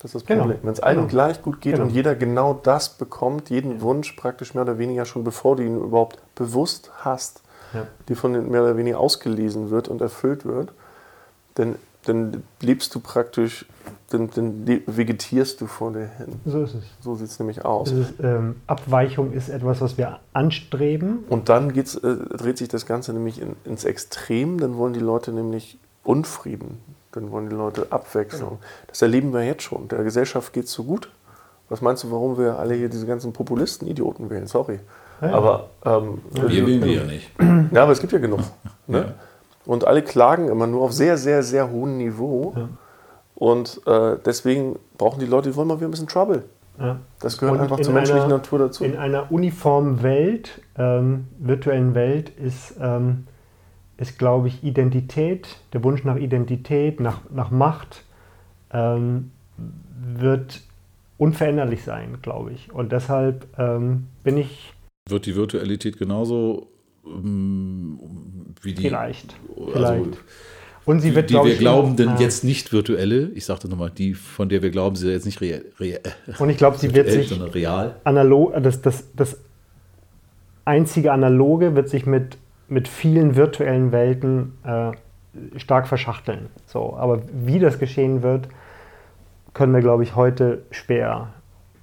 Das 0.00 0.14
ist 0.14 0.22
das 0.22 0.26
genau. 0.26 0.42
Problem. 0.42 0.58
Genau. 0.58 0.66
Wenn 0.66 0.72
es 0.72 0.80
allen 0.80 0.96
genau. 0.96 1.08
gleich 1.08 1.42
gut 1.42 1.60
geht 1.60 1.74
genau. 1.74 1.86
und 1.86 1.92
jeder 1.92 2.14
genau 2.14 2.54
das 2.54 2.90
bekommt, 2.90 3.50
jeden 3.50 3.80
Wunsch 3.80 4.12
praktisch 4.12 4.54
mehr 4.54 4.62
oder 4.62 4.78
weniger 4.78 5.04
schon 5.04 5.24
bevor 5.24 5.56
du 5.56 5.64
ihn 5.64 5.76
überhaupt 5.76 6.18
bewusst 6.34 6.90
hast, 6.98 7.42
ja. 7.74 7.86
die 8.08 8.14
von 8.14 8.32
den 8.32 8.50
mehr 8.50 8.62
oder 8.62 8.76
weniger 8.76 8.98
ausgelesen 9.00 9.70
wird 9.70 9.88
und 9.88 10.00
erfüllt 10.00 10.44
wird, 10.44 10.72
dann, 11.54 11.74
dann 12.04 12.44
lebst 12.60 12.94
du 12.94 13.00
praktisch 13.00 13.66
dann, 14.10 14.30
dann 14.30 14.66
vegetierst 14.86 15.60
du 15.60 15.66
vor 15.66 15.92
dir 15.92 16.08
hin. 16.16 16.40
So 16.46 16.62
ist 16.62 16.74
es. 16.74 16.84
So 17.00 17.14
sieht 17.14 17.28
es 17.28 17.38
nämlich 17.38 17.64
aus. 17.64 17.90
Ist, 17.90 18.14
ähm, 18.22 18.56
Abweichung 18.66 19.32
ist 19.32 19.50
etwas, 19.50 19.80
was 19.80 19.98
wir 19.98 20.20
anstreben. 20.32 21.24
Und 21.28 21.50
dann 21.50 21.70
äh, 21.70 21.82
dreht 21.82 22.56
sich 22.56 22.68
das 22.68 22.86
Ganze 22.86 23.12
nämlich 23.12 23.40
in, 23.40 23.56
ins 23.64 23.84
Extrem. 23.84 24.58
Dann 24.58 24.76
wollen 24.76 24.94
die 24.94 25.00
Leute 25.00 25.32
nämlich 25.32 25.78
Unfrieden. 26.08 26.80
Dann 27.12 27.30
wollen 27.30 27.50
die 27.50 27.56
Leute 27.56 27.86
Abwechslung. 27.90 28.48
Genau. 28.48 28.60
Das 28.86 29.02
erleben 29.02 29.34
wir 29.34 29.44
jetzt 29.44 29.62
schon. 29.62 29.88
Der 29.88 30.02
Gesellschaft 30.04 30.54
geht 30.54 30.64
es 30.64 30.72
so 30.72 30.84
gut. 30.84 31.10
Was 31.68 31.82
meinst 31.82 32.02
du, 32.02 32.10
warum 32.10 32.38
wir 32.38 32.58
alle 32.58 32.74
hier 32.74 32.88
diese 32.88 33.06
ganzen 33.06 33.34
Populisten-Idioten 33.34 34.30
wählen? 34.30 34.46
Sorry. 34.46 34.80
Ja, 35.20 35.32
aber 35.32 35.68
ähm, 35.84 36.22
wir 36.30 36.66
wählen 36.66 36.82
wir 36.82 36.92
ja 36.92 37.04
nicht. 37.04 37.30
Ja, 37.72 37.82
aber 37.82 37.92
es 37.92 38.00
gibt 38.00 38.12
ja 38.12 38.18
genug. 38.18 38.40
Ne? 38.86 39.12
Und 39.66 39.86
alle 39.86 40.00
klagen 40.00 40.48
immer 40.48 40.66
nur 40.66 40.80
auf 40.80 40.94
sehr, 40.94 41.18
sehr, 41.18 41.42
sehr 41.42 41.70
hohem 41.70 41.98
Niveau. 41.98 42.54
Ja. 42.56 42.68
Und 43.34 43.82
äh, 43.86 44.16
deswegen 44.24 44.78
brauchen 44.96 45.20
die 45.20 45.26
Leute, 45.26 45.50
die 45.50 45.56
wollen 45.56 45.68
mal 45.68 45.76
wieder 45.76 45.88
ein 45.88 45.90
bisschen 45.90 46.08
Trouble. 46.08 46.44
Ja. 46.78 46.96
Das 47.20 47.36
gehört 47.36 47.56
Und 47.56 47.62
einfach 47.64 47.80
zur 47.80 47.92
menschlichen 47.92 48.24
einer, 48.24 48.36
Natur 48.36 48.60
dazu. 48.60 48.82
In 48.82 48.96
einer 48.96 49.30
uniformen 49.30 50.02
Welt, 50.02 50.62
ähm, 50.78 51.28
virtuellen 51.38 51.94
Welt, 51.94 52.30
ist, 52.30 52.76
ähm, 52.80 53.26
ist 53.98 54.18
glaube 54.18 54.48
ich, 54.48 54.64
Identität, 54.64 55.56
der 55.72 55.84
Wunsch 55.84 56.04
nach 56.04 56.16
Identität, 56.16 57.00
nach, 57.00 57.20
nach 57.30 57.50
Macht, 57.50 58.04
ähm, 58.72 59.30
wird 60.14 60.62
unveränderlich 61.18 61.82
sein, 61.82 62.18
glaube 62.22 62.52
ich. 62.52 62.72
Und 62.72 62.92
deshalb 62.92 63.46
ähm, 63.58 64.06
bin 64.22 64.38
ich. 64.38 64.72
Wird 65.08 65.26
die 65.26 65.34
Virtualität 65.34 65.98
genauso 65.98 66.68
ähm, 67.04 67.98
wie 68.62 68.72
die. 68.72 68.82
Vielleicht. 68.82 69.34
Also, 69.56 69.70
vielleicht. 69.72 70.18
Und 70.84 71.00
sie 71.00 71.14
wird, 71.14 71.28
die, 71.28 71.34
die 71.34 71.44
wir 71.44 71.56
glauben, 71.56 71.96
denn 71.96 72.08
ja. 72.08 72.18
jetzt 72.18 72.44
nicht 72.44 72.72
virtuelle, 72.72 73.28
ich 73.34 73.44
sagte 73.44 73.68
nochmal, 73.68 73.90
die, 73.90 74.14
von 74.14 74.48
der 74.48 74.62
wir 74.62 74.70
glauben, 74.70 74.96
sie 74.96 75.08
ist 75.08 75.12
jetzt 75.12 75.26
nicht 75.26 75.40
real. 75.42 75.62
real 75.78 76.00
und 76.38 76.48
ich 76.48 76.56
glaube, 76.56 76.78
sie 76.78 76.94
wird 76.94 77.10
sich 77.10 77.30
real. 77.52 77.96
analog, 78.04 78.54
das, 78.62 78.80
das, 78.80 79.04
das 79.14 79.36
einzige 80.64 81.12
Analoge 81.12 81.74
wird 81.74 81.90
sich 81.90 82.06
mit, 82.06 82.38
mit 82.68 82.88
vielen 82.88 83.36
virtuellen 83.36 83.92
Welten 83.92 84.58
äh, 84.64 84.92
stark 85.58 85.88
verschachteln. 85.88 86.48
So, 86.66 86.96
aber 86.96 87.22
wie 87.32 87.58
das 87.58 87.78
geschehen 87.78 88.22
wird, 88.22 88.48
können 89.54 89.74
wir, 89.74 89.80
glaube 89.80 90.02
ich, 90.02 90.14
heute 90.14 90.62
schwer, 90.70 91.32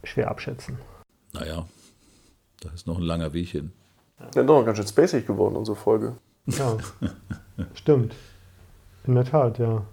schwer 0.03 0.29
abschätzen. 0.29 0.77
Naja, 1.33 1.65
da 2.61 2.69
ist 2.69 2.87
noch 2.87 2.97
ein 2.97 3.03
langer 3.03 3.33
Weg 3.33 3.49
hin. 3.49 3.71
Ja, 4.33 4.43
doch 4.43 4.63
ganz 4.63 4.77
schön 4.77 4.87
spacig 4.87 5.27
geworden, 5.27 5.55
unsere 5.55 5.75
Folge. 5.75 6.13
Ja, 6.45 6.77
stimmt. 7.73 8.15
In 9.05 9.15
der 9.15 9.25
Tat, 9.25 9.59
ja. 9.59 9.83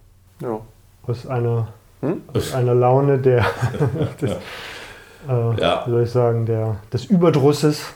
ja. 0.41 0.61
Aus, 1.03 1.27
einer, 1.27 1.73
hm? 2.01 2.23
aus 2.33 2.55
einer 2.55 2.75
Laune 2.75 3.19
der, 3.19 3.45
des, 4.21 4.31
äh, 4.31 5.61
ja. 5.61 5.83
wie 5.87 5.91
soll 5.91 6.03
ich 6.05 6.11
sagen, 6.11 6.47
der, 6.47 6.77
des 6.93 7.07
Überdrusses 7.07 7.93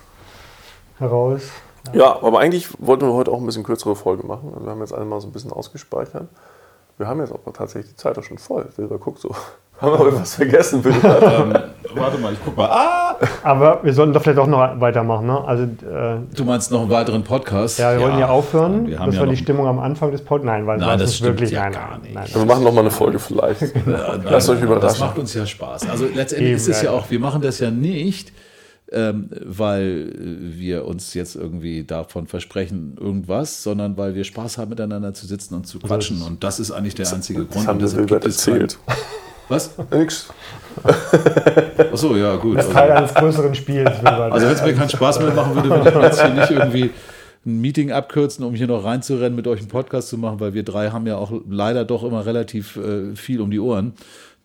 heraus. 0.98 1.50
Ja. 1.92 2.22
aber 2.22 2.40
eigentlich 2.40 2.68
wollten 2.78 3.06
wir 3.06 3.14
heute 3.14 3.30
auch 3.30 3.38
ein 3.38 3.46
bisschen 3.46 3.64
kürzere 3.64 3.96
Folge 3.96 4.26
machen. 4.26 4.52
Also 4.54 4.66
wir 4.66 4.70
haben 4.70 4.80
jetzt 4.80 4.94
alle 4.94 5.04
mal 5.04 5.20
so 5.20 5.28
ein 5.28 5.32
bisschen 5.32 5.52
ausgespeichert. 5.52 6.28
Wir 6.98 7.06
haben 7.06 7.20
jetzt 7.20 7.32
aber 7.32 7.52
tatsächlich 7.52 7.92
die 7.92 7.96
Zeit 7.96 8.18
auch 8.18 8.22
schon 8.22 8.38
voll. 8.38 8.66
Silber, 8.74 8.98
guck 8.98 9.18
so. 9.18 9.34
Haben 9.80 9.92
wir 9.92 10.06
irgendwas 10.06 10.34
vergessen? 10.36 10.82
ähm, 10.86 11.54
warte 11.94 12.16
mal, 12.16 12.32
ich 12.32 12.38
guck 12.42 12.56
mal. 12.56 12.70
Ah! 12.70 13.16
Aber 13.42 13.80
wir 13.82 13.92
sollten 13.92 14.14
doch 14.14 14.22
vielleicht 14.22 14.38
auch 14.38 14.46
noch 14.46 14.80
weitermachen. 14.80 15.26
Ne? 15.26 15.44
Also, 15.44 15.64
äh, 15.64 16.16
du 16.34 16.44
meinst 16.46 16.72
noch 16.72 16.80
einen 16.80 16.90
weiteren 16.90 17.22
Podcast? 17.22 17.78
Ja, 17.78 17.92
wir 17.92 18.00
ja. 18.00 18.06
wollen 18.06 18.18
ja 18.18 18.28
aufhören. 18.30 18.86
Wir 18.86 18.96
das 18.96 19.14
ja 19.14 19.20
war 19.20 19.26
die 19.26 19.36
Stimmung 19.36 19.66
am 19.66 19.78
Anfang 19.78 20.12
des 20.12 20.22
Podcasts. 20.22 20.46
Nein, 20.46 20.66
weil 20.66 20.78
nein, 20.78 20.98
das 20.98 21.20
wirklich 21.20 21.50
ja 21.50 21.64
nein, 21.64 21.72
gar 21.72 21.98
nicht. 21.98 22.14
Nein, 22.14 22.26
wir 22.32 22.46
machen 22.46 22.64
noch 22.64 22.72
mal 22.72 22.80
eine 22.80 22.90
Folge 22.90 23.18
vielleicht. 23.18 23.60
Lasst 24.24 24.48
euch 24.48 24.62
überraschen. 24.62 24.88
Das 24.88 24.98
macht 24.98 25.18
uns 25.18 25.34
ja 25.34 25.44
Spaß. 25.44 25.90
Also 25.90 26.06
letztendlich 26.06 26.52
Eben, 26.52 26.56
ist 26.56 26.68
es 26.68 26.80
ja 26.80 26.92
auch, 26.92 27.10
wir 27.10 27.20
machen 27.20 27.42
das 27.42 27.60
ja 27.60 27.70
nicht, 27.70 28.32
ähm, 28.92 29.30
weil 29.44 30.12
wir 30.16 30.84
uns 30.86 31.14
jetzt 31.14 31.34
irgendwie 31.34 31.84
davon 31.84 32.26
versprechen, 32.26 32.96
irgendwas, 33.00 33.62
sondern 33.62 33.96
weil 33.96 34.14
wir 34.14 34.24
Spaß 34.24 34.58
haben, 34.58 34.70
miteinander 34.70 35.12
zu 35.12 35.26
sitzen 35.26 35.54
und 35.54 35.66
zu 35.66 35.78
quatschen. 35.80 36.22
Und 36.22 36.44
das 36.44 36.60
ist 36.60 36.70
eigentlich 36.70 36.94
der 36.94 37.12
einzige 37.12 37.40
das, 37.40 37.48
Grund. 37.48 37.64
Das 37.64 37.68
haben 37.68 37.80
wir 37.80 37.88
Silbert 37.88 38.24
erzählt. 38.24 38.78
Was? 39.48 39.70
Nix. 39.92 40.28
Achso, 41.92 42.16
ja, 42.16 42.34
gut. 42.36 42.58
Das 42.58 42.66
ist 42.66 42.72
Teil 42.72 42.90
eines 42.90 43.14
größeren 43.14 43.54
Spiels. 43.54 44.04
Also, 44.04 44.46
wenn 44.46 44.54
es 44.54 44.62
mir 44.62 44.74
keinen 44.74 44.88
Spaß 44.88 45.20
mehr 45.20 45.32
machen 45.32 45.54
würde, 45.54 45.70
würde 45.70 45.88
ich 45.88 46.02
jetzt 46.02 46.20
hier 46.20 46.34
nicht 46.34 46.50
irgendwie 46.50 46.90
ein 47.46 47.60
Meeting 47.60 47.92
abkürzen, 47.92 48.44
um 48.44 48.54
hier 48.54 48.66
noch 48.66 48.84
reinzurennen, 48.84 49.36
mit 49.36 49.46
euch 49.46 49.60
einen 49.60 49.68
Podcast 49.68 50.08
zu 50.08 50.18
machen, 50.18 50.40
weil 50.40 50.52
wir 50.54 50.64
drei 50.64 50.90
haben 50.90 51.06
ja 51.06 51.16
auch 51.16 51.32
leider 51.48 51.84
doch 51.84 52.02
immer 52.02 52.26
relativ 52.26 52.76
äh, 52.76 53.14
viel 53.14 53.40
um 53.40 53.52
die 53.52 53.60
Ohren. 53.60 53.94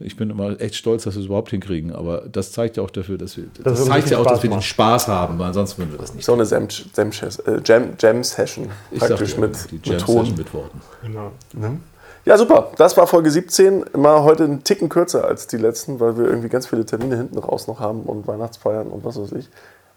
Ich 0.04 0.18
bin 0.18 0.30
immer 0.30 0.60
echt 0.60 0.76
stolz, 0.76 1.04
dass 1.04 1.16
wir 1.16 1.22
es 1.22 1.28
überhaupt 1.28 1.49
hinkriegen, 1.49 1.93
aber 1.93 2.24
das 2.32 2.52
zeigt 2.52 2.78
ja 2.78 2.84
auch 2.84 2.89
dafür, 2.89 3.18
dass 3.18 3.38
wir, 3.38 3.45
das, 3.64 3.80
das 3.80 3.86
zeigt 3.86 4.10
ja 4.10 4.18
auch, 4.18 4.26
dass 4.26 4.43
wir 4.43 4.49
den 4.49 4.62
Spaß 4.62 5.08
haben, 5.08 5.39
weil 5.39 5.47
ansonsten 5.47 5.82
würden 5.82 5.91
wir 5.91 5.99
das 5.99 6.14
nicht. 6.14 6.26
So 6.26 6.34
eine 6.34 6.43
Jam-Session, 6.43 8.70
äh, 8.91 8.97
praktisch 8.97 9.38
mit, 9.38 9.72
die 9.72 9.80
Jam-Session 9.84 10.36
mit 10.36 10.54
Worten. 10.54 10.82
Genau. 11.04 11.32
Mhm. 11.54 11.82
Ja, 12.24 12.38
super. 12.38 12.72
Das 12.78 12.95
war 12.97 13.08
Folge 13.08 13.32
17. 13.32 13.84
Immer 13.93 14.24
heute 14.24 14.43
einen 14.43 14.64
Ticken 14.64 14.89
kürzer 14.89 15.26
als 15.26 15.47
die 15.47 15.58
letzten, 15.58 15.99
weil 15.99 16.18
wir 16.18 16.26
irgendwie 16.26 16.49
ganz 16.49 16.68
viele 16.68 16.86
Termine 16.86 17.18
hinten 17.18 17.39
raus 17.39 17.68
noch 17.68 17.80
haben 17.80 18.04
und 18.04 18.28
Weihnachtsfeiern 18.28 18.88
und 18.88 19.04
was 19.04 19.20
weiß 19.20 19.32
ich. 19.34 19.49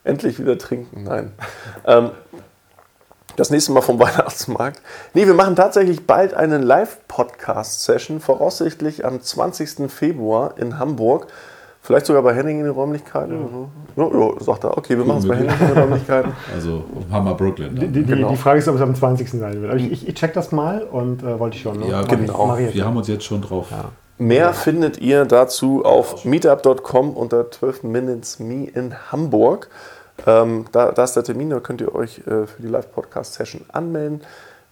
Endlich 0.05 0.39
wieder 0.39 0.57
trinken. 0.57 1.05
Nein. 1.05 1.33
ähm, 1.87 2.11
das 3.37 3.51
nächste 3.51 3.73
Mal 3.73 3.81
vom 3.81 3.99
Weihnachtsmarkt. 4.01 4.81
Nee, 5.15 5.27
wir 5.27 5.35
machen 5.35 5.57
tatsächlich 5.57 6.07
bald 6.07 6.35
eine 6.35 6.59
Live-Podcast-Session, 6.59 8.21
voraussichtlich 8.21 9.05
am 9.05 9.21
20. 9.21 9.91
Februar 9.91 10.55
in 10.57 10.79
Hamburg. 10.79 11.27
Vielleicht 11.85 12.07
sogar 12.07 12.23
bei 12.23 12.35
Henning 12.35 12.61
in 12.61 12.65
den 12.65 12.73
Räumlichkeiten. 12.73 13.69
Ja, 13.95 14.05
ja, 14.05 14.31
sagt 14.41 14.65
er, 14.65 14.79
okay, 14.79 14.97
wir 14.97 15.05
machen 15.05 15.19
es 15.19 15.29
bei 15.29 15.37
Henning 15.37 15.55
in 15.61 15.67
den 15.67 15.79
Räumlichkeiten. 15.79 16.33
Also 16.55 16.85
Hammer 17.13 17.35
Brooklyn. 17.35 17.77
Die, 17.77 17.89
die, 17.89 18.05
genau. 18.05 18.31
die, 18.31 18.37
Frage 18.37 18.61
ist, 18.61 18.69
ob 18.69 18.77
es 18.77 18.81
am 18.81 18.95
20. 18.95 19.31
sein 19.33 19.61
wird. 19.61 19.71
Aber 19.71 19.79
ich, 19.79 19.93
ich, 19.93 20.09
ich 20.09 20.15
check 20.15 20.33
das 20.33 20.51
mal 20.51 20.83
und 20.83 21.23
äh, 21.23 21.39
wollte 21.39 21.57
ich 21.57 21.63
schon. 21.63 21.81
Ne? 21.81 21.89
Ja, 21.89 22.01
genau. 22.03 22.57
Ich, 22.57 22.75
wir 22.75 22.87
haben 22.87 22.97
uns 22.97 23.09
jetzt 23.09 23.25
schon 23.25 23.43
drauf. 23.43 23.67
Ja. 23.71 23.91
Mehr 24.17 24.47
ja. 24.47 24.53
findet 24.53 24.99
ihr 24.99 25.27
dazu 25.27 25.85
auf 25.85 26.25
meetup.com 26.25 27.11
unter 27.11 27.51
12 27.51 27.83
Minutes 27.83 28.39
Me 28.39 28.65
in 28.65 28.95
Hamburg. 29.13 29.69
Ähm, 30.27 30.67
da, 30.73 30.93
da, 30.93 31.05
ist 31.05 31.15
der 31.15 31.25
Termin, 31.25 31.51
da 31.51 31.61
könnt 31.61 31.81
ihr 31.81 31.95
euch 31.95 32.19
äh, 32.21 32.47
für 32.47 32.63
die 32.63 32.69
Live-Podcast-Session 32.69 33.63
anmelden. 33.73 34.23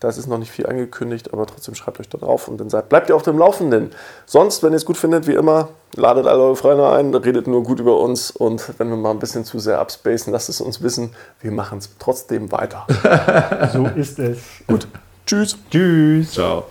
Da 0.03 0.09
ist 0.09 0.27
noch 0.27 0.39
nicht 0.39 0.51
viel 0.51 0.67
angekündigt, 0.67 1.33
aber 1.33 1.47
trotzdem 1.47 1.77
schreibt 1.77 2.01
euch 2.01 2.09
da 2.09 2.19
drauf 2.19 2.49
und 2.49 2.59
dann 2.59 2.69
seid, 2.69 2.89
bleibt 2.89 3.09
ihr 3.09 3.15
auf 3.15 3.23
dem 3.23 3.39
Laufenden. 3.39 3.93
Sonst, 4.27 4.65
wenn 4.65 4.73
ihr 4.73 4.77
es 4.77 4.85
gut 4.85 4.97
findet, 4.97 5.29
wie 5.29 5.35
immer, 5.35 5.69
ladet 5.95 6.27
alle 6.27 6.43
eure 6.43 6.57
Freunde 6.57 6.91
ein, 6.91 7.15
redet 7.15 7.47
nur 7.47 7.63
gut 7.63 7.79
über 7.79 8.01
uns 8.01 8.33
und 8.33 8.81
wenn 8.81 8.89
wir 8.89 8.97
mal 8.97 9.13
ein 9.13 9.21
bisschen 9.21 9.45
zu 9.45 9.61
sehr 9.61 9.79
abspacen, 9.79 10.33
lasst 10.33 10.49
es 10.49 10.61
uns 10.61 10.83
wissen. 10.83 11.15
Wir 11.41 11.53
machen 11.53 11.79
es 11.79 11.89
trotzdem 12.01 12.51
weiter. 12.51 12.85
so 13.73 13.87
ist 13.95 14.19
es. 14.19 14.39
Gut. 14.67 14.89
Tschüss. 15.25 15.57
Tschüss. 15.71 16.33
Ciao. 16.33 16.65